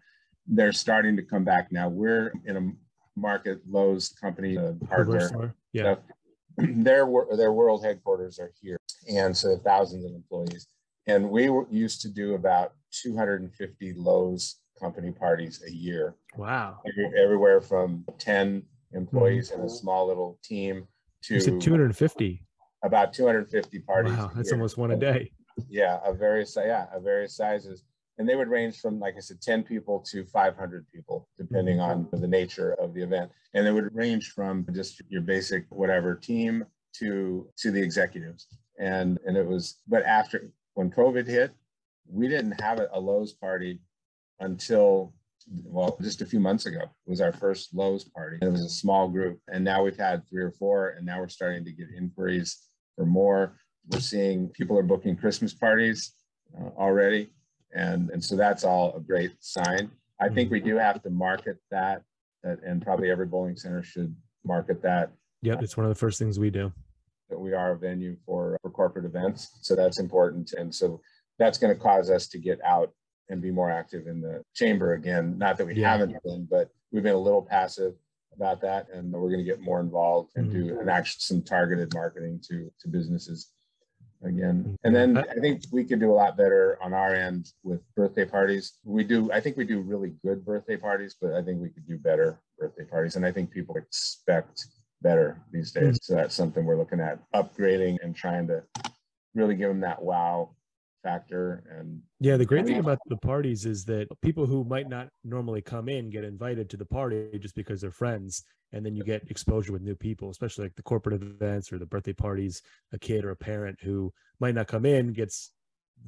They're 0.47 0.73
starting 0.73 1.17
to 1.17 1.23
come 1.23 1.45
back 1.45 1.71
now. 1.71 1.89
We're 1.89 2.33
in 2.47 2.57
a 2.57 2.71
market 3.17 3.61
Lowe's 3.67 4.09
company 4.09 4.57
uh, 4.57 4.73
Hardware. 4.89 5.55
Yeah. 5.73 5.95
stuff. 5.95 5.99
their 6.57 7.07
their 7.37 7.53
world 7.53 7.85
headquarters 7.85 8.39
are 8.39 8.53
here, 8.61 8.77
and 9.09 9.37
so 9.37 9.57
thousands 9.59 10.05
of 10.05 10.13
employees. 10.13 10.67
And 11.07 11.31
we 11.31 11.49
were, 11.49 11.67
used 11.71 12.01
to 12.03 12.09
do 12.09 12.35
about 12.35 12.73
250 13.03 13.95
Lowe's 13.95 14.57
company 14.79 15.13
parties 15.13 15.63
a 15.67 15.73
year, 15.73 16.15
Wow. 16.37 16.81
every- 16.87 17.19
everywhere 17.19 17.61
from 17.61 18.05
10 18.19 18.63
employees 18.93 19.51
in 19.51 19.61
a 19.61 19.69
small 19.69 20.07
little 20.09 20.39
team 20.43 20.87
to 21.25 21.41
250. 21.61 22.47
About 22.83 23.13
250 23.13 23.79
parties. 23.81 24.13
Wow. 24.13 24.31
That's 24.35 24.53
almost 24.53 24.79
one 24.79 24.91
a 24.93 24.97
day. 24.97 25.33
Yeah, 25.69 25.99
of 26.05 26.19
various 26.19 26.57
yeah 26.57 26.87
of 26.95 27.03
various 27.03 27.37
sizes. 27.37 27.85
and 28.19 28.29
they 28.29 28.37
would 28.37 28.49
range 28.49 28.81
from, 28.81 29.01
like 29.01 29.15
I 29.17 29.21
said, 29.21 29.41
10 29.41 29.63
people 29.63 30.01
to 30.11 30.25
500 30.25 30.87
people, 30.93 31.29
depending 31.39 31.79
mm-hmm. 31.79 32.15
on 32.15 32.21
the 32.21 32.29
nature 32.29 32.75
of 32.75 32.93
the 32.95 33.03
event. 33.03 33.31
And 33.55 33.67
they 33.67 33.73
would 33.73 33.95
range 33.95 34.33
from 34.33 34.67
just 34.73 35.03
your 35.09 35.23
basic 35.23 35.65
whatever 35.71 36.15
team 36.15 36.65
to 36.99 37.49
to 37.59 37.71
the 37.71 37.83
executives. 37.83 38.47
And 38.79 39.19
and 39.27 39.37
it 39.37 39.47
was, 39.47 39.81
but 39.87 40.05
after 40.05 40.51
when 40.75 40.91
COVID 40.91 41.27
hit, 41.27 41.53
we 42.09 42.29
didn't 42.29 42.61
have 42.61 42.81
a 42.93 43.01
Lowe's 43.01 43.33
party 43.33 43.81
until 44.41 45.13
well, 45.65 45.99
just 46.01 46.23
a 46.23 46.27
few 46.27 46.41
months 46.41 46.67
ago 46.67 46.81
it 46.81 47.11
was 47.11 47.21
our 47.21 47.33
first 47.33 47.75
Lowe's 47.75 48.05
party. 48.05 48.39
It 48.41 48.51
was 48.51 48.65
a 48.65 48.69
small 48.69 49.09
group, 49.09 49.41
and 49.49 49.65
now 49.65 49.83
we've 49.83 49.97
had 49.97 50.29
three 50.29 50.43
or 50.43 50.53
four, 50.53 50.91
and 50.91 51.05
now 51.05 51.19
we're 51.19 51.29
starting 51.29 51.65
to 51.65 51.73
get 51.73 51.89
inquiries 51.97 52.70
for 53.01 53.07
more. 53.07 53.55
We're 53.91 54.01
seeing 54.01 54.49
people 54.49 54.79
are 54.79 54.83
booking 54.83 55.17
Christmas 55.17 55.55
parties 55.55 56.13
uh, 56.55 56.69
already, 56.79 57.31
and 57.75 58.11
and 58.11 58.23
so 58.23 58.37
that's 58.37 58.63
all 58.63 58.95
a 58.95 59.01
great 59.01 59.33
sign. 59.41 59.91
I 60.21 60.29
think 60.29 60.51
we 60.51 60.61
do 60.61 60.77
have 60.77 61.03
to 61.03 61.11
market 61.11 61.57
that, 61.71 62.03
that, 62.45 62.59
and 62.63 62.83
probably 62.83 63.11
every 63.11 63.25
bowling 63.25 63.57
center 63.57 63.83
should 63.83 64.15
market 64.45 64.83
that. 64.83 65.13
Yep, 65.41 65.63
it's 65.63 65.79
one 65.79 65.87
of 65.87 65.89
the 65.89 65.99
first 65.99 66.19
things 66.19 66.39
we 66.39 66.51
do. 66.51 66.71
That 67.31 67.39
we 67.39 67.55
are 67.55 67.73
a 67.73 67.79
venue 67.79 68.17
for 68.27 68.59
for 68.61 68.71
corporate 68.71 69.07
events, 69.07 69.49
so 69.63 69.75
that's 69.75 69.99
important, 69.99 70.53
and 70.53 70.73
so 70.75 71.01
that's 71.39 71.57
going 71.57 71.75
to 71.75 71.81
cause 71.81 72.11
us 72.11 72.29
to 72.29 72.39
get 72.39 72.61
out 72.63 72.93
and 73.31 73.41
be 73.41 73.51
more 73.51 73.71
active 73.71 74.09
in 74.09 74.21
the 74.21 74.43
chamber 74.55 74.93
again. 74.93 75.39
Not 75.39 75.57
that 75.57 75.67
we 75.67 75.75
yeah. 75.75 75.93
haven't 75.93 76.23
been, 76.23 76.47
but 76.51 76.69
we've 76.93 77.03
been 77.03 77.15
a 77.15 77.27
little 77.29 77.43
passive 77.43 77.95
about 78.35 78.61
that, 78.63 78.89
and 78.93 79.13
we're 79.13 79.31
going 79.31 79.45
to 79.45 79.45
get 79.45 79.61
more 79.61 79.81
involved 79.81 80.33
and 80.37 80.51
mm-hmm. 80.51 80.69
do 80.69 80.81
an 80.81 80.89
actual 80.89 81.19
some 81.21 81.43
targeted 81.43 81.93
marketing 81.95 82.41
to 82.49 82.71
to 82.81 82.89
businesses 82.89 83.51
again. 84.23 84.63
Mm-hmm. 84.63 84.75
And 84.85 84.95
then 84.95 85.19
I 85.19 85.41
think 85.41 85.63
we 85.73 85.85
could 85.85 86.01
do 86.01 86.11
a 86.11 86.15
lot 86.15 86.37
better 86.37 86.79
on 86.83 86.93
our 86.93 87.15
end 87.15 87.53
with 87.63 87.81
birthday 87.95 88.25
parties. 88.25 88.79
We 88.85 89.05
do, 89.05 89.31
I 89.33 89.41
think 89.41 89.57
we 89.57 89.65
do 89.65 89.81
really 89.81 90.15
good 90.25 90.45
birthday 90.45 90.77
parties, 90.77 91.17
but 91.21 91.33
I 91.33 91.43
think 91.43 91.61
we 91.61 91.71
could 91.71 91.87
do 91.87 91.99
better 91.99 92.41
birthday 92.59 92.85
parties. 92.85 93.17
And 93.17 93.25
I 93.25 93.33
think 93.33 93.51
people 93.51 93.77
expect 93.77 94.67
better 95.03 95.43
these 95.53 95.73
days. 95.73 95.99
Mm-hmm. 95.99 96.03
So 96.03 96.15
that's 96.15 96.35
something 96.35 96.65
we're 96.65 96.77
looking 96.77 97.01
at 97.01 97.21
upgrading 97.35 97.99
and 98.03 98.15
trying 98.15 98.47
to 98.49 98.63
really 99.35 99.55
give 99.55 99.69
them 99.69 99.81
that 99.81 100.03
wow 100.03 100.51
factor 101.03 101.65
and 101.71 102.01
yeah 102.21 102.37
the 102.37 102.45
great 102.45 102.67
thing 102.67 102.79
about 102.79 102.99
the 103.07 103.17
parties 103.17 103.65
is 103.65 103.85
that 103.85 104.07
people 104.21 104.45
who 104.45 104.65
might 104.65 104.89
not 104.89 105.09
normally 105.25 105.63
come 105.63 105.89
in 105.89 106.11
get 106.11 106.25
invited 106.25 106.69
to 106.69 106.77
the 106.77 106.85
party 106.85 107.31
just 107.39 107.55
because 107.55 107.81
they're 107.81 107.91
friends 107.91 108.45
and 108.73 108.85
then 108.85 108.95
you 108.95 109.03
get 109.03 109.23
exposure 109.31 109.73
with 109.73 109.83
new 109.83 109.97
people 109.97 110.31
especially 110.31 110.65
like 110.65 110.75
the 110.77 110.83
corporate 110.83 111.23
events 111.23 111.73
or 111.73 111.79
the 111.79 111.87
birthday 111.87 112.13
parties 112.13 112.63
a 112.93 112.99
kid 112.99 113.25
or 113.25 113.31
a 113.31 113.37
parent 113.37 113.79
who 113.83 114.13
might 114.41 114.55
not 114.55 114.69
come 114.69 114.85
in 114.85 115.13
gets 115.13 115.53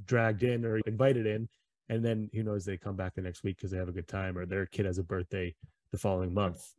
dragged 0.05 0.43
in 0.43 0.65
or 0.65 0.79
invited 0.87 1.27
in 1.27 1.49
and 1.89 2.05
then 2.05 2.31
who 2.33 2.43
knows 2.43 2.65
they 2.65 2.77
come 2.77 2.97
back 2.97 3.15
the 3.15 3.21
next 3.21 3.43
week 3.45 3.57
because 3.57 3.71
they 3.71 3.79
have 3.79 3.89
a 3.89 3.93
good 3.93 4.09
time 4.09 4.39
or 4.39 4.47
their 4.47 4.67
kid 4.67 4.87
has 4.87 4.99
a 4.99 5.03
birthday 5.03 5.55
the 5.91 5.99
following 5.99 6.33
month. 6.33 6.73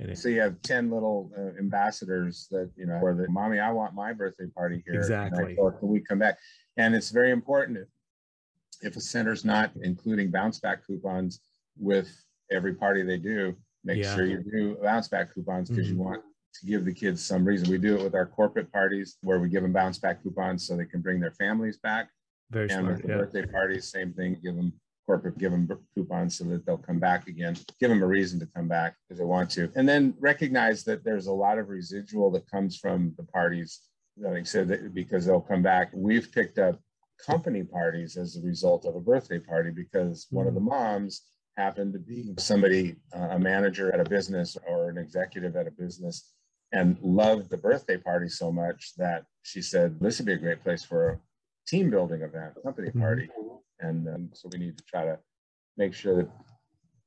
And 0.00 0.10
it, 0.10 0.18
so 0.18 0.28
you 0.28 0.40
have 0.40 0.60
10 0.62 0.90
little 0.90 1.30
uh, 1.38 1.58
ambassadors 1.58 2.48
that 2.50 2.70
you 2.76 2.86
know 2.86 2.94
or 2.94 3.14
the 3.14 3.28
mommy 3.28 3.60
i 3.60 3.70
want 3.70 3.94
my 3.94 4.12
birthday 4.12 4.46
party 4.46 4.82
here 4.84 4.96
exactly. 4.96 5.54
or 5.56 5.70
can 5.70 5.88
we 5.88 6.00
come 6.00 6.18
back 6.18 6.36
and 6.76 6.94
it's 6.94 7.10
very 7.10 7.30
important 7.30 7.78
if, 7.78 7.88
if 8.82 8.96
a 8.96 9.00
center's 9.00 9.44
not 9.44 9.70
including 9.82 10.30
bounce 10.30 10.58
back 10.58 10.86
coupons 10.86 11.40
with 11.78 12.10
every 12.50 12.74
party 12.74 13.02
they 13.02 13.16
do, 13.16 13.54
make 13.84 14.02
yeah. 14.02 14.14
sure 14.14 14.26
you 14.26 14.42
do 14.52 14.76
bounce 14.82 15.08
back 15.08 15.32
coupons 15.34 15.70
because 15.70 15.86
mm-hmm. 15.86 15.98
you 15.98 16.02
want 16.02 16.22
to 16.54 16.66
give 16.66 16.84
the 16.84 16.92
kids 16.92 17.22
some 17.24 17.44
reason. 17.44 17.70
We 17.70 17.78
do 17.78 17.96
it 17.96 18.02
with 18.02 18.14
our 18.14 18.26
corporate 18.26 18.72
parties 18.72 19.16
where 19.22 19.40
we 19.40 19.48
give 19.48 19.62
them 19.62 19.72
bounce 19.72 19.98
back 19.98 20.22
coupons 20.22 20.66
so 20.66 20.76
they 20.76 20.84
can 20.84 21.00
bring 21.00 21.20
their 21.20 21.32
families 21.32 21.78
back. 21.78 22.08
Very 22.50 22.68
and 22.70 22.80
smart, 22.80 22.92
with 22.92 23.02
the 23.02 23.08
yeah. 23.08 23.16
birthday 23.16 23.46
parties, 23.46 23.90
same 23.90 24.12
thing. 24.12 24.38
Give 24.42 24.54
them 24.54 24.72
corporate, 25.06 25.38
give 25.38 25.50
them 25.50 25.68
coupons 25.94 26.38
so 26.38 26.44
that 26.44 26.64
they'll 26.64 26.78
come 26.78 26.98
back 26.98 27.26
again. 27.26 27.56
Give 27.80 27.90
them 27.90 28.02
a 28.02 28.06
reason 28.06 28.38
to 28.40 28.46
come 28.54 28.68
back 28.68 28.94
because 29.08 29.18
they 29.18 29.24
want 29.24 29.50
to. 29.50 29.70
And 29.74 29.88
then 29.88 30.14
recognize 30.20 30.84
that 30.84 31.04
there's 31.04 31.26
a 31.26 31.32
lot 31.32 31.58
of 31.58 31.68
residual 31.68 32.30
that 32.32 32.48
comes 32.50 32.76
from 32.76 33.14
the 33.16 33.24
parties 33.24 33.80
like 34.16 34.40
I 34.40 34.42
said, 34.44 34.68
that 34.68 34.94
because 34.94 35.26
they'll 35.26 35.40
come 35.40 35.62
back. 35.62 35.90
We've 35.92 36.30
picked 36.32 36.58
up 36.58 36.80
company 37.24 37.62
parties 37.62 38.16
as 38.16 38.36
a 38.36 38.46
result 38.46 38.84
of 38.84 38.96
a 38.96 39.00
birthday 39.00 39.38
party 39.38 39.70
because 39.70 40.26
one 40.30 40.46
of 40.46 40.54
the 40.54 40.60
mm. 40.60 40.70
moms 40.70 41.22
happened 41.56 41.92
to 41.92 41.98
be 41.98 42.34
somebody, 42.38 42.96
uh, 43.16 43.28
a 43.30 43.38
manager 43.38 43.92
at 43.92 44.00
a 44.00 44.08
business 44.08 44.56
or 44.66 44.90
an 44.90 44.98
executive 44.98 45.56
at 45.56 45.66
a 45.66 45.70
business, 45.70 46.32
and 46.72 46.98
loved 47.00 47.50
the 47.50 47.56
birthday 47.56 47.96
party 47.96 48.28
so 48.28 48.50
much 48.50 48.92
that 48.96 49.24
she 49.42 49.62
said, 49.62 49.98
This 50.00 50.18
would 50.18 50.26
be 50.26 50.32
a 50.32 50.38
great 50.38 50.62
place 50.62 50.84
for 50.84 51.10
a 51.10 51.20
team 51.66 51.90
building 51.90 52.22
event, 52.22 52.54
a 52.56 52.60
company 52.60 52.88
mm-hmm. 52.88 53.00
party. 53.00 53.28
And 53.80 54.08
um, 54.08 54.30
so 54.32 54.48
we 54.52 54.58
need 54.58 54.76
to 54.78 54.84
try 54.84 55.04
to 55.04 55.18
make 55.76 55.94
sure 55.94 56.16
that 56.16 56.30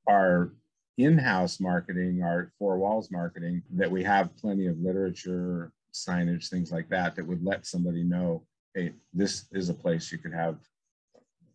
our 0.07 0.53
in-house 0.97 1.59
marketing, 1.59 2.21
our 2.23 2.51
four 2.57 2.77
walls 2.77 3.11
marketing, 3.11 3.61
that 3.75 3.91
we 3.91 4.03
have 4.03 4.35
plenty 4.37 4.67
of 4.67 4.77
literature 4.79 5.71
signage, 5.93 6.49
things 6.49 6.71
like 6.71 6.89
that, 6.89 7.15
that 7.15 7.25
would 7.25 7.43
let 7.43 7.65
somebody 7.65 8.03
know, 8.03 8.45
hey, 8.75 8.93
this 9.13 9.45
is 9.51 9.69
a 9.69 9.73
place 9.73 10.11
you 10.11 10.17
could 10.17 10.33
have 10.33 10.57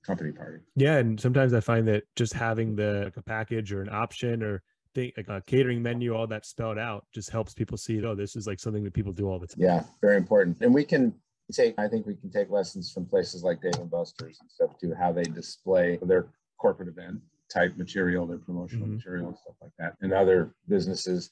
company 0.05 0.33
party. 0.33 0.59
Yeah, 0.75 0.97
and 0.97 1.21
sometimes 1.21 1.55
I 1.55 1.61
find 1.61 1.87
that 1.89 2.05
just 2.17 2.33
having 2.33 2.75
the 2.75 3.03
like 3.05 3.17
a 3.17 3.23
package 3.23 3.73
or 3.73 3.83
an 3.83 3.89
option 3.89 4.43
or 4.43 4.63
think 4.95 5.15
like 5.17 5.29
a 5.29 5.43
catering 5.47 5.83
menu, 5.83 6.15
all 6.15 6.27
that 6.27 6.45
spelled 6.45 6.79
out, 6.79 7.07
just 7.15 7.31
helps 7.31 7.55
people 7.55 7.77
see, 7.77 8.05
oh, 8.05 8.15
this 8.15 8.37
is 8.37 8.47
like 8.47 8.61
something 8.61 8.85
that 8.85 8.95
people 8.95 9.13
do 9.13 9.29
all 9.29 9.39
the 9.39 9.47
time. 9.47 9.57
Yeah, 9.59 9.85
very 10.01 10.17
important. 10.17 10.59
And 10.61 10.75
we 10.75 10.85
can 10.85 11.15
take, 11.53 11.75
I 11.79 11.89
think 11.89 12.07
we 12.07 12.15
can 12.17 12.31
take 12.31 12.51
lessons 12.51 12.93
from 12.93 13.07
places 13.07 13.43
like 13.43 13.63
Dave 13.63 13.75
and 13.79 13.91
Buster's 13.91 14.39
and 14.41 14.51
stuff 14.51 14.79
too, 14.81 14.95
how 14.99 15.13
they 15.13 15.23
display 15.23 15.99
their 16.03 16.29
corporate 16.59 16.89
event 16.89 17.21
type 17.53 17.77
material, 17.77 18.27
their 18.27 18.39
promotional 18.39 18.87
mm-hmm. 18.87 18.97
material 18.97 19.29
and 19.29 19.37
stuff 19.39 19.55
like 19.61 19.73
that, 19.79 19.97
and 20.01 20.13
other 20.13 20.55
businesses 20.69 21.31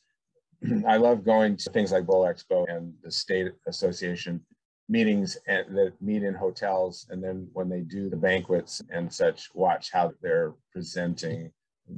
I 0.86 0.96
love 0.96 1.24
going 1.24 1.56
to 1.56 1.70
things 1.70 1.92
like 1.92 2.06
Bowl 2.06 2.24
Expo 2.24 2.66
and 2.68 2.94
the 3.02 3.10
state 3.10 3.48
association 3.66 4.40
meetings 4.88 5.38
and 5.46 5.76
that 5.76 5.92
meet 6.00 6.22
in 6.22 6.34
hotels. 6.34 7.06
And 7.10 7.22
then 7.22 7.48
when 7.52 7.68
they 7.68 7.80
do 7.80 8.10
the 8.10 8.16
banquets 8.16 8.82
and 8.90 9.12
such, 9.12 9.48
watch 9.54 9.90
how 9.92 10.12
they're 10.20 10.52
presenting 10.72 11.52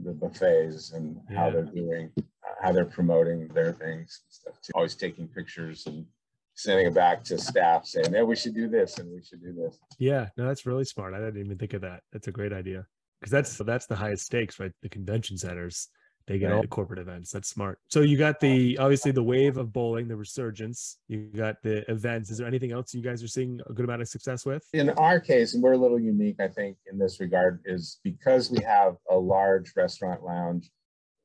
the 0.05 0.13
buffets 0.13 0.93
and 0.93 1.19
yeah. 1.31 1.39
how 1.39 1.51
they're 1.51 1.65
doing, 1.65 2.11
uh, 2.19 2.23
how 2.63 2.73
they're 2.73 2.85
promoting 2.85 3.49
their 3.49 3.73
things 3.73 4.21
and 4.25 4.33
stuff 4.33 4.55
too. 4.63 4.73
Always 4.75 4.95
taking 4.95 5.27
pictures 5.27 5.87
and 5.87 6.07
sending 6.55 6.87
it 6.87 6.95
back 6.95 7.25
to 7.25 7.39
staff 7.39 7.87
saying, 7.87 8.13
yeah, 8.13 8.23
we 8.23 8.37
should 8.37 8.55
do 8.55 8.69
this 8.69 8.99
and 8.99 9.11
we 9.11 9.23
should 9.23 9.43
do 9.43 9.53
this. 9.53 9.79
Yeah, 9.99 10.29
no, 10.37 10.47
that's 10.47 10.67
really 10.67 10.85
smart. 10.85 11.15
I 11.15 11.19
didn't 11.19 11.45
even 11.45 11.59
think 11.59 11.73
of 11.73 11.81
that. 11.81 12.03
That's 12.13 12.29
a 12.29 12.33
great 12.33 12.53
idea. 12.53 12.87
Because 13.21 13.31
that's 13.31 13.57
that's 13.59 13.87
the 13.87 13.95
highest 13.95 14.27
stakes, 14.27 14.59
right? 14.59 14.73
The 14.83 14.89
convention 14.89 15.39
centers 15.39 15.89
they 16.27 16.39
get 16.39 16.47
right. 16.47 16.57
all 16.57 16.63
the 16.63 16.69
corporate 16.69 16.99
events. 16.99 17.31
That's 17.31 17.49
smart. 17.49 17.79
So 17.89 18.01
you 18.01 18.17
got 18.17 18.41
the 18.41 18.79
obviously 18.79 19.13
the 19.13 19.23
wave 19.23 19.57
of 19.57 19.73
bowling, 19.73 20.09
the 20.09 20.17
resurgence. 20.17 20.99
You 21.09 21.31
got 21.35 21.57
the 21.63 21.91
events. 21.91 22.31
Is 22.31 22.39
there 22.39 22.47
anything 22.47 22.73
else 22.73 22.95
you 22.95 23.03
guys 23.03 23.23
are 23.23 23.29
seeing 23.29 23.61
a 23.69 23.73
good 23.73 23.85
amount 23.85 24.03
of 24.03 24.09
success 24.09 24.45
with? 24.47 24.67
In 24.73 24.91
our 24.91 25.21
case, 25.21 25.55
and 25.55 25.63
we're 25.63 25.73
a 25.73 25.79
little 25.79 26.01
unique, 26.01 26.37
I 26.41 26.49
think, 26.49 26.77
in 26.91 26.99
this 26.99 27.21
regard, 27.21 27.61
is 27.65 27.99
because 28.05 28.51
we 28.51 28.63
have 28.65 28.97
a 29.11 29.17
large 29.17 29.73
restaurant 29.77 30.23
lounge 30.23 30.71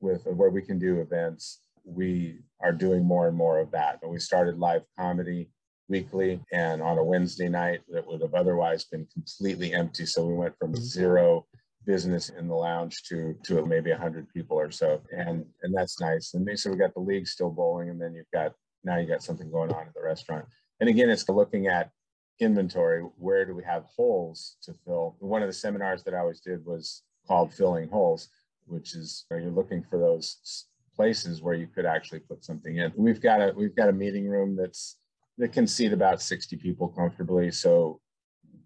with 0.00 0.24
where 0.26 0.50
we 0.50 0.62
can 0.62 0.78
do 0.78 1.00
events. 1.00 1.60
We 1.84 2.40
are 2.60 2.72
doing 2.72 3.04
more 3.04 3.28
and 3.28 3.36
more 3.36 3.58
of 3.58 3.70
that. 3.72 3.98
And 4.02 4.10
we 4.10 4.18
started 4.18 4.58
live 4.58 4.82
comedy 4.98 5.50
weekly 5.88 6.40
and 6.52 6.82
on 6.82 6.98
a 6.98 7.04
Wednesday 7.04 7.48
night 7.48 7.80
that 7.88 8.06
would 8.06 8.20
have 8.20 8.34
otherwise 8.34 8.84
been 8.84 9.06
completely 9.12 9.72
empty. 9.72 10.06
So 10.06 10.26
we 10.26 10.34
went 10.34 10.54
from 10.58 10.72
mm-hmm. 10.72 10.82
zero 10.82 11.46
business 11.88 12.28
in 12.28 12.46
the 12.46 12.54
lounge 12.54 13.02
to 13.08 13.34
to 13.44 13.64
maybe 13.66 13.90
100 13.90 14.28
people 14.32 14.56
or 14.56 14.70
so. 14.70 15.00
And 15.10 15.44
and 15.62 15.74
that's 15.74 16.00
nice. 16.00 16.34
And 16.34 16.46
so 16.58 16.70
we 16.70 16.76
got 16.76 16.94
the 16.94 17.00
league 17.00 17.26
still 17.26 17.50
bowling 17.50 17.88
and 17.90 18.00
then 18.00 18.14
you've 18.14 18.30
got 18.32 18.52
now 18.84 18.98
you 18.98 19.08
got 19.08 19.22
something 19.22 19.50
going 19.50 19.72
on 19.72 19.86
at 19.88 19.94
the 19.94 20.02
restaurant. 20.02 20.44
And 20.80 20.88
again 20.88 21.10
it's 21.10 21.28
looking 21.28 21.66
at 21.66 21.90
inventory. 22.38 23.02
Where 23.16 23.44
do 23.44 23.54
we 23.54 23.64
have 23.64 23.84
holes 23.96 24.58
to 24.64 24.74
fill? 24.84 25.16
One 25.18 25.42
of 25.42 25.48
the 25.48 25.60
seminars 25.64 26.04
that 26.04 26.14
i 26.14 26.18
always 26.18 26.40
did 26.40 26.64
was 26.64 27.02
called 27.26 27.52
filling 27.52 27.88
holes 27.88 28.28
which 28.68 28.94
is 28.94 29.24
you're 29.30 29.50
looking 29.50 29.82
for 29.82 29.98
those 29.98 30.66
places 30.94 31.42
where 31.42 31.54
you 31.54 31.66
could 31.66 31.86
actually 31.86 32.20
put 32.20 32.44
something 32.44 32.76
in. 32.76 32.92
We've 32.96 33.20
got 33.20 33.40
a 33.40 33.52
we've 33.56 33.74
got 33.74 33.88
a 33.88 33.92
meeting 33.92 34.28
room 34.28 34.56
that's 34.56 34.96
that 35.38 35.52
can 35.52 35.66
seat 35.66 35.92
about 35.92 36.20
60 36.20 36.56
people 36.56 36.88
comfortably. 36.88 37.50
So 37.50 38.00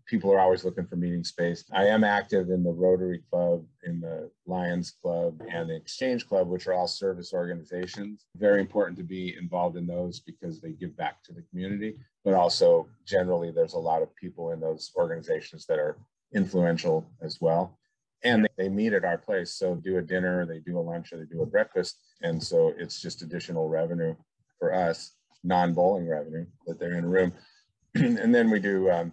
people 0.06 0.32
are 0.32 0.40
always 0.40 0.64
looking 0.64 0.86
for 0.86 0.96
meeting 0.96 1.24
space. 1.24 1.64
I 1.72 1.86
am 1.86 2.04
active 2.04 2.50
in 2.50 2.62
the 2.62 2.72
Rotary 2.72 3.22
Club, 3.30 3.64
in 3.84 4.00
the 4.00 4.30
Lions 4.46 4.94
Club, 5.02 5.40
and 5.50 5.70
the 5.70 5.76
Exchange 5.76 6.28
Club, 6.28 6.48
which 6.48 6.66
are 6.66 6.74
all 6.74 6.88
service 6.88 7.32
organizations. 7.32 8.26
Very 8.36 8.60
important 8.60 8.98
to 8.98 9.04
be 9.04 9.36
involved 9.38 9.76
in 9.76 9.86
those 9.86 10.20
because 10.20 10.60
they 10.60 10.72
give 10.72 10.96
back 10.96 11.22
to 11.24 11.32
the 11.32 11.42
community, 11.50 11.96
but 12.24 12.34
also 12.34 12.88
generally 13.06 13.50
there's 13.50 13.74
a 13.74 13.78
lot 13.78 14.02
of 14.02 14.14
people 14.16 14.52
in 14.52 14.60
those 14.60 14.92
organizations 14.96 15.66
that 15.66 15.78
are 15.78 15.96
influential 16.34 17.06
as 17.22 17.40
well. 17.40 17.78
And 18.24 18.48
they 18.56 18.68
meet 18.68 18.92
at 18.92 19.04
our 19.04 19.18
place. 19.18 19.54
So 19.54 19.74
do 19.74 19.98
a 19.98 20.02
dinner, 20.02 20.46
they 20.46 20.60
do 20.60 20.78
a 20.78 20.80
lunch, 20.80 21.12
or 21.12 21.18
they 21.18 21.24
do 21.24 21.42
a 21.42 21.46
breakfast. 21.46 21.98
And 22.22 22.42
so 22.42 22.72
it's 22.78 23.00
just 23.00 23.22
additional 23.22 23.68
revenue 23.68 24.14
for 24.58 24.72
us, 24.72 25.12
non-bowling 25.42 26.08
revenue 26.08 26.46
that 26.66 26.78
they're 26.78 26.96
in 26.96 27.04
a 27.04 27.08
room. 27.08 27.32
and 27.94 28.32
then 28.32 28.48
we 28.48 28.60
do 28.60 28.88
um, 28.90 29.12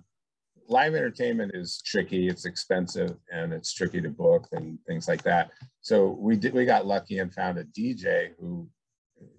live 0.70 0.94
entertainment 0.94 1.52
is 1.56 1.82
tricky. 1.86 2.28
It's 2.28 2.46
expensive 2.46 3.18
and 3.34 3.52
it's 3.52 3.74
tricky 3.74 4.02
to 4.02 4.10
book 4.10 4.48
and 4.52 4.78
things 4.88 5.08
like 5.08 5.24
that. 5.24 5.50
So 5.82 6.10
we 6.20 6.36
did 6.36 6.54
we 6.54 6.64
got 6.66 6.86
lucky 6.86 7.18
and 7.20 7.34
found 7.34 7.58
a 7.58 7.64
DJ 7.66 8.30
who 8.40 8.70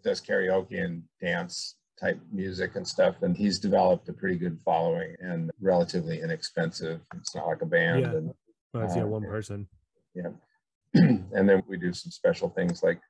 does 0.04 0.20
karaoke 0.20 0.82
and 0.84 1.02
dance 1.20 1.76
type 1.98 2.18
music 2.32 2.74
and 2.76 2.86
stuff. 2.86 3.22
And 3.22 3.36
he's 3.36 3.58
developed 3.58 4.08
a 4.08 4.12
pretty 4.12 4.36
good 4.36 4.58
following 4.64 5.14
and 5.20 5.50
relatively 5.60 6.20
inexpensive. 6.20 7.00
It's 7.16 7.34
not 7.34 7.46
like 7.46 7.62
a 7.62 7.66
band. 7.66 8.00
Yeah. 8.00 8.12
And, 8.12 8.34
Well, 8.74 8.84
it's 8.84 8.96
yeah, 8.96 9.04
Uh, 9.04 9.06
one 9.06 9.22
person. 9.22 9.68
yeah. 10.14 10.30
and 10.94 11.48
then 11.48 11.62
we 11.68 11.76
do 11.76 11.92
some 11.92 12.10
special 12.10 12.48
things 12.48 12.82
like 12.82 13.00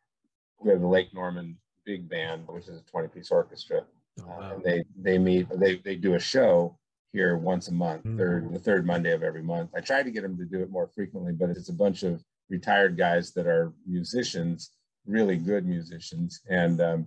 we 0.63 0.71
have 0.71 0.81
the 0.81 0.87
Lake 0.87 1.15
Norman 1.15 1.57
Big 1.87 2.07
Band, 2.09 2.47
which 2.49 2.69
is 2.69 2.79
a 2.79 2.85
20 2.85 3.09
piece 3.09 3.31
orchestra. 3.31 3.87
Oh, 4.21 4.25
Uh, 4.25 4.27
wow. 4.27 4.55
and 4.57 4.65
they 4.65 4.85
they 5.01 5.17
meet 5.19 5.49
they 5.59 5.77
they 5.77 5.97
do 5.97 6.15
a 6.15 6.19
show 6.19 6.77
here 7.13 7.37
once 7.37 7.69
a 7.69 7.73
month 7.73 8.05
Mhm. 8.05 8.17
third 8.17 8.53
the 8.53 8.59
third 8.59 8.87
monday 8.87 9.13
of 9.13 9.23
every 9.23 9.43
month 9.43 9.71
i 9.75 9.81
try 9.81 10.03
to 10.03 10.11
get 10.11 10.23
them 10.23 10.37
to 10.37 10.45
do 10.45 10.61
it 10.63 10.71
more 10.71 10.87
frequently 10.89 11.33
but 11.33 11.51
it's 11.51 11.69
a 11.69 11.73
bunch 11.73 12.03
of 12.03 12.23
retired 12.49 12.97
guys 12.97 13.33
that 13.33 13.47
are 13.47 13.73
musicians 13.87 14.73
really 15.07 15.37
good 15.37 15.65
musicians 15.67 16.41
and 16.49 16.81
um 16.81 17.07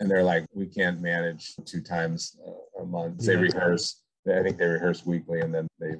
and 0.00 0.10
they're 0.10 0.22
like 0.22 0.46
we 0.54 0.66
can't 0.66 1.00
manage 1.00 1.54
two 1.64 1.80
times 1.82 2.38
a 2.80 2.84
month 2.84 3.18
they 3.18 3.34
Yeah. 3.34 3.40
rehearse 3.40 4.02
i 4.26 4.42
think 4.42 4.58
they 4.58 4.66
rehearse 4.66 5.04
weekly 5.04 5.40
and 5.40 5.54
then 5.54 5.66
they 5.78 5.96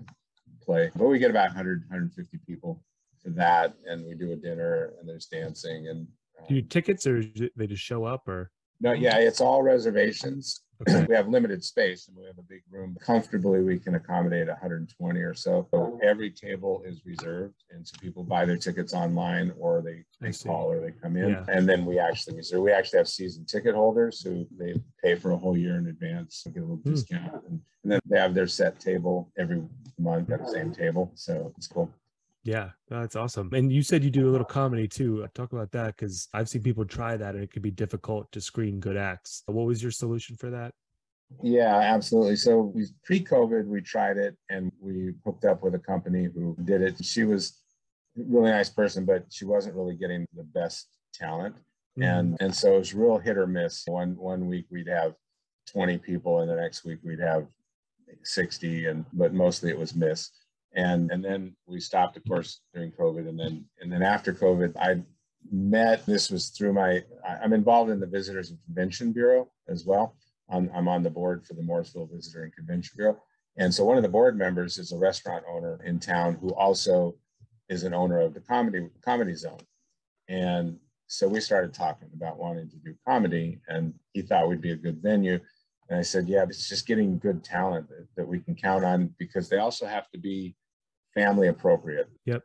play 0.63 0.91
but 0.97 1.07
we 1.07 1.19
get 1.19 1.31
about 1.31 1.49
100 1.49 1.83
150 1.89 2.39
people 2.47 2.83
for 3.23 3.31
that 3.31 3.75
and 3.87 4.07
we 4.07 4.15
do 4.15 4.33
a 4.33 4.37
dinner 4.37 4.95
and 4.99 5.09
there's 5.09 5.27
dancing 5.27 5.89
and 5.89 6.07
Do 6.49 6.55
you 6.55 6.63
um, 6.63 6.69
tickets 6.69 7.07
or 7.07 7.23
they 7.57 7.67
just 7.67 7.83
show 7.83 8.05
up 8.05 8.27
or? 8.29 8.51
no 8.81 8.93
yeah 8.93 9.19
it's 9.19 9.41
all 9.41 9.63
reservations 9.63 10.63
Okay. 10.83 11.07
we 11.09 11.15
have 11.15 11.29
limited 11.29 11.65
space 11.65 12.07
and 12.09 12.17
we 12.17 12.25
have 12.25 12.39
a 12.39 12.43
big 12.43 12.63
room. 12.71 12.97
Comfortably, 13.01 13.63
we 13.63 13.79
can 13.79 13.95
accommodate 13.97 14.47
120 14.49 15.21
or 15.21 15.35
so. 15.35 15.67
So 15.73 15.99
every 16.03 16.31
table 16.31 16.83
is 16.87 17.05
reserved. 17.05 17.55
And 17.71 17.87
so 17.87 17.97
people 18.01 18.23
buy 18.23 18.45
their 18.45 18.57
tickets 18.57 18.95
online 18.95 19.53
or 19.59 19.83
they, 19.83 20.05
they 20.21 20.33
call 20.33 20.71
or 20.71 20.81
they 20.81 20.93
come 20.93 21.17
in. 21.17 21.31
Yeah. 21.31 21.45
And 21.49 21.69
then 21.69 21.85
we 21.85 21.99
actually 21.99 22.37
reserve. 22.37 22.63
We 22.63 22.73
actually 22.73 22.99
have 22.99 23.09
season 23.09 23.45
ticket 23.45 23.75
holders 23.75 24.23
who 24.23 24.47
they 24.57 24.75
pay 25.03 25.17
for 25.17 25.33
a 25.33 25.37
whole 25.37 25.57
year 25.57 25.77
in 25.79 25.87
advance 25.89 26.43
and 26.45 26.55
get 26.55 26.61
a 26.63 26.67
little 26.67 26.77
Hmm. 26.77 26.91
discount. 26.91 27.33
And, 27.49 27.61
and 27.83 27.93
then 27.93 28.01
they 28.07 28.19
have 28.19 28.35
their 28.35 28.47
set 28.47 28.79
table 28.79 29.33
every 29.37 29.63
month 29.99 30.31
at 30.31 30.41
the 30.45 30.51
same 30.51 30.73
table. 30.73 31.11
So 31.15 31.53
it's 31.57 31.67
cool. 31.67 31.91
Yeah, 32.45 32.71
that's 32.89 33.17
awesome. 33.17 33.51
And 33.53 33.73
you 33.73 33.83
said 33.83 34.05
you 34.05 34.11
do 34.11 34.29
a 34.29 34.33
little 34.33 34.47
comedy 34.47 34.89
too. 34.89 35.27
Talk 35.35 35.53
about 35.53 35.71
that 35.73 35.97
because 35.97 36.29
I've 36.33 36.49
seen 36.49 36.63
people 36.63 36.85
try 36.85 37.17
that 37.17 37.35
and 37.35 37.43
it 37.43 37.53
could 37.53 37.63
be 37.63 37.71
difficult 37.71 38.31
to 38.33 38.41
screen 38.41 38.81
good 38.81 38.97
acts. 38.97 39.43
What 39.47 39.67
was 39.67 39.83
your 39.83 39.93
solution 39.93 40.37
for 40.37 40.51
that? 40.51 40.73
Yeah, 41.43 41.77
absolutely. 41.77 42.37
So 42.37 42.73
we 42.75 42.87
pre-COVID, 43.05 43.67
we 43.67 43.83
tried 43.83 44.17
it 44.17 44.37
and 44.49 44.73
we 44.81 45.13
hooked 45.25 45.45
up 45.45 45.63
with 45.63 45.75
a 45.75 45.79
company 45.79 46.25
who 46.25 46.57
did 46.65 46.81
it. 46.81 47.05
She 47.05 47.25
was 47.25 47.59
a 48.19 48.23
really 48.27 48.51
nice 48.51 48.71
person, 48.71 49.05
but 49.05 49.27
she 49.31 49.45
wasn't 49.45 49.77
really 49.77 49.95
getting 49.95 50.27
the 50.35 50.45
best 50.45 50.89
talent. 51.13 51.55
Mm-hmm. 51.55 52.03
And 52.03 52.37
and 52.41 52.55
so 52.55 52.77
it 52.77 52.79
was 52.79 52.95
real 52.95 53.19
hit 53.19 53.37
or 53.37 53.47
miss. 53.47 53.85
One 53.87 54.17
one 54.17 54.47
week 54.47 54.67
we'd 54.71 54.89
have 54.89 55.15
20 55.71 55.99
people 55.99 56.41
and 56.41 56.51
the 56.51 56.57
next 56.57 56.85
week 56.85 56.99
we'd 57.03 57.21
have 57.21 57.47
60 58.23 58.87
and 58.87 59.05
but 59.13 59.35
mostly 59.35 59.71
it 59.71 59.79
was 59.79 59.95
miss. 59.95 60.31
And 60.75 61.11
and 61.11 61.25
then 61.25 61.57
we 61.67 61.81
stopped, 61.81 62.17
of 62.17 62.25
course, 62.27 62.61
during 62.75 62.93
COVID. 62.93 63.29
And 63.29 63.39
then 63.39 63.65
and 63.81 63.93
then 63.93 64.03
after 64.03 64.33
COVID, 64.33 64.77
I 64.77 65.03
met 65.51 66.05
this 66.07 66.31
was 66.31 66.49
through 66.49 66.73
my 66.73 67.03
I'm 67.27 67.53
involved 67.53 67.91
in 67.91 68.01
the 68.01 68.07
Visitors 68.07 68.51
and 68.51 68.59
Convention 68.65 69.13
Bureau 69.13 69.51
as 69.69 69.85
well. 69.85 70.17
I'm, 70.51 70.71
I'm 70.75 70.89
on 70.89 71.03
the 71.03 71.11
board 71.11 71.45
for 71.45 71.55
the 71.55 71.63
Mooresville 71.63 72.11
Visitor 72.11 72.43
and 72.43 72.55
Convention 72.55 72.95
Bureau. 72.97 73.19
And 73.59 73.75
so 73.75 73.85
one 73.85 73.97
of 73.97 74.03
the 74.03 74.09
board 74.09 74.39
members 74.39 74.79
is 74.79 74.93
a 74.93 74.99
restaurant 74.99 75.45
owner 75.49 75.81
in 75.85 75.99
town 75.99 76.39
who 76.41 76.55
also 76.55 77.17
is 77.69 77.83
an 77.83 77.93
owner 77.93 78.21
of 78.21 78.35
the 78.35 78.41
comedy 78.41 78.89
comedy 79.05 79.35
zone. 79.35 79.61
And 80.29 80.79
so 81.07 81.27
we 81.27 81.41
started 81.41 81.75
talking 81.75 82.09
about 82.15 82.39
wanting 82.39 82.69
to 82.71 82.77
do 82.77 82.95
comedy 83.07 83.61
and 83.69 83.95
he 84.13 84.23
thought 84.23 84.49
we'd 84.49 84.61
be 84.61 84.73
a 84.73 84.77
good 84.77 85.03
venue. 85.03 85.41
And 85.89 85.99
I 85.99 86.03
said, 86.03 86.29
yeah, 86.29 86.45
it's 86.45 86.69
just 86.69 86.87
getting 86.87 87.19
good 87.19 87.43
talent 87.43 87.89
that, 87.89 88.07
that 88.17 88.29
we 88.29 88.41
can 88.41 88.55
count 88.55 88.85
on 88.85 89.15
because 89.19 89.49
they 89.49 89.59
also 89.59 89.87
have 89.87 90.09
to 90.11 90.19
be 90.19 90.55
family 91.19 91.49
appropriate. 91.49 92.09
Yep. 92.27 92.43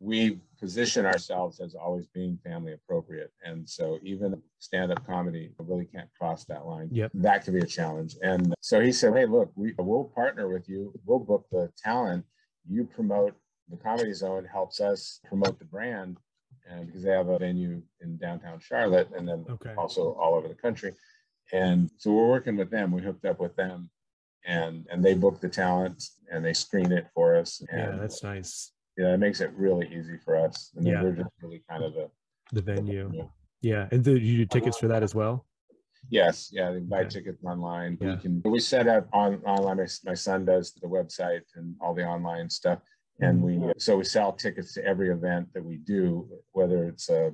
We 0.00 0.40
position 0.58 1.04
ourselves 1.06 1.60
as 1.60 1.74
always 1.74 2.06
being 2.06 2.38
family 2.44 2.72
appropriate. 2.72 3.32
And 3.44 3.68
so 3.68 3.98
even 4.02 4.40
stand-up 4.58 5.06
comedy 5.06 5.50
really 5.58 5.86
can't 5.86 6.08
cross 6.18 6.44
that 6.46 6.66
line. 6.66 6.88
Yep. 6.92 7.10
That 7.14 7.44
could 7.44 7.54
be 7.54 7.60
a 7.60 7.66
challenge. 7.66 8.16
And 8.22 8.54
so 8.60 8.80
he 8.80 8.92
said, 8.92 9.14
hey, 9.14 9.26
look, 9.26 9.50
we, 9.56 9.74
we'll 9.78 10.04
partner 10.14 10.48
with 10.48 10.68
you. 10.68 10.92
We'll 11.06 11.18
book 11.18 11.46
the 11.50 11.70
talent. 11.82 12.24
You 12.68 12.84
promote 12.84 13.34
the 13.68 13.76
comedy 13.76 14.12
zone 14.12 14.46
helps 14.50 14.80
us 14.80 15.20
promote 15.26 15.58
the 15.58 15.64
brand. 15.64 16.16
And 16.70 16.86
because 16.86 17.02
they 17.02 17.10
have 17.12 17.28
a 17.28 17.38
venue 17.38 17.82
in 18.00 18.16
downtown 18.18 18.58
Charlotte 18.60 19.08
and 19.16 19.26
then 19.28 19.44
Okay. 19.48 19.74
also 19.76 20.12
all 20.20 20.34
over 20.34 20.48
the 20.48 20.54
country. 20.54 20.92
And 21.52 21.90
so 21.98 22.12
we're 22.12 22.28
working 22.28 22.56
with 22.56 22.70
them. 22.70 22.92
We 22.92 23.02
hooked 23.02 23.24
up 23.24 23.40
with 23.40 23.56
them 23.56 23.90
and 24.46 24.86
and 24.90 25.04
they 25.04 25.14
book 25.14 25.40
the 25.40 25.48
talent 25.48 26.02
and 26.30 26.44
they 26.44 26.52
screen 26.52 26.92
it 26.92 27.06
for 27.14 27.36
us. 27.36 27.62
And 27.70 27.80
Yeah, 27.80 27.96
that's 28.00 28.22
nice. 28.22 28.72
yeah, 28.96 29.14
it 29.14 29.18
makes 29.18 29.40
it 29.40 29.52
really 29.54 29.88
easy 29.94 30.16
for 30.24 30.36
us. 30.36 30.72
And 30.76 30.86
Yeah. 30.86 31.02
we're 31.02 31.12
just 31.12 31.30
really 31.42 31.62
kind 31.68 31.84
of 31.84 31.96
a 31.96 32.10
The 32.52 32.62
venue. 32.62 33.30
Yeah. 33.60 33.88
And 33.92 34.02
the, 34.02 34.18
you 34.18 34.38
do 34.38 34.46
tickets 34.46 34.78
for 34.78 34.88
that 34.88 35.02
as 35.02 35.14
well? 35.14 35.46
Yes, 36.08 36.50
yeah, 36.52 36.72
they 36.72 36.80
buy 36.80 37.00
Okay. 37.00 37.10
tickets 37.10 37.44
online. 37.44 37.98
Yeah. 38.00 38.14
We 38.14 38.20
can 38.22 38.42
we 38.44 38.60
set 38.60 38.88
up 38.88 39.08
on 39.12 39.42
online. 39.44 39.76
My, 39.76 39.86
my 40.04 40.14
son 40.14 40.44
does 40.44 40.72
the 40.72 40.88
website 40.88 41.42
and 41.56 41.76
all 41.80 41.94
the 41.94 42.06
online 42.06 42.48
stuff, 42.48 42.80
and 43.20 43.42
mm-hmm. 43.42 43.66
we 43.66 43.72
so 43.76 43.98
we 43.98 44.04
sell 44.04 44.32
tickets 44.32 44.72
to 44.74 44.84
every 44.84 45.10
event 45.10 45.52
that 45.52 45.64
we 45.64 45.76
do, 45.76 46.26
whether 46.52 46.84
it's 46.84 47.10
a 47.10 47.32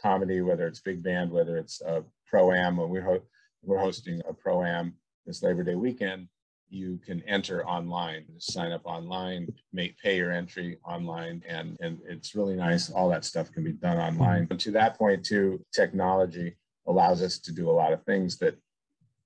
comedy, 0.00 0.40
whether 0.42 0.66
it's 0.66 0.80
big 0.80 1.02
band, 1.02 1.30
whether 1.32 1.56
it's 1.58 1.80
a 1.82 2.04
pro 2.26 2.52
am. 2.52 2.76
When 2.76 2.88
we 2.88 3.00
ho- 3.00 3.26
we're 3.62 3.80
hosting 3.80 4.22
a 4.28 4.32
pro 4.32 4.62
am 4.62 4.94
this 5.26 5.42
Labor 5.42 5.64
Day 5.64 5.74
weekend, 5.74 6.28
you 6.70 6.98
can 7.06 7.22
enter 7.28 7.66
online, 7.66 8.24
sign 8.38 8.72
up 8.72 8.82
online, 8.84 9.46
make 9.72 9.98
pay 9.98 10.16
your 10.16 10.32
entry 10.32 10.78
online, 10.84 11.42
and 11.46 11.76
and 11.80 12.00
it's 12.08 12.34
really 12.34 12.56
nice. 12.56 12.90
All 12.90 13.08
that 13.10 13.24
stuff 13.24 13.52
can 13.52 13.64
be 13.64 13.72
done 13.72 13.98
online. 13.98 14.46
And 14.50 14.58
to 14.60 14.70
that 14.72 14.98
point, 14.98 15.24
too, 15.24 15.64
technology 15.72 16.56
allows 16.86 17.22
us 17.22 17.38
to 17.38 17.52
do 17.52 17.70
a 17.70 17.72
lot 17.72 17.92
of 17.92 18.02
things 18.04 18.38
that 18.38 18.56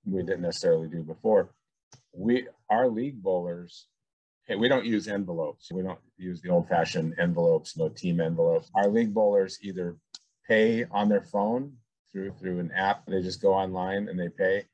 we 0.05 0.21
didn't 0.21 0.41
necessarily 0.41 0.87
do 0.87 1.03
before. 1.03 1.49
We 2.13 2.47
our 2.69 2.87
league 2.87 3.21
bowlers, 3.21 3.87
hey, 4.45 4.55
we 4.55 4.67
don't 4.67 4.85
use 4.85 5.07
envelopes. 5.07 5.71
We 5.71 5.81
don't 5.81 5.99
use 6.17 6.41
the 6.41 6.49
old-fashioned 6.49 7.15
envelopes, 7.19 7.77
no 7.77 7.89
team 7.89 8.19
envelopes. 8.21 8.69
Our 8.75 8.87
league 8.87 9.13
bowlers 9.13 9.59
either 9.61 9.97
pay 10.47 10.85
on 10.91 11.09
their 11.09 11.23
phone 11.23 11.73
through 12.11 12.33
through 12.39 12.59
an 12.59 12.71
app. 12.75 13.05
They 13.05 13.21
just 13.21 13.41
go 13.41 13.53
online 13.53 14.07
and 14.07 14.19
they 14.19 14.29
pay, 14.29 14.65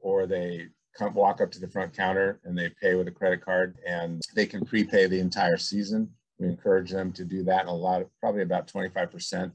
or 0.00 0.26
they 0.26 0.68
come 0.96 1.14
walk 1.14 1.40
up 1.40 1.50
to 1.52 1.60
the 1.60 1.68
front 1.68 1.92
counter 1.94 2.40
and 2.44 2.56
they 2.56 2.70
pay 2.80 2.94
with 2.94 3.06
a 3.08 3.10
credit 3.10 3.40
card 3.40 3.76
and 3.86 4.22
they 4.34 4.46
can 4.46 4.64
prepay 4.64 5.06
the 5.06 5.18
entire 5.20 5.56
season. 5.56 6.10
We 6.38 6.48
encourage 6.48 6.90
them 6.90 7.12
to 7.12 7.24
do 7.24 7.42
that. 7.44 7.60
And 7.60 7.68
a 7.68 7.72
lot 7.72 8.02
of 8.02 8.08
probably 8.20 8.42
about 8.42 8.66
25% 8.68 9.52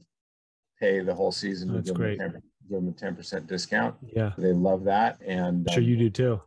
pay 0.78 1.00
the 1.00 1.14
whole 1.14 1.32
season. 1.32 1.72
That's 1.72 1.86
give 1.90 1.94
them 1.94 2.02
a 2.04 2.16
great. 2.16 2.18
10 2.18 2.42
give 2.68 2.78
them 2.80 2.88
a 2.88 2.92
10% 2.92 3.46
discount. 3.46 3.96
Yeah. 4.14 4.32
They 4.38 4.52
love 4.52 4.84
that. 4.84 5.20
And 5.26 5.66
I'm 5.68 5.72
sure 5.74 5.82
um, 5.82 5.88
you 5.88 5.96
do 5.96 6.10
too. 6.10 6.40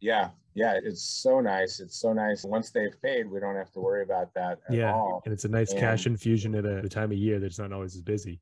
yeah, 0.00 0.30
yeah, 0.54 0.78
it's 0.82 1.02
so 1.02 1.40
nice. 1.40 1.78
It's 1.78 2.00
so 2.00 2.12
nice. 2.12 2.44
Once 2.44 2.70
they've 2.70 3.00
paid, 3.02 3.30
we 3.30 3.38
don't 3.38 3.54
have 3.54 3.70
to 3.72 3.80
worry 3.80 4.02
about 4.02 4.34
that 4.34 4.58
at 4.68 4.74
Yeah. 4.74 4.92
all. 4.92 5.22
And 5.24 5.32
it's 5.32 5.44
a 5.44 5.48
nice 5.48 5.72
cash 5.72 6.06
infusion 6.06 6.54
at 6.56 6.66
a, 6.66 6.88
time 6.88 7.12
of 7.12 7.18
year 7.18 7.38
that's 7.38 7.58
not 7.58 7.72
always 7.72 7.94
as 7.94 8.02
busy. 8.02 8.40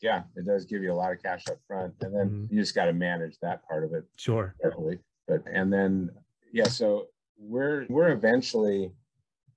Yeah, 0.00 0.22
it 0.36 0.46
does 0.46 0.64
give 0.64 0.82
you 0.82 0.92
a 0.92 0.94
lot 0.94 1.12
of 1.12 1.20
cash 1.20 1.44
up 1.50 1.58
front. 1.66 1.92
And 2.02 2.14
then 2.14 2.30
Mhm. 2.30 2.52
you 2.52 2.60
just 2.60 2.74
got 2.74 2.84
to 2.86 2.92
manage 2.92 3.36
that 3.40 3.66
part 3.68 3.82
of 3.84 3.92
it 3.92 4.04
Sure. 4.16 4.54
carefully. 4.62 4.98
But 5.30 5.44
and 5.52 5.72
then 5.72 6.10
yeah, 6.52 6.66
so 6.66 7.06
we're 7.38 7.86
we're 7.88 8.10
eventually 8.10 8.90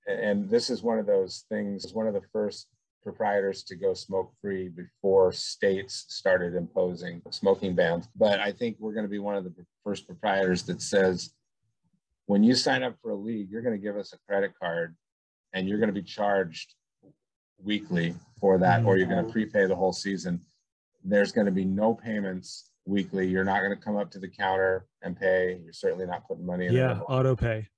and 0.06 0.48
this 0.48 0.70
is 0.70 0.82
one 0.82 0.98
of 0.98 1.06
those 1.06 1.46
things, 1.48 1.92
one 1.92 2.06
of 2.06 2.14
the 2.14 2.22
first 2.32 2.68
proprietors 3.02 3.64
to 3.64 3.74
go 3.74 3.92
smoke 3.92 4.32
free 4.40 4.68
before 4.68 5.32
states 5.32 6.04
started 6.08 6.54
imposing 6.54 7.22
smoking 7.30 7.74
bans. 7.74 8.08
But 8.14 8.38
I 8.38 8.52
think 8.52 8.76
we're 8.78 8.92
going 8.92 9.04
to 9.04 9.10
be 9.10 9.18
one 9.18 9.34
of 9.34 9.42
the 9.42 9.52
first 9.82 10.06
proprietors 10.06 10.62
that 10.64 10.80
says 10.80 11.30
when 12.26 12.44
you 12.44 12.54
sign 12.54 12.84
up 12.84 12.94
for 13.02 13.10
a 13.10 13.16
league, 13.16 13.50
you're 13.50 13.62
going 13.62 13.76
to 13.76 13.82
give 13.82 13.96
us 13.96 14.12
a 14.12 14.18
credit 14.28 14.52
card 14.62 14.94
and 15.54 15.68
you're 15.68 15.78
going 15.78 15.92
to 15.92 16.00
be 16.00 16.06
charged 16.06 16.74
weekly 17.58 18.14
for 18.40 18.58
that, 18.58 18.84
or 18.84 18.96
you're 18.96 19.06
going 19.06 19.18
to 19.18 19.24
mm-hmm. 19.24 19.32
prepay 19.32 19.66
the 19.66 19.76
whole 19.76 19.92
season. 19.92 20.40
There's 21.02 21.32
going 21.32 21.46
to 21.46 21.52
be 21.52 21.64
no 21.64 21.94
payments 21.94 22.70
weekly. 22.86 23.26
You're 23.26 23.44
not 23.44 23.60
going 23.60 23.76
to 23.76 23.82
come 23.82 23.96
up 23.96 24.10
to 24.12 24.18
the 24.18 24.28
counter 24.28 24.86
and 25.02 25.18
pay. 25.18 25.60
You're 25.62 25.72
certainly 25.72 26.06
not 26.06 26.26
putting 26.26 26.46
money 26.46 26.66
in. 26.66 26.74
Yeah. 26.74 27.00
Auto 27.08 27.34
pay. 27.36 27.68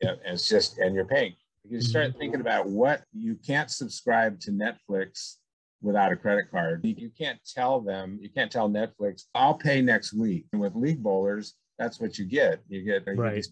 yeah, 0.00 0.10
and 0.24 0.34
it's 0.34 0.48
just, 0.48 0.78
and 0.78 0.94
you're 0.94 1.04
paying. 1.04 1.34
You 1.68 1.78
mm-hmm. 1.78 1.86
start 1.86 2.14
thinking 2.18 2.40
about 2.40 2.66
what 2.68 3.02
you 3.12 3.36
can't 3.36 3.70
subscribe 3.70 4.40
to 4.40 4.50
Netflix 4.50 5.36
without 5.80 6.12
a 6.12 6.16
credit 6.16 6.50
card. 6.50 6.84
You, 6.84 6.94
you 6.96 7.10
can't 7.10 7.38
tell 7.54 7.80
them, 7.80 8.18
you 8.20 8.28
can't 8.30 8.50
tell 8.50 8.68
Netflix, 8.68 9.24
I'll 9.34 9.54
pay 9.54 9.82
next 9.82 10.12
week. 10.14 10.46
And 10.52 10.60
with 10.60 10.74
league 10.74 11.02
bowlers, 11.02 11.54
that's 11.78 12.00
what 12.00 12.18
you 12.18 12.24
get. 12.24 12.60
You 12.68 12.82
get 12.82 13.04
Right. 13.06 13.36
these, 13.36 13.50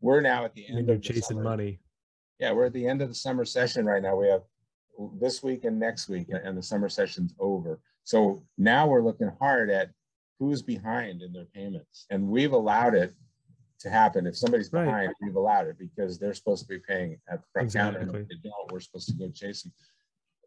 we're 0.00 0.20
now 0.20 0.44
at 0.44 0.54
the 0.54 0.66
And 0.66 0.78
end 0.78 0.86
you're 0.88 0.96
of 0.96 1.02
the 1.02 1.08
chasing 1.08 1.42
money. 1.42 1.80
Yeah, 2.38 2.52
we're 2.52 2.66
at 2.66 2.72
the 2.72 2.86
end 2.86 3.02
of 3.02 3.08
the 3.08 3.14
summer 3.14 3.44
session 3.44 3.84
right 3.84 4.02
now. 4.02 4.16
We 4.16 4.28
have 4.28 4.42
this 5.20 5.42
week 5.42 5.64
and 5.64 5.78
next 5.78 6.08
week, 6.08 6.28
and 6.30 6.56
the 6.56 6.62
summer 6.62 6.88
session's 6.88 7.34
over. 7.38 7.80
So 8.04 8.44
now 8.58 8.86
we're 8.86 9.02
looking 9.02 9.30
hard 9.40 9.70
at 9.70 9.90
who's 10.38 10.62
behind 10.62 11.22
in 11.22 11.32
their 11.32 11.44
payments. 11.46 12.06
And 12.10 12.28
we've 12.28 12.52
allowed 12.52 12.94
it 12.94 13.14
to 13.80 13.90
happen. 13.90 14.26
If 14.26 14.36
somebody's 14.36 14.72
Right. 14.72 14.84
behind, 14.84 15.14
we've 15.20 15.36
allowed 15.36 15.66
it 15.68 15.78
because 15.78 16.18
they're 16.18 16.34
supposed 16.34 16.62
to 16.62 16.68
be 16.68 16.78
paying 16.78 17.20
at 17.28 17.40
the 17.40 17.46
front 17.52 17.72
counter. 17.72 17.98
And 17.98 18.08
Exactly. 18.10 18.22
if 18.36 18.42
they 18.42 18.48
don't, 18.48 18.72
we're 18.72 18.80
supposed 18.80 19.08
to 19.08 19.14
go 19.14 19.28
chase 19.30 19.62
them. 19.62 19.72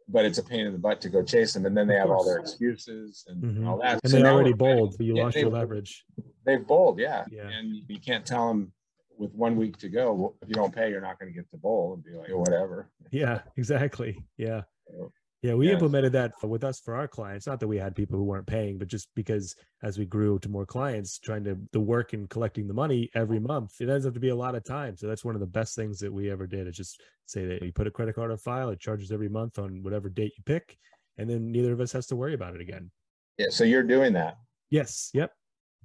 But 0.07 0.25
it's 0.25 0.37
a 0.37 0.43
pain 0.43 0.67
in 0.67 0.73
the 0.73 0.79
butt 0.79 1.01
to 1.01 1.09
go 1.09 1.23
chase 1.23 1.53
them. 1.53 1.65
And 1.65 1.75
then 1.75 1.87
they 1.87 1.95
have 1.95 2.11
all 2.11 2.23
their 2.23 2.37
excuses 2.37 3.25
and 3.27 3.41
Mhm. 3.43 3.67
all 3.67 3.77
that. 3.79 3.99
And 4.03 4.11
So 4.11 4.17
they 4.17 4.23
now 4.23 4.35
already 4.35 4.53
bold, 4.53 4.95
but 4.97 5.05
you 5.05 5.15
Yeah, 5.17 5.23
lost 5.23 5.37
your 5.37 5.49
leverage. 5.49 6.05
They've 6.45 6.65
bowled, 6.65 6.99
yeah. 6.99 7.25
Yeah. 7.31 7.49
And 7.49 7.83
you 7.89 7.99
can't 7.99 8.25
tell 8.25 8.47
them 8.47 8.71
with 9.17 9.33
one 9.33 9.55
week 9.55 9.77
to 9.77 9.89
go, 9.89 10.13
well, 10.13 10.35
if 10.41 10.49
you 10.49 10.55
don't 10.55 10.75
pay, 10.75 10.89
you're 10.91 11.01
not 11.01 11.17
going 11.19 11.31
to 11.31 11.35
get 11.35 11.49
the 11.49 11.57
bowl 11.57 11.93
and 11.93 12.03
be 12.03 12.11
like, 12.11 12.29
"Oh, 12.29 12.37
whatever. 12.37 12.91
Yeah, 13.11 13.41
exactly. 13.55 14.27
Yeah. 14.37 14.63
So, 14.87 15.11
Yeah, 15.41 15.53
we 15.53 15.67
Yeah. 15.67 15.73
implemented 15.73 16.11
that 16.13 16.33
with 16.43 16.63
us 16.63 16.79
for 16.79 16.95
our 16.95 17.07
clients. 17.07 17.45
Not 17.45 17.59
that 17.59 17.67
we 17.67 17.77
had 17.77 17.95
people 17.95 18.17
who 18.17 18.23
weren't 18.23 18.47
paying, 18.47 18.77
but 18.77 18.87
just 18.87 19.13
because 19.15 19.55
as 19.83 19.99
we 19.99 20.05
grew 20.05 20.39
to 20.39 20.49
more 20.49 20.65
clients, 20.65 21.19
trying 21.19 21.43
to 21.43 21.59
the 21.71 21.79
work 21.79 22.13
and 22.13 22.29
collecting 22.29 22.67
the 22.67 22.73
money 22.73 23.09
every 23.13 23.39
month, 23.39 23.79
it 23.79 23.89
ends 23.89 24.05
up 24.05 24.13
to 24.15 24.19
be 24.19 24.29
a 24.29 24.35
lot 24.35 24.55
of 24.55 24.63
time. 24.63 24.97
So 24.97 25.07
that's 25.07 25.23
one 25.23 25.35
of 25.35 25.41
the 25.41 25.47
best 25.47 25.75
things 25.75 25.99
that 25.99 26.11
we 26.11 26.31
ever 26.31 26.47
did. 26.47 26.67
Is 26.67 26.75
just 26.75 27.01
say 27.25 27.45
that 27.45 27.61
you 27.61 27.71
put 27.71 27.85
a 27.85 27.91
credit 27.91 28.15
card 28.15 28.31
on 28.31 28.37
file, 28.37 28.69
it 28.69 28.79
charges 28.79 29.11
every 29.11 29.29
month 29.29 29.59
on 29.59 29.83
whatever 29.83 30.09
date 30.09 30.33
you 30.37 30.43
pick, 30.45 30.77
and 31.17 31.29
then 31.29 31.51
neither 31.51 31.73
of 31.73 31.79
us 31.79 31.91
has 31.91 32.07
to 32.07 32.15
worry 32.15 32.33
about 32.33 32.55
it 32.55 32.61
again. 32.61 32.89
Yeah. 33.37 33.49
So 33.49 33.65
you're 33.65 33.83
doing 33.83 34.13
that. 34.13 34.37
Yes. 34.69 35.11
Yep. 35.13 35.31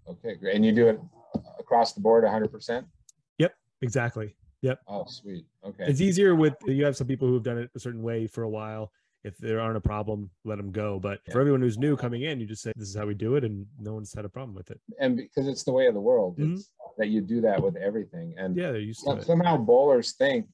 Okay, 0.09 0.37
great. 0.37 0.57
And 0.57 0.65
you 0.65 0.73
do 0.73 0.89
it 0.89 1.01
across 1.59 1.93
the 1.93 2.01
board 2.01 2.25
100%? 2.25 2.87
Yep, 3.39 3.55
exactly. 3.83 4.37
Yep. 4.63 4.81
Oh, 4.87 5.05
sweet. 5.07 5.45
Okay. 5.65 5.85
It's 5.87 6.01
easier 6.01 6.35
with 6.35 6.55
you 6.67 6.85
have 6.85 6.97
some 6.97 7.07
people 7.07 7.29
who've 7.29 7.43
done 7.43 7.59
it 7.59 7.71
a 7.75 7.79
certain 7.79 8.03
way 8.03 8.27
for 8.27 8.43
a 8.43 8.49
while. 8.49 8.91
If 9.23 9.37
there 9.39 9.61
aren't 9.61 9.77
a 9.77 9.81
problem, 9.83 10.31
let 10.45 10.57
them 10.57 10.73
go. 10.73 10.99
But 10.99 11.21
Yeah. 11.27 11.33
for 11.35 11.41
everyone 11.41 11.61
who's 11.61 11.77
new 11.79 11.97
coming 11.97 12.23
in, 12.23 12.41
you 12.41 12.47
just 12.47 12.63
say 12.63 12.73
this 12.75 12.89
is 12.89 12.97
how 12.97 13.07
we 13.07 13.15
do 13.15 13.37
it, 13.37 13.45
and 13.45 13.67
no 13.79 13.93
one's 13.95 14.15
had 14.15 14.25
a 14.25 14.29
problem 14.31 14.55
with 14.55 14.71
it. 14.71 14.81
And 14.99 15.17
because 15.17 15.47
it's 15.47 15.63
the 15.63 15.73
way 15.73 15.87
of 15.87 15.95
the 15.95 16.01
world, 16.01 16.39
Mhm. 16.39 16.55
it's 16.55 16.71
that 16.97 17.09
you 17.09 17.21
do 17.21 17.41
that 17.43 17.63
with 17.63 17.77
everything. 17.77 18.35
And 18.39 18.57
Yeah, 18.57 18.73
they're 18.73 18.81
used 18.81 19.01
to 19.01 19.05
some- 19.05 19.19
it. 19.19 19.25
somehow 19.25 19.57
bowlers 19.59 20.13
think 20.13 20.49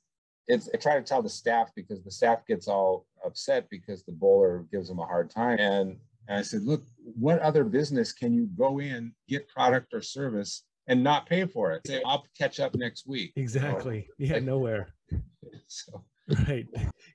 it's, 0.49 0.69
I 0.73 0.77
try 0.79 0.97
to 0.97 1.03
tell 1.03 1.23
the 1.23 1.29
staff 1.29 1.73
because 1.75 2.03
the 2.05 2.11
staff 2.11 2.45
gets 2.47 2.69
all 2.69 3.07
upset 3.25 3.69
because 3.69 4.05
the 4.05 4.12
bowler 4.12 4.64
gives 4.71 4.89
them 4.89 4.99
a 5.01 5.07
hard 5.07 5.29
time. 5.31 5.59
And, 5.59 5.99
and 6.29 6.39
I 6.39 6.43
said, 6.43 6.62
look, 6.62 6.85
what 7.19 7.41
other 7.41 7.64
business 7.64 8.12
can 8.12 8.33
you 8.33 8.47
go 8.47 8.79
in, 8.81 9.12
get 9.29 9.49
product 9.49 9.93
or 9.95 10.01
service 10.03 10.64
and 10.89 11.03
not 11.03 11.27
pay 11.29 11.47
for 11.47 11.73
it? 11.73 11.85
Say, 11.87 12.01
I'll 12.05 12.25
catch 12.39 12.61
up 12.61 12.75
next 12.77 13.07
week. 13.09 13.33
you 13.37 13.43
know? 13.43 13.45
Exactly. 13.45 14.09
Yeah, 14.19 14.35
Like- 14.35 14.45
nowhere. 14.45 14.89
So, 15.69 16.05
Right. 16.49 16.66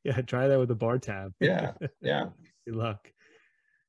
Yeah, 0.04 0.22
try 0.22 0.48
that 0.48 0.58
with 0.60 0.72
a 0.72 0.76
bar 0.76 0.98
tab. 0.98 1.34
yeah, 1.40 1.74
yeah. 2.02 2.28
Good 2.66 2.76
luck. 2.76 3.12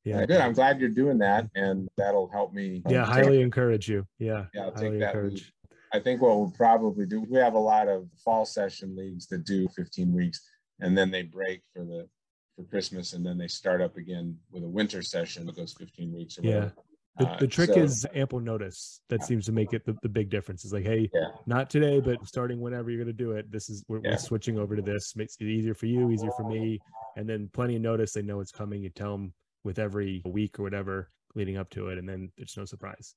Yeah, 0.04 0.20
Yeah. 0.20 0.26
good. 0.26 0.40
I'm 0.40 0.52
glad 0.52 0.80
you're 0.80 0.88
doing 0.90 1.18
that, 1.18 1.48
and 1.54 1.88
that'll 1.96 2.28
help 2.28 2.52
me. 2.52 2.82
um, 2.86 2.92
Yeah, 2.92 3.04
take- 3.04 3.14
highly 3.14 3.40
encourage 3.40 3.88
you. 3.88 4.06
Yeah. 4.18 4.46
Yeah, 4.52 4.64
I'll 4.64 4.72
take 4.72 4.80
that. 4.80 4.90
lead. 4.90 5.02
encourage. 5.02 5.52
I 5.94 6.00
think 6.00 6.22
what 6.22 6.36
we'll 6.38 6.50
probably 6.56 7.06
do, 7.06 7.20
we 7.20 7.38
have 7.38 7.54
a 7.54 7.58
lot 7.58 7.86
of 7.86 8.08
fall 8.24 8.44
session 8.46 8.96
leagues 8.96 9.26
that 9.28 9.44
do 9.44 9.68
15 9.76 10.12
weeks, 10.12 10.40
and 10.80 10.96
then 10.96 11.10
they 11.10 11.22
break 11.22 11.62
for 11.74 11.84
the 11.84 12.08
for 12.56 12.64
Christmas, 12.64 13.12
and 13.14 13.24
then 13.24 13.38
they 13.38 13.48
start 13.48 13.80
up 13.80 13.96
again 13.96 14.36
with 14.50 14.64
a 14.64 14.68
winter 14.68 15.02
session 15.02 15.46
that 15.46 15.56
goes 15.56 15.72
15 15.78 16.12
weeks 16.12 16.38
or 16.38 16.42
Yeah. 16.42 16.70
The, 17.18 17.28
Uh, 17.28 17.38
the 17.38 17.46
trick 17.46 17.70
so- 17.70 17.80
is 17.80 18.06
ample 18.14 18.40
notice. 18.40 19.00
That 19.10 19.22
seems 19.22 19.44
to 19.46 19.52
make 19.52 19.72
it 19.74 19.84
the, 19.84 19.94
the 20.02 20.08
big 20.08 20.30
difference. 20.30 20.64
It's 20.64 20.72
like, 20.72 20.84
hey, 20.84 21.10
Yeah. 21.12 21.28
not 21.46 21.68
today, 21.68 22.00
but 22.00 22.26
starting 22.26 22.60
whenever 22.60 22.90
you're 22.90 23.04
going 23.04 23.14
to 23.14 23.24
do 23.24 23.32
it, 23.32 23.50
this 23.50 23.68
is 23.68 23.84
we're, 23.88 24.00
Yeah. 24.02 24.12
we're 24.12 24.16
switching 24.18 24.58
over 24.58 24.76
to 24.76 24.82
this. 24.82 25.14
Makes 25.14 25.36
it 25.40 25.44
easier 25.44 25.74
for 25.74 25.86
you, 25.86 26.10
easier 26.10 26.30
for 26.36 26.48
me, 26.48 26.80
and 27.16 27.28
then 27.28 27.48
plenty 27.52 27.76
of 27.76 27.82
notice. 27.82 28.12
They 28.12 28.22
know 28.22 28.40
it's 28.40 28.52
coming. 28.52 28.82
You 28.82 28.88
tell 28.90 29.12
them 29.12 29.34
with 29.64 29.78
every 29.78 30.22
week 30.24 30.58
or 30.58 30.62
whatever 30.62 31.10
leading 31.34 31.56
up 31.56 31.68
to 31.70 31.88
it, 31.88 31.98
and 31.98 32.08
then 32.08 32.32
it's 32.38 32.56
no 32.56 32.64
surprise. 32.64 33.14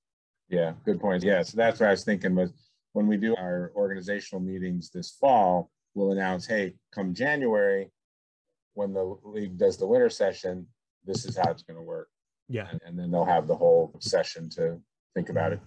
Yeah, 0.49 0.73
good 0.83 0.99
point. 0.99 1.23
Yeah, 1.23 1.41
so 1.43 1.55
that's 1.57 1.79
what 1.79 1.87
I 1.87 1.91
was 1.91 2.03
thinking 2.03 2.35
was 2.35 2.51
when 2.93 3.07
we 3.07 3.17
do 3.17 3.35
our 3.35 3.71
organizational 3.75 4.41
meetings 4.41 4.89
this 4.89 5.11
fall, 5.11 5.71
we'll 5.95 6.11
announce, 6.11 6.45
hey, 6.45 6.75
come 6.91 7.13
January, 7.13 7.89
when 8.73 8.93
the 8.93 9.17
league 9.23 9.57
does 9.57 9.77
the 9.77 9.87
winter 9.87 10.09
session, 10.09 10.67
this 11.05 11.25
is 11.25 11.35
how 11.37 11.49
it's 11.49 11.63
going 11.63 11.77
to 11.77 11.83
work, 11.83 12.09
Yeah, 12.49 12.67
and, 12.71 12.81
and 12.85 12.99
then 12.99 13.11
they'll 13.11 13.25
have 13.25 13.47
the 13.47 13.55
whole 13.55 13.93
session 13.99 14.49
to 14.51 14.79
think 15.15 15.29
about 15.29 15.53
it. 15.53 15.59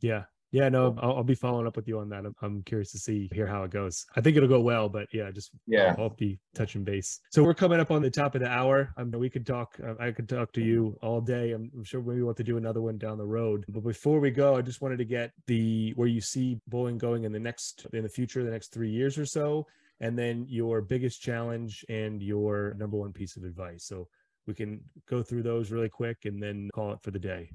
yeah, 0.00 0.24
yeah. 0.52 0.68
No, 0.68 0.94
I'll, 1.00 1.16
I'll 1.16 1.24
be 1.24 1.34
following 1.34 1.66
up 1.66 1.74
with 1.74 1.88
you 1.88 1.98
on 1.98 2.08
that. 2.10 2.24
I'm, 2.24 2.34
I'm 2.42 2.62
curious 2.62 2.92
to 2.92 2.98
see 2.98 3.28
hear 3.32 3.46
how 3.46 3.64
it 3.64 3.70
goes. 3.70 4.06
I 4.14 4.20
think 4.20 4.36
it'll 4.36 4.48
go 4.48 4.60
well, 4.60 4.88
but 4.88 5.08
yeah, 5.12 5.30
just 5.32 5.50
Yeah. 5.66 5.94
I'll, 5.98 6.04
I'll 6.04 6.10
be 6.10 6.38
touching 6.54 6.84
base. 6.84 7.18
So 7.30 7.42
we're 7.42 7.54
coming 7.54 7.80
up 7.80 7.90
on 7.90 8.02
the 8.02 8.10
top 8.10 8.34
of 8.34 8.42
the 8.42 8.48
hour. 8.48 8.92
I 8.96 9.02
mean, 9.02 9.18
we 9.18 9.30
could 9.30 9.46
talk. 9.46 9.76
uh, 9.84 9.94
I 9.98 10.12
could 10.12 10.28
talk 10.28 10.52
to 10.52 10.60
you 10.60 10.96
all 11.02 11.20
day. 11.20 11.52
I'm, 11.52 11.70
I'm 11.74 11.82
sure 11.84 12.00
we 12.00 12.22
want 12.22 12.36
to 12.36 12.44
do 12.44 12.58
another 12.58 12.82
one 12.82 12.98
down 12.98 13.18
the 13.18 13.26
road. 13.26 13.64
But 13.68 13.82
before 13.82 14.20
we 14.20 14.30
go, 14.30 14.54
I 14.56 14.62
just 14.62 14.80
wanted 14.80 14.98
to 14.98 15.04
get 15.04 15.32
the 15.46 15.92
where 15.96 16.08
you 16.08 16.20
see 16.20 16.60
bowling 16.68 16.98
going 16.98 17.24
in 17.24 17.32
the 17.32 17.40
next 17.40 17.86
in 17.92 18.02
the 18.02 18.08
future, 18.08 18.44
the 18.44 18.50
next 18.50 18.72
three 18.72 18.90
years 18.90 19.18
or 19.18 19.26
so, 19.26 19.66
and 20.00 20.16
then 20.18 20.46
your 20.48 20.80
biggest 20.82 21.20
challenge 21.22 21.84
and 21.88 22.22
your 22.22 22.74
number 22.78 22.96
one 22.96 23.12
piece 23.12 23.36
of 23.36 23.44
advice. 23.44 23.84
So 23.84 24.06
we 24.46 24.54
can 24.54 24.80
go 25.08 25.22
through 25.22 25.42
those 25.42 25.70
really 25.70 25.88
quick 25.88 26.24
and 26.24 26.42
then 26.42 26.70
call 26.74 26.92
it 26.92 26.98
for 27.02 27.10
the 27.10 27.18
day. 27.18 27.50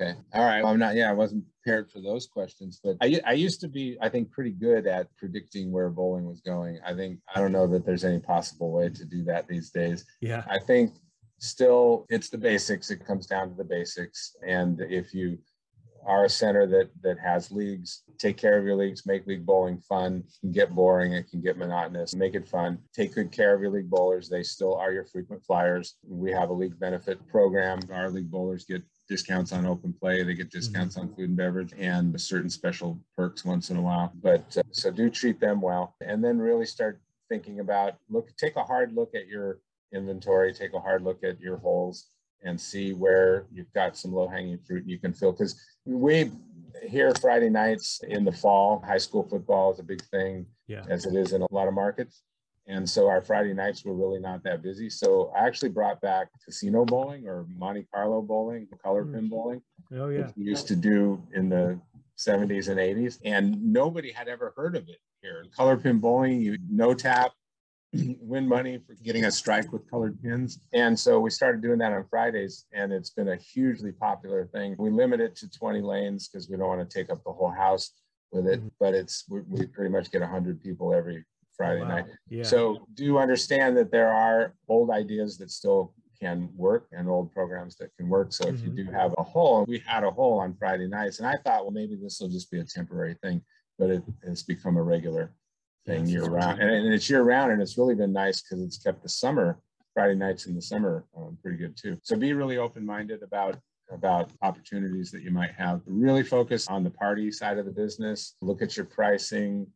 Okay. 0.00 0.18
All 0.32 0.44
right. 0.44 0.62
Well, 0.62 0.72
I'm 0.72 0.78
not, 0.78 0.94
yeah, 0.94 1.10
I 1.10 1.12
wasn't 1.12 1.44
prepared 1.62 1.90
for 1.90 2.00
those 2.00 2.26
questions, 2.26 2.80
but 2.82 2.96
I, 3.02 3.20
I 3.26 3.32
used 3.32 3.60
to 3.60 3.68
be, 3.68 3.98
I 4.00 4.08
think, 4.08 4.30
pretty 4.30 4.52
good 4.52 4.86
at 4.86 5.14
predicting 5.16 5.70
where 5.70 5.90
bowling 5.90 6.26
was 6.26 6.40
going. 6.40 6.78
I 6.84 6.94
think, 6.94 7.18
I 7.34 7.40
don't 7.40 7.52
know 7.52 7.66
that 7.68 7.84
there's 7.84 8.04
any 8.04 8.18
possible 8.18 8.72
way 8.72 8.88
to 8.88 9.04
do 9.04 9.22
that 9.24 9.46
these 9.48 9.70
days. 9.70 10.04
Yeah. 10.20 10.44
I 10.48 10.58
think 10.58 10.94
still 11.38 12.06
it's 12.08 12.30
the 12.30 12.38
basics. 12.38 12.90
It 12.90 13.06
comes 13.06 13.26
down 13.26 13.50
to 13.50 13.54
the 13.54 13.64
basics. 13.64 14.34
And 14.46 14.80
if 14.80 15.12
you 15.12 15.38
are 16.06 16.24
a 16.24 16.28
center 16.28 16.66
that 16.66 16.90
that 17.02 17.18
has 17.18 17.50
leagues, 17.50 18.02
take 18.18 18.36
care 18.36 18.58
of 18.58 18.64
your 18.64 18.76
leagues, 18.76 19.06
make 19.06 19.26
league 19.26 19.46
bowling 19.46 19.78
fun. 19.78 20.24
It 20.26 20.40
can 20.40 20.52
get 20.52 20.74
boring, 20.74 21.12
it 21.12 21.30
can 21.30 21.40
get 21.40 21.58
monotonous. 21.58 22.14
Make 22.14 22.34
it 22.34 22.48
fun. 22.48 22.78
Take 22.94 23.14
good 23.14 23.32
care 23.32 23.54
of 23.54 23.60
your 23.60 23.70
league 23.70 23.90
bowlers. 23.90 24.28
They 24.28 24.42
still 24.42 24.74
are 24.76 24.92
your 24.92 25.04
frequent 25.04 25.44
flyers. 25.44 25.96
We 26.06 26.32
have 26.32 26.50
a 26.50 26.52
league 26.52 26.78
benefit 26.78 27.26
program. 27.28 27.80
Our 27.92 28.10
league 28.10 28.30
bowlers 28.30 28.64
get 28.64 28.82
discounts 29.08 29.52
on 29.52 29.66
open 29.66 29.92
play. 29.92 30.22
They 30.22 30.34
get 30.34 30.50
discounts 30.50 30.96
on 30.96 31.14
food 31.14 31.28
and 31.28 31.36
beverage 31.36 31.74
and 31.78 32.18
certain 32.20 32.50
special 32.50 32.98
perks 33.16 33.44
once 33.44 33.70
in 33.70 33.76
a 33.76 33.82
while. 33.82 34.12
But 34.22 34.56
uh, 34.56 34.62
so 34.70 34.90
do 34.90 35.10
treat 35.10 35.40
them 35.40 35.60
well, 35.60 35.94
and 36.00 36.22
then 36.24 36.38
really 36.38 36.66
start 36.66 37.00
thinking 37.28 37.60
about 37.60 37.94
look. 38.08 38.34
Take 38.36 38.56
a 38.56 38.64
hard 38.64 38.92
look 38.92 39.14
at 39.14 39.28
your 39.28 39.60
inventory. 39.92 40.52
Take 40.52 40.74
a 40.74 40.80
hard 40.80 41.02
look 41.02 41.22
at 41.24 41.40
your 41.40 41.58
holes 41.58 42.06
and 42.44 42.60
see 42.60 42.92
where 42.92 43.46
you've 43.52 43.72
got 43.72 43.96
some 43.96 44.12
low 44.12 44.28
hanging 44.28 44.58
fruit 44.66 44.84
you 44.86 44.98
can 44.98 45.12
fill. 45.12 45.32
Because 45.32 45.60
we 45.84 46.30
here 46.82 47.12
Friday 47.20 47.50
nights 47.50 48.00
in 48.06 48.24
the 48.24 48.32
fall, 48.32 48.82
high 48.84 48.98
school 48.98 49.22
football 49.28 49.72
is 49.72 49.78
a 49.78 49.82
big 49.82 50.02
thing, 50.06 50.46
Yeah. 50.66 50.84
as 50.88 51.06
it 51.06 51.14
is 51.14 51.32
in 51.32 51.42
a 51.42 51.46
lot 51.52 51.68
of 51.68 51.74
markets. 51.74 52.22
And 52.66 52.88
so 52.88 53.08
our 53.08 53.20
Friday 53.20 53.54
nights 53.54 53.84
were 53.84 53.94
really 53.94 54.20
not 54.20 54.42
that 54.44 54.62
busy. 54.62 54.88
So 54.88 55.32
I 55.36 55.46
actually 55.46 55.70
brought 55.70 56.00
back 56.00 56.28
casino 56.44 56.84
bowling 56.84 57.26
or 57.26 57.44
Monte 57.56 57.86
Carlo 57.92 58.22
bowling, 58.22 58.68
color 58.82 59.04
pin 59.04 59.26
mm. 59.26 59.30
bowling, 59.30 59.62
Oh 59.92 60.08
yeah. 60.08 60.26
which 60.26 60.36
we 60.36 60.44
used 60.44 60.68
to 60.68 60.76
do 60.76 61.22
in 61.34 61.48
the 61.48 61.80
70s 62.16 62.68
and 62.68 62.78
80s. 62.78 63.18
And 63.24 63.72
nobody 63.72 64.12
had 64.12 64.28
ever 64.28 64.52
heard 64.56 64.76
of 64.76 64.88
it 64.88 64.98
here. 65.22 65.44
Color 65.56 65.76
pin 65.76 65.98
bowling, 65.98 66.40
you 66.40 66.56
no 66.70 66.94
tap, 66.94 67.32
win 68.20 68.48
money 68.48 68.78
for 68.86 68.94
getting 69.02 69.24
a 69.26 69.30
strike 69.30 69.72
with 69.72 69.88
colored 69.90 70.20
pins. 70.22 70.58
And 70.72 70.98
so 70.98 71.20
we 71.20 71.30
started 71.30 71.60
doing 71.60 71.78
that 71.78 71.92
on 71.92 72.04
Fridays, 72.08 72.66
and 72.72 72.92
it's 72.92 73.10
been 73.10 73.28
a 73.28 73.36
hugely 73.36 73.92
popular 73.92 74.46
thing. 74.46 74.76
We 74.78 74.90
limit 74.90 75.20
it 75.20 75.36
to 75.36 75.50
20 75.50 75.80
lanes 75.80 76.28
because 76.28 76.48
we 76.48 76.56
don't 76.56 76.68
want 76.68 76.88
to 76.88 76.98
take 76.98 77.10
up 77.10 77.22
the 77.24 77.32
whole 77.32 77.50
house 77.50 77.92
with 78.32 78.46
it, 78.46 78.60
Mhm. 78.62 78.70
but 78.80 78.94
it's 78.94 79.28
we, 79.28 79.40
we 79.42 79.66
pretty 79.66 79.90
much 79.90 80.10
get 80.10 80.22
100 80.22 80.62
people 80.62 80.94
every 80.94 81.24
Friday 81.56 81.82
Wow. 81.82 81.88
night. 81.88 82.06
Yeah. 82.30 82.44
So 82.44 82.86
do 82.94 83.18
understand 83.18 83.76
that 83.76 83.90
there 83.90 84.08
are 84.08 84.54
old 84.68 84.90
ideas 84.90 85.36
that 85.38 85.50
still 85.50 85.94
can 86.18 86.48
work 86.56 86.86
and 86.92 87.08
old 87.08 87.30
programs 87.32 87.76
that 87.76 87.94
can 87.96 88.08
work. 88.08 88.32
So 88.32 88.46
if 88.48 88.62
you 88.62 88.70
Mhm. 88.70 88.76
do 88.76 88.84
have 88.92 89.12
a 89.18 89.22
hole, 89.22 89.64
we 89.66 89.80
had 89.80 90.04
a 90.04 90.10
hole 90.10 90.38
on 90.38 90.54
Friday 90.54 90.86
nights, 90.86 91.18
and 91.18 91.26
I 91.26 91.36
thought, 91.36 91.64
well, 91.64 91.72
maybe 91.72 91.96
this 91.96 92.20
will 92.20 92.28
just 92.28 92.50
be 92.50 92.60
a 92.60 92.64
temporary 92.64 93.14
thing, 93.22 93.44
but 93.78 93.90
it 93.90 94.02
has 94.24 94.42
become 94.42 94.76
a 94.78 94.82
regular 94.82 95.34
thing 95.86 96.06
year 96.06 96.24
round, 96.24 96.60
and, 96.60 96.70
and 96.70 96.94
it's 96.94 97.08
year 97.10 97.22
round, 97.22 97.52
and 97.52 97.60
it's 97.60 97.76
really 97.78 97.94
been 97.94 98.12
nice 98.12 98.42
because 98.42 98.62
it's 98.64 98.78
kept 98.78 99.02
the 99.02 99.08
summer 99.08 99.58
Friday 99.94 100.14
nights 100.14 100.46
in 100.46 100.54
the 100.54 100.62
summer 100.62 101.04
um, 101.16 101.36
pretty 101.42 101.58
good 101.58 101.76
too. 101.76 101.98
So 102.02 102.16
be 102.16 102.32
really 102.32 102.58
open 102.58 102.84
minded 102.84 103.22
about 103.22 103.56
about 103.90 104.30
opportunities 104.40 105.10
that 105.10 105.22
you 105.22 105.30
might 105.30 105.52
have. 105.52 105.82
Really 105.86 106.22
focus 106.22 106.66
on 106.68 106.82
the 106.82 106.90
party 106.90 107.30
side 107.30 107.58
of 107.58 107.66
the 107.66 107.70
business. 107.70 108.36
Look 108.40 108.62
at 108.62 108.76
your 108.76 108.86
pricing, 108.86 109.66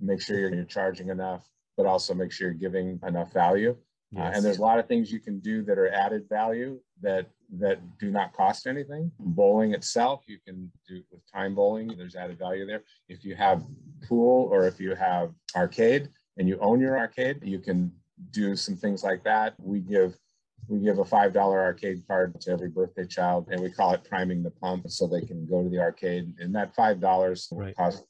make 0.00 0.22
sure 0.22 0.38
you're, 0.38 0.54
you're 0.54 0.64
charging 0.64 1.10
enough, 1.10 1.46
but 1.76 1.84
also 1.84 2.14
make 2.14 2.32
sure 2.32 2.48
you're 2.48 2.54
giving 2.58 2.98
enough 3.06 3.32
value. 3.32 3.76
Uh, 4.16 4.22
and 4.22 4.42
there's 4.42 4.56
a 4.56 4.62
lot 4.62 4.78
of 4.78 4.88
things 4.88 5.12
you 5.12 5.20
can 5.20 5.38
do 5.40 5.62
that 5.62 5.76
are 5.76 5.90
added 5.90 6.26
value 6.30 6.80
that 7.02 7.26
that 7.56 7.80
do 7.98 8.10
not 8.10 8.32
cost 8.32 8.66
anything. 8.66 9.10
Bowling 9.18 9.72
itself, 9.72 10.24
you 10.26 10.38
can 10.44 10.70
do 10.86 11.02
with 11.10 11.20
time 11.32 11.54
bowling, 11.54 11.94
there's 11.96 12.16
added 12.16 12.38
value 12.38 12.66
there. 12.66 12.82
If 13.08 13.24
you 13.24 13.34
have 13.36 13.64
pool 14.06 14.48
or 14.52 14.66
if 14.66 14.78
you 14.78 14.94
have 14.94 15.32
arcade 15.56 16.08
and 16.36 16.48
you 16.48 16.58
own 16.60 16.80
your 16.80 16.98
arcade, 16.98 17.40
you 17.42 17.58
can 17.58 17.92
do 18.30 18.56
some 18.56 18.76
things 18.76 19.02
like 19.02 19.24
that. 19.24 19.54
We 19.58 19.80
give 19.80 20.18
we 20.68 20.80
give 20.80 20.98
a 20.98 21.04
$5 21.04 21.34
arcade 21.34 22.02
card 22.06 22.38
to 22.42 22.50
every 22.50 22.68
birthday 22.68 23.06
child 23.06 23.48
and 23.50 23.60
we 23.60 23.70
call 23.70 23.94
it 23.94 24.04
priming 24.04 24.42
the 24.42 24.50
pump 24.50 24.90
so 24.90 25.06
they 25.06 25.22
can 25.22 25.46
go 25.46 25.62
to 25.62 25.68
the 25.70 25.78
arcade. 25.78 26.34
And 26.38 26.54
that 26.54 26.76
$5 26.76 27.48
right. 27.52 27.74
cost 27.74 28.04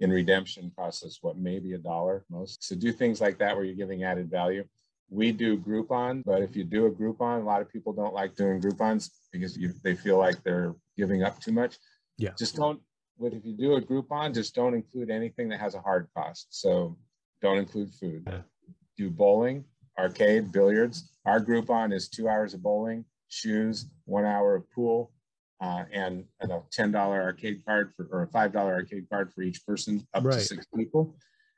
in 0.00 0.10
redemption 0.10 0.72
costs 0.76 1.04
us 1.04 1.18
what, 1.22 1.38
maybe 1.38 1.74
a 1.74 1.78
dollar 1.78 2.24
most. 2.28 2.64
So 2.64 2.74
do 2.74 2.92
things 2.92 3.20
like 3.20 3.38
that 3.38 3.54
where 3.54 3.64
you're 3.64 3.76
giving 3.76 4.02
added 4.02 4.28
value. 4.28 4.64
We 5.12 5.30
do 5.30 5.58
Groupon, 5.58 6.22
but 6.24 6.40
if 6.40 6.56
you 6.56 6.64
do 6.64 6.86
a 6.86 6.90
Groupon, 6.90 7.42
a 7.42 7.44
lot 7.44 7.60
of 7.60 7.70
people 7.70 7.92
don't 7.92 8.14
like 8.14 8.34
doing 8.34 8.62
Groupons 8.62 9.10
because 9.30 9.58
you, 9.58 9.74
they 9.84 9.94
feel 9.94 10.16
like 10.16 10.42
they're 10.42 10.74
giving 10.96 11.22
up 11.22 11.38
too 11.38 11.52
much. 11.52 11.76
Yeah. 12.16 12.30
Just 12.38 12.56
don't, 12.56 12.80
but 13.20 13.34
if 13.34 13.44
you 13.44 13.52
do 13.52 13.74
a 13.74 13.82
Groupon, 13.82 14.32
just 14.32 14.54
don't 14.54 14.72
include 14.72 15.10
anything 15.10 15.50
that 15.50 15.60
has 15.60 15.74
a 15.74 15.82
hard 15.82 16.08
cost. 16.16 16.46
So 16.50 16.96
don't 17.42 17.58
include 17.58 17.90
food. 17.92 18.22
Yeah. 18.26 18.40
Do 18.96 19.10
bowling, 19.10 19.66
arcade, 19.98 20.50
billiards. 20.50 21.10
Our 21.26 21.40
Groupon 21.40 21.92
is 21.92 22.08
two 22.08 22.26
hours 22.26 22.54
of 22.54 22.62
bowling, 22.62 23.04
shoes, 23.28 23.90
one 24.06 24.24
hour 24.24 24.54
of 24.54 24.70
pool, 24.70 25.12
uh, 25.60 25.84
and, 25.92 26.24
and, 26.40 26.52
a 26.52 26.62
$10 26.74 26.94
arcade 26.96 27.62
card 27.66 27.92
for, 27.94 28.08
or 28.10 28.22
a 28.22 28.28
$5 28.28 28.56
arcade 28.56 29.06
card 29.10 29.30
for 29.34 29.42
each 29.42 29.64
person 29.66 30.06
up 30.14 30.24
right. 30.24 30.34
to 30.34 30.40
six 30.40 30.66
people. 30.74 31.16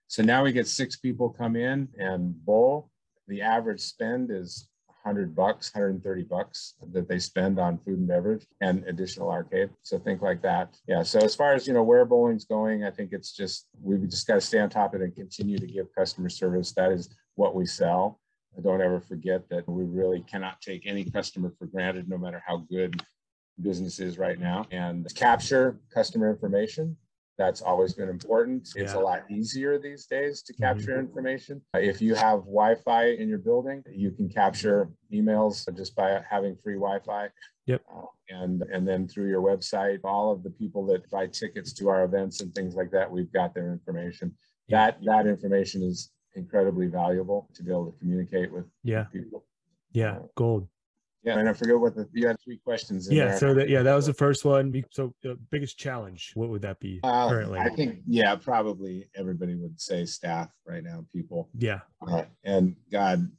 So 0.08 0.22
now 0.22 0.42
we 0.44 0.52
get 0.52 0.66
six 0.66 0.96
people 0.96 1.30
come 1.30 1.56
in 1.56 1.88
and 1.98 2.34
bowl. 2.44 2.90
The 3.28 3.40
average 3.40 3.80
spend 3.80 4.30
is 4.30 4.68
100 5.02 5.34
bucks, 5.34 5.74
130 5.74 6.22
bucks 6.24 6.74
that 6.92 7.08
they 7.08 7.18
spend 7.18 7.58
on 7.58 7.78
food 7.78 7.98
and 7.98 8.08
beverage 8.08 8.46
and 8.60 8.84
additional 8.86 9.30
arcade. 9.30 9.70
So 9.82 9.98
think 9.98 10.22
like 10.22 10.42
that. 10.42 10.76
Yeah. 10.86 11.02
So 11.02 11.18
as 11.20 11.34
far 11.34 11.54
as, 11.54 11.66
you 11.66 11.74
know, 11.74 11.82
where 11.82 12.04
bowling's 12.04 12.44
going, 12.44 12.84
I 12.84 12.90
think 12.90 13.12
it's 13.12 13.32
just, 13.32 13.68
we've 13.82 14.08
just 14.08 14.26
got 14.26 14.34
to 14.34 14.40
stay 14.40 14.60
on 14.60 14.70
top 14.70 14.94
of 14.94 15.00
it 15.00 15.04
and 15.04 15.14
continue 15.14 15.58
to 15.58 15.66
give 15.66 15.94
customer 15.94 16.28
service. 16.28 16.72
That 16.72 16.92
is 16.92 17.08
what 17.34 17.54
we 17.54 17.66
sell 17.66 18.20
don't 18.62 18.80
ever 18.80 19.00
forget 19.00 19.48
that 19.48 19.68
we 19.68 19.84
really 19.84 20.20
cannot 20.20 20.60
take 20.60 20.86
any 20.86 21.04
customer 21.04 21.52
for 21.58 21.66
granted, 21.66 22.08
no 22.08 22.18
matter 22.18 22.42
how 22.46 22.58
good 22.70 23.02
business 23.60 24.00
is 24.00 24.18
right 24.18 24.38
now. 24.38 24.66
And 24.70 25.06
capture 25.14 25.80
customer 25.92 26.30
information. 26.30 26.96
That's 27.36 27.62
always 27.62 27.94
been 27.94 28.08
important. 28.08 28.68
It's 28.76 28.92
a 28.94 28.98
lot 28.98 29.22
easier 29.28 29.78
these 29.78 30.06
days 30.06 30.42
to 30.42 30.52
capture 30.54 30.92
mm-hmm. 30.92 31.00
information. 31.00 31.62
If 31.74 32.00
you 32.00 32.14
have 32.14 32.40
Wi 32.40 32.76
Fi 32.76 33.10
in 33.10 33.28
your 33.28 33.38
building, 33.38 33.82
you 33.92 34.12
can 34.12 34.28
capture 34.28 34.88
emails 35.12 35.66
just 35.76 35.96
by 35.96 36.20
having 36.28 36.56
free 36.62 36.74
Wi 36.74 37.00
Fi. 37.04 37.28
Yep. 37.66 37.82
Uh, 37.92 38.02
and 38.28 38.62
and 38.72 38.86
then 38.86 39.08
through 39.08 39.28
your 39.28 39.42
website, 39.42 39.98
all 40.04 40.30
of 40.32 40.42
the 40.44 40.50
people 40.50 40.86
that 40.86 41.10
buy 41.10 41.26
tickets 41.26 41.72
to 41.74 41.88
our 41.88 42.04
events 42.04 42.40
and 42.40 42.54
things 42.54 42.74
like 42.74 42.90
that, 42.92 43.10
we've 43.10 43.32
got 43.32 43.52
their 43.54 43.72
information. 43.72 44.32
That 44.68 44.98
that 45.04 45.26
information 45.26 45.82
is 45.82 46.10
incredibly 46.36 46.86
valuable 46.86 47.48
to 47.54 47.62
be 47.62 47.70
able 47.70 47.90
to 47.90 47.98
communicate 47.98 48.52
with 48.52 48.66
yeah 48.82 49.04
people. 49.04 49.44
Yeah, 49.92 50.18
gold. 50.36 50.68
Yeah, 51.24 51.38
and 51.38 51.48
I 51.48 51.54
forget 51.54 51.78
what 51.80 51.94
the 51.94 52.06
you 52.12 52.26
had 52.26 52.36
three 52.44 52.58
questions. 52.58 53.08
yeah, 53.10 53.26
there. 53.26 53.38
so 53.38 53.54
that 53.54 53.70
yeah, 53.70 53.82
that 53.82 53.94
was 53.94 54.06
the 54.06 54.12
first 54.14 54.44
one. 54.44 54.84
So 54.90 55.14
the 55.22 55.38
biggest 55.50 55.78
challenge, 55.78 56.32
what 56.34 56.50
would 56.50 56.62
that 56.62 56.78
be 56.80 57.00
uh, 57.02 57.28
currently? 57.28 57.58
I 57.58 57.70
think 57.70 58.00
yeah, 58.06 58.36
probably 58.36 59.08
everybody 59.16 59.54
would 59.54 59.80
say 59.80 60.04
staff 60.04 60.50
right 60.66 60.84
now, 60.84 61.06
people. 61.12 61.48
Yeah. 61.56 61.80
Uh, 62.06 62.24
and 62.44 62.76
God, 62.92 63.30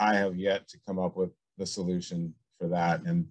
I 0.00 0.14
have 0.14 0.36
yet 0.36 0.68
to 0.68 0.78
come 0.86 0.98
up 0.98 1.16
with 1.16 1.30
the 1.58 1.66
solution 1.66 2.34
for 2.58 2.68
that, 2.68 3.02
and 3.02 3.26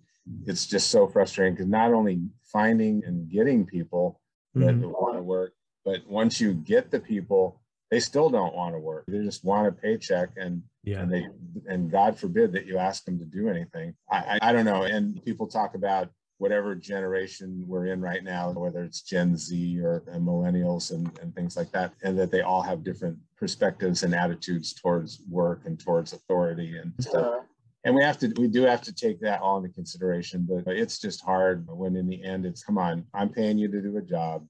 it's 0.45 0.67
just 0.67 0.91
so 0.91 1.07
frustrating 1.07 1.55
because 1.55 1.67
not 1.67 1.91
only 1.91 2.21
finding 2.43 3.03
and 3.05 3.29
getting 3.29 3.65
people 3.65 4.21
that 4.53 4.75
mm-hmm. 4.75 4.89
want 4.91 5.17
to 5.17 5.23
work, 5.23 5.53
but 5.83 6.07
once 6.07 6.39
you 6.39 6.53
get 6.53 6.91
the 6.91 6.99
people 6.99 7.62
they 7.91 7.99
still 7.99 8.29
don't 8.29 8.55
want 8.55 8.75
to 8.75 8.79
work. 8.79 9.05
They 9.07 9.23
just 9.23 9.43
want 9.43 9.67
a 9.67 9.71
paycheck 9.71 10.29
and 10.37 10.63
yeah. 10.83 11.01
and 11.01 11.11
they 11.11 11.27
and 11.67 11.91
God 11.91 12.17
forbid 12.17 12.51
that 12.53 12.65
you 12.65 12.77
ask 12.77 13.05
them 13.05 13.19
to 13.19 13.25
do 13.25 13.49
anything. 13.49 13.93
I, 14.09 14.17
I, 14.17 14.49
I 14.49 14.53
don't 14.53 14.65
know. 14.65 14.83
And 14.83 15.23
people 15.23 15.47
talk 15.47 15.75
about 15.75 16.09
whatever 16.39 16.75
generation 16.75 17.63
we're 17.67 17.85
in 17.87 18.01
right 18.01 18.23
now, 18.23 18.51
whether 18.51 18.83
it's 18.83 19.01
Gen 19.01 19.37
Z 19.37 19.79
or 19.79 20.03
millennials 20.17 20.91
and, 20.91 21.09
and 21.21 21.33
things 21.35 21.55
like 21.55 21.71
that, 21.71 21.93
and 22.03 22.19
that 22.19 22.31
they 22.31 22.41
all 22.41 22.61
have 22.61 22.83
different 22.83 23.17
perspectives 23.37 24.03
and 24.03 24.13
attitudes 24.13 24.73
towards 24.73 25.21
work 25.29 25.61
and 25.65 25.79
towards 25.79 26.11
authority 26.11 26.77
and 26.77 26.91
stuff. 26.99 27.15
Uh-huh. 27.15 27.39
And 27.85 27.95
we 27.95 28.01
have 28.03 28.17
to, 28.19 28.33
we 28.37 28.47
do 28.47 28.63
have 28.63 28.81
to 28.81 28.93
take 28.93 29.19
that 29.21 29.41
all 29.41 29.57
into 29.57 29.69
consideration, 29.69 30.47
but 30.49 30.75
it's 30.75 30.99
just 30.99 31.21
hard 31.21 31.65
when 31.67 31.95
in 31.95 32.07
the 32.07 32.23
end 32.23 32.45
it's, 32.45 32.63
come 32.63 32.77
on, 32.77 33.05
I'm 33.13 33.29
paying 33.29 33.57
you 33.57 33.69
to 33.69 33.81
do 33.81 33.97
a 33.97 34.01
job, 34.01 34.47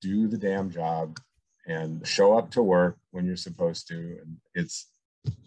do 0.00 0.28
the 0.28 0.38
damn 0.38 0.68
job, 0.68 1.18
and 1.66 2.06
show 2.06 2.36
up 2.36 2.50
to 2.52 2.62
work 2.62 2.98
when 3.10 3.24
you're 3.24 3.36
supposed 3.36 3.88
to. 3.88 3.94
And 3.94 4.36
it's, 4.54 4.88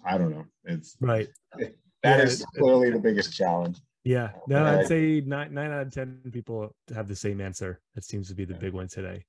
I 0.06 0.18
don't 0.18 0.32
know, 0.32 0.46
it's 0.64 0.96
right. 1.00 1.28
That 1.58 2.20
yeah, 2.20 2.24
is 2.24 2.46
clearly 2.56 2.92
the 2.92 3.00
biggest 3.00 3.34
challenge. 3.34 3.80
Yeah, 4.04 4.30
no, 4.48 4.64
I'd 4.64 4.88
say 4.88 5.22
nine 5.26 5.52
nine 5.54 5.72
out 5.72 5.88
of 5.88 5.94
ten 5.94 6.20
people 6.32 6.76
have 6.94 7.08
the 7.08 7.16
same 7.16 7.42
answer. 7.42 7.82
That 7.96 8.04
seems 8.04 8.28
to 8.28 8.36
be 8.36 8.46
the 8.46 8.54
yeah. 8.54 8.60
big 8.60 8.74
one 8.74 8.88
today. 8.88 9.26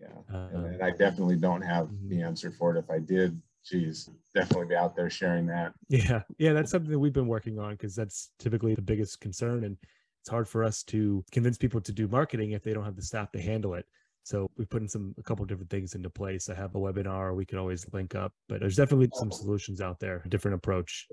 Yeah, 0.00 0.36
um, 0.36 0.64
and 0.64 0.82
I 0.82 0.90
definitely 0.90 1.36
don't 1.36 1.62
have 1.62 1.86
mm-hmm. 1.86 2.08
the 2.08 2.22
answer 2.22 2.50
for 2.50 2.74
it. 2.74 2.78
If 2.78 2.90
I 2.90 2.98
did, 2.98 3.40
geez, 3.64 4.10
definitely 4.34 4.66
be 4.66 4.74
out 4.74 4.96
there 4.96 5.08
sharing 5.08 5.46
that. 5.46 5.72
Yeah, 5.88 6.22
yeah, 6.38 6.52
that's 6.52 6.72
something 6.72 6.90
that 6.90 6.98
we've 6.98 7.12
been 7.12 7.28
working 7.28 7.60
on 7.60 7.70
because 7.74 7.94
that's 7.94 8.30
typically 8.40 8.74
the 8.74 8.82
biggest 8.82 9.20
concern, 9.20 9.62
and 9.62 9.76
it's 10.20 10.28
hard 10.28 10.48
for 10.48 10.64
us 10.64 10.82
to 10.84 11.24
convince 11.30 11.56
people 11.56 11.80
to 11.80 11.92
do 11.92 12.08
marketing 12.08 12.50
if 12.50 12.64
they 12.64 12.74
don't 12.74 12.84
have 12.84 12.96
the 12.96 13.02
staff 13.02 13.30
to 13.30 13.40
handle 13.40 13.74
it. 13.74 13.86
So 14.26 14.50
we 14.56 14.64
put 14.64 14.82
in 14.82 14.88
some 14.88 15.14
a 15.18 15.22
couple 15.22 15.44
different 15.44 15.70
things 15.70 15.94
into 15.94 16.10
place. 16.10 16.48
I 16.48 16.54
have 16.54 16.74
a 16.74 16.78
webinar 16.78 17.32
we 17.32 17.44
can 17.46 17.58
always 17.58 17.86
link 17.92 18.16
up, 18.16 18.32
but 18.48 18.58
there's 18.58 18.74
definitely 18.74 19.08
some 19.14 19.30
solutions 19.30 19.80
out 19.80 20.00
there, 20.00 20.20
a 20.24 20.28
different 20.28 20.56
approach. 20.56 21.06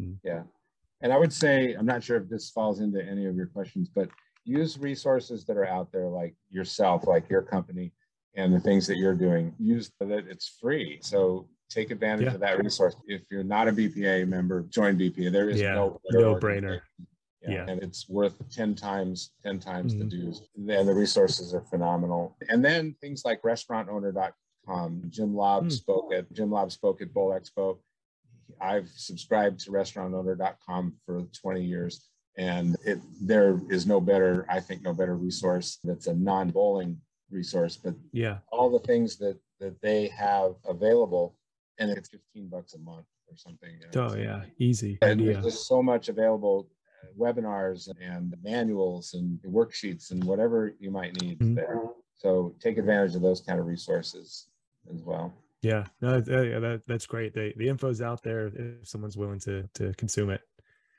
Mm. 0.00 0.16
Yeah. 0.24 0.44
And 1.02 1.12
I 1.12 1.18
would 1.18 1.30
say, 1.30 1.74
I'm 1.74 1.84
not 1.84 2.02
sure 2.02 2.16
if 2.16 2.26
this 2.30 2.50
falls 2.50 2.80
into 2.80 3.04
any 3.04 3.26
of 3.26 3.36
your 3.36 3.48
questions, 3.48 3.90
but 3.94 4.08
use 4.44 4.78
resources 4.78 5.44
that 5.44 5.58
are 5.58 5.66
out 5.66 5.92
there 5.92 6.08
like 6.08 6.36
yourself, 6.48 7.06
like 7.06 7.28
your 7.28 7.42
company 7.42 7.92
and 8.34 8.54
the 8.54 8.60
things 8.60 8.86
that 8.86 8.96
you're 8.96 9.14
doing. 9.14 9.54
Use 9.58 9.90
that 10.00 10.24
it's 10.26 10.56
free. 10.58 11.00
So 11.02 11.46
take 11.68 11.90
advantage 11.90 12.28
yeah. 12.28 12.34
of 12.34 12.40
that 12.40 12.58
resource. 12.60 12.96
If 13.06 13.24
you're 13.30 13.44
not 13.44 13.68
a 13.68 13.72
BPA 13.72 14.26
member, 14.26 14.62
join 14.70 14.98
BPA. 14.98 15.30
There 15.30 15.50
is 15.50 15.60
yeah, 15.60 15.74
no 15.74 16.00
no 16.12 16.36
brainer. 16.36 16.80
Yeah. 17.52 17.66
And 17.68 17.82
it's 17.82 18.08
worth 18.08 18.34
10 18.50 18.74
times, 18.74 19.32
10 19.42 19.60
times 19.60 19.92
mm-hmm. 19.92 20.08
the 20.08 20.16
dues. 20.16 20.42
And 20.56 20.88
the 20.88 20.94
resources 20.94 21.54
are 21.54 21.60
phenomenal. 21.62 22.36
And 22.48 22.64
then 22.64 22.94
things 23.00 23.24
like 23.24 23.42
restaurantowner.com. 23.42 25.02
Jim 25.08 25.34
Laube 25.34 25.66
mm. 25.66 25.72
spoke 25.72 26.12
at 26.14 26.32
Jim 26.32 26.48
Laube 26.48 26.72
spoke 26.72 27.02
at 27.02 27.12
Bowl 27.12 27.38
Expo. 27.38 27.78
I've 28.60 28.88
subscribed 28.88 29.60
to 29.60 29.70
restaurantowner.com 29.70 30.94
for 31.04 31.26
20 31.40 31.62
years. 31.62 32.08
And 32.36 32.76
it, 32.84 32.98
there 33.20 33.60
is 33.70 33.86
no 33.86 34.00
better, 34.00 34.46
I 34.48 34.60
think, 34.60 34.82
no 34.82 34.92
better 34.92 35.16
resource 35.16 35.78
that's 35.84 36.08
a 36.08 36.14
non-bowling 36.14 37.00
resource, 37.30 37.76
but 37.76 37.94
yeah, 38.12 38.38
all 38.50 38.70
the 38.70 38.86
things 38.86 39.16
that 39.18 39.38
that 39.60 39.80
they 39.82 40.08
have 40.08 40.54
available, 40.66 41.36
and 41.78 41.90
it's 41.90 42.08
15 42.08 42.48
bucks 42.48 42.74
a 42.74 42.78
month 42.78 43.06
or 43.28 43.36
something. 43.36 43.70
You 43.70 44.00
know, 44.00 44.08
oh 44.08 44.16
yeah, 44.16 44.42
easy. 44.58 44.98
And 45.02 45.20
there's 45.20 45.66
so 45.66 45.82
much 45.82 46.08
available 46.08 46.68
webinars 47.18 47.88
and 48.00 48.30
the 48.30 48.38
manuals 48.42 49.14
and 49.14 49.38
worksheets 49.46 50.10
and 50.10 50.22
whatever 50.24 50.74
you 50.78 50.90
might 50.90 51.20
need 51.20 51.38
mm-hmm. 51.38 51.54
there. 51.54 51.80
So 52.14 52.54
take 52.60 52.78
advantage 52.78 53.14
of 53.14 53.22
those 53.22 53.40
kind 53.40 53.58
of 53.58 53.66
resources 53.66 54.46
as 54.92 55.02
well. 55.02 55.34
Yeah, 55.62 55.86
no, 56.02 56.20
that, 56.20 56.82
that's 56.86 57.06
great. 57.06 57.32
The 57.32 57.54
the 57.56 57.68
info's 57.68 58.02
out 58.02 58.22
there 58.22 58.48
if 58.48 58.86
someone's 58.86 59.16
willing 59.16 59.40
to 59.40 59.68
to 59.74 59.94
consume 59.94 60.30
it. 60.30 60.42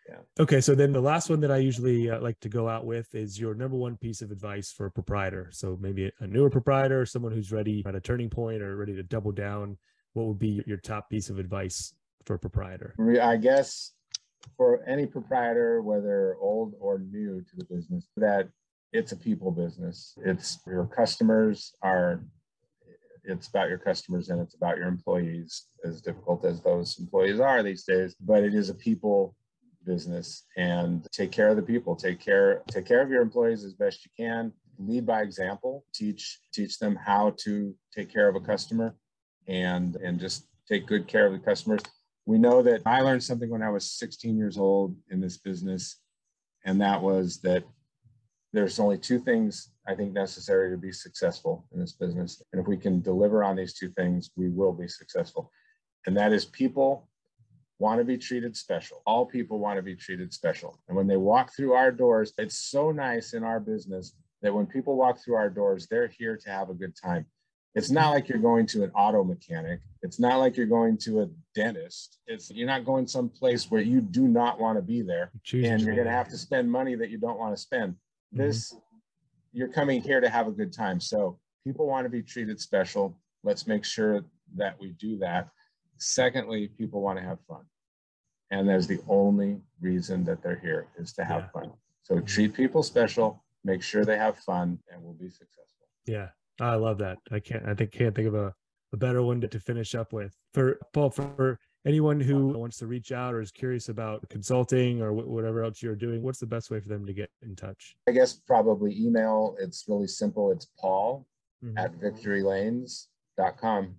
Yeah. 0.10 0.18
Okay, 0.40 0.62
so 0.62 0.76
then 0.76 0.92
the 0.92 1.02
last 1.02 1.30
one 1.30 1.40
that 1.42 1.52
I 1.52 1.58
usually 1.58 2.12
uh, 2.12 2.20
like 2.20 2.40
to 2.42 2.50
go 2.50 2.70
out 2.70 2.86
with 2.86 3.14
is 3.16 3.40
your 3.40 3.56
number 3.56 3.76
one 3.76 3.98
piece 3.98 4.22
of 4.22 4.32
advice 4.32 4.72
for 4.72 4.86
a 4.86 4.92
proprietor. 4.92 5.50
So 5.52 5.78
maybe 5.82 6.12
a 6.20 6.28
newer 6.28 6.50
proprietor, 6.50 7.06
someone 7.06 7.32
who's 7.32 7.52
ready 7.52 7.84
at 7.88 7.96
a 7.96 8.00
turning 8.00 8.30
point 8.30 8.62
or 8.62 8.76
ready 8.76 8.96
to 8.96 9.04
double 9.04 9.32
down. 9.32 9.78
What 10.14 10.28
would 10.28 10.40
be 10.40 10.64
your 10.66 10.78
top 10.78 11.10
piece 11.10 11.30
of 11.30 11.40
advice 11.40 11.94
for 12.26 12.36
a 12.36 12.40
proprietor? 12.40 12.96
I 13.22 13.38
guess 13.38 13.92
for 14.58 14.84
any 14.88 15.06
proprietor, 15.06 15.82
whether 15.82 16.36
old 16.40 16.74
or 16.80 17.00
new 17.00 17.42
to 17.42 17.56
the 17.58 17.66
business, 17.66 18.08
that 18.18 18.50
it's 18.92 19.12
a 19.12 19.18
people 19.18 19.52
business. 19.52 20.18
It's 20.24 20.60
your 20.66 20.86
customers 20.86 21.74
are, 21.82 22.24
it's 23.24 23.48
about 23.48 23.70
your 23.70 23.78
customers 23.78 24.30
and 24.30 24.40
it's 24.42 24.56
about 24.56 24.78
your 24.78 24.88
employees, 24.88 25.66
as 25.84 26.02
difficult 26.02 26.46
as 26.46 26.62
those 26.62 26.98
employees 27.00 27.40
are 27.40 27.62
these 27.64 27.84
days. 27.84 28.16
But 28.20 28.44
it 28.44 28.54
is 28.54 28.70
a 28.70 28.76
people 28.76 29.36
business 29.86 30.44
and 30.58 31.08
take 31.12 31.32
care 31.32 31.50
of 31.50 31.56
the 31.56 31.62
people 31.62 31.96
take 31.96 32.20
care 32.20 32.64
take 32.70 32.86
care 32.86 33.02
of 33.02 33.10
your 33.10 33.22
employees 33.22 33.64
as 33.64 33.74
best 33.74 34.04
you 34.04 34.12
can 34.18 34.52
lead 34.80 35.06
by 35.06 35.22
example 35.22 35.86
teach 35.94 36.40
teach 36.52 36.80
them 36.80 36.96
how 36.96 37.34
to 37.38 37.74
take 37.94 38.12
care 38.12 38.28
of 38.28 38.36
a 38.36 38.40
customer 38.40 38.96
and 39.48 39.96
and 39.98 40.20
just 40.20 40.48
take 40.68 40.88
good 40.88 41.08
care 41.08 41.28
of 41.28 41.34
the 41.34 41.40
customers 41.40 41.82
we 42.26 42.38
know 42.38 42.62
that 42.62 42.82
I 42.86 43.02
learned 43.02 43.24
something 43.24 43.50
when 43.50 43.62
I 43.62 43.70
was 43.70 43.90
16 43.92 44.38
years 44.38 44.58
old 44.58 44.96
in 45.10 45.22
this 45.22 45.38
business, 45.38 45.98
and 46.66 46.82
that 46.82 47.02
was 47.02 47.40
that 47.42 47.64
there's 48.52 48.80
only 48.80 48.98
two 48.98 49.20
things 49.20 49.72
I 49.88 49.96
think 49.96 50.14
necessary 50.14 50.72
to 50.72 50.78
be 50.78 50.92
successful 50.92 51.68
in 51.74 51.80
this 51.80 51.92
business. 51.92 52.42
And 52.52 52.62
if 52.62 52.68
we 52.68 52.78
can 52.78 53.02
deliver 53.02 53.44
on 53.44 53.56
these 53.56 53.74
two 53.74 53.90
things, 53.90 54.32
we 54.36 54.50
will 54.50 54.74
be 54.74 54.88
successful. 54.88 55.52
And 56.08 56.16
that 56.18 56.32
is 56.32 56.46
people 56.46 57.08
want 57.78 58.00
to 58.00 58.06
be 58.06 58.18
treated 58.18 58.56
special. 58.56 59.02
All 59.06 59.26
people 59.26 59.60
want 59.60 59.78
to 59.78 59.84
be 59.84 59.96
treated 59.96 60.34
special. 60.34 60.80
And 60.88 60.96
when 60.96 61.08
they 61.08 61.18
walk 61.18 61.54
through 61.56 61.74
our 61.74 61.92
doors, 61.92 62.34
it's 62.38 62.58
so 62.58 62.92
nice 62.92 63.34
in 63.34 63.44
our 63.44 63.60
business 63.60 64.14
that 64.42 64.54
when 64.54 64.66
people 64.66 64.96
walk 64.96 65.20
through 65.20 65.36
our 65.36 65.50
doors, 65.50 65.88
they're 65.88 66.08
here 66.08 66.38
to 66.38 66.50
have 66.50 66.70
a 66.70 66.74
good 66.74 66.94
time. 66.96 67.26
It's 67.76 67.92
not 67.92 68.12
like 68.12 68.30
you're 68.30 68.40
going 68.40 68.66
to 68.68 68.84
an 68.84 68.92
auto 68.92 69.24
mechanic. 69.24 69.82
It's 70.02 70.18
not 70.20 70.38
like 70.38 70.56
you're 70.56 70.66
going 70.66 70.98
to 71.00 71.22
a 71.24 71.30
dentist. 71.54 72.20
It's 72.26 72.50
you're 72.50 72.68
not 72.68 72.86
going 72.86 73.06
someplace 73.06 73.70
where 73.70 73.82
you 73.82 74.00
do 74.00 74.28
not 74.30 74.60
want 74.60 74.78
to 74.78 74.82
be 74.82 75.02
there. 75.02 75.32
And 75.54 75.82
you're 75.82 75.94
going 75.96 76.08
to 76.08 76.12
have 76.14 76.30
to 76.30 76.38
spend 76.38 76.72
money 76.72 76.96
that 76.96 77.10
you 77.10 77.18
don't 77.18 77.38
want 77.38 77.54
to 77.56 77.62
spend. 77.62 77.96
Mhm. 78.34 78.38
This, 78.38 78.76
you're 79.52 79.68
coming 79.68 80.02
here 80.02 80.22
to 80.22 80.30
have 80.30 80.48
a 80.48 80.52
good 80.52 80.72
time. 80.72 81.02
So 81.02 81.38
people 81.66 81.86
want 81.86 82.06
to 82.06 82.10
be 82.10 82.22
treated 82.22 82.62
special. 82.62 83.18
Let's 83.44 83.68
make 83.68 83.84
sure 83.84 84.24
that 84.56 84.80
we 84.80 84.92
do 84.94 85.18
that. 85.18 85.50
Secondly, 85.98 86.70
people 86.70 87.02
want 87.02 87.20
to 87.20 87.26
have 87.26 87.40
fun. 87.42 87.66
And 88.52 88.70
that's 88.70 88.88
the 88.88 89.02
only 89.10 89.60
reason 89.82 90.24
that 90.26 90.42
they're 90.42 90.60
here 90.60 90.88
is 90.98 91.12
to 91.14 91.26
have 91.26 91.44
Yeah. 91.44 91.62
fun. 91.62 91.74
So 92.04 92.20
treat 92.22 92.54
people 92.54 92.84
special, 92.84 93.44
make 93.66 93.82
sure 93.82 94.06
they 94.06 94.18
have 94.18 94.38
fun, 94.38 94.80
and 94.90 95.04
we'll 95.04 95.14
be 95.14 95.30
successful. 95.30 95.88
Yeah, 96.06 96.30
I 96.60 96.76
love 96.76 96.98
that. 97.00 97.18
I 97.32 97.40
can't. 97.40 97.66
I 97.68 97.74
think 97.74 97.92
can't 97.92 98.16
think 98.16 98.28
of 98.28 98.36
a, 98.36 98.54
a 98.94 98.98
better 98.98 99.22
one 99.22 99.42
to, 99.42 99.48
to 99.48 99.60
finish 99.60 99.94
up 99.96 100.14
with. 100.14 100.34
For 100.54 100.78
Paul, 100.94 101.10
for 101.10 101.60
anyone 101.86 102.20
who 102.20 102.48
wants 102.48 102.78
to 102.78 102.88
reach 102.88 103.12
out 103.12 103.34
or 103.34 103.42
is 103.42 103.52
curious 103.52 103.90
about 103.90 104.28
consulting 104.30 105.02
or 105.02 105.12
wh- 105.12 105.28
whatever 105.28 105.64
else 105.64 105.82
you're 105.84 105.96
doing, 105.96 106.22
what's 106.24 106.40
the 106.40 106.46
best 106.48 106.72
way 106.72 106.80
for 106.80 106.88
them 106.90 107.06
to 107.06 107.14
get 107.14 107.30
in 107.42 107.56
touch? 107.56 107.96
I 108.08 108.12
guess 108.12 108.34
probably 108.34 108.96
email. 109.00 109.56
It's 109.60 109.86
really 109.88 110.08
simple. 110.08 110.52
It's 110.52 110.68
paul 110.80 111.28
Mhm. 111.64 111.74
at 111.78 111.94
victorylanes.com. 112.00 113.96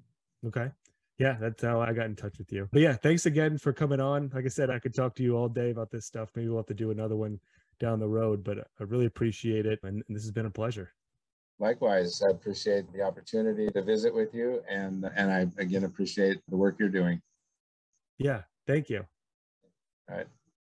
Okay. 0.46 0.70
Yeah, 1.18 1.36
that's 1.40 1.62
how 1.62 1.80
I 1.80 1.92
got 1.94 2.06
in 2.06 2.16
touch 2.16 2.38
with 2.38 2.52
you. 2.52 2.68
But 2.72 2.82
yeah, 2.82 2.92
thanks 2.92 3.24
again 3.26 3.56
for 3.56 3.72
coming 3.72 4.00
on. 4.00 4.30
Like 4.34 4.44
I 4.44 4.48
said, 4.48 4.68
I 4.70 4.78
could 4.78 4.94
talk 4.94 5.14
to 5.16 5.22
you 5.22 5.36
all 5.36 5.48
day 5.48 5.70
about 5.70 5.90
this 5.90 6.04
stuff. 6.04 6.30
Maybe 6.34 6.48
we'll 6.48 6.58
have 6.58 6.66
to 6.66 6.74
do 6.74 6.90
another 6.90 7.16
one 7.16 7.40
down 7.80 7.98
the 8.00 8.08
road, 8.08 8.44
but 8.44 8.58
I 8.58 8.82
really 8.84 9.06
appreciate 9.06 9.64
it. 9.66 9.78
And 9.82 10.02
this 10.10 10.22
has 10.24 10.30
been 10.30 10.46
a 10.46 10.50
pleasure. 10.50 10.92
Likewise, 11.58 12.22
I 12.22 12.30
appreciate 12.30 12.92
the 12.92 13.02
opportunity 13.02 13.68
to 13.70 13.82
visit 13.82 14.14
with 14.14 14.34
you. 14.34 14.62
And, 14.68 15.08
and 15.16 15.30
I 15.32 15.46
again 15.60 15.84
appreciate 15.84 16.40
the 16.48 16.56
work 16.56 16.76
you're 16.78 16.88
doing. 16.88 17.20
Yeah. 18.18 18.42
Thank 18.66 18.90
you. 18.90 19.06
All 20.10 20.16
right. 20.16 20.26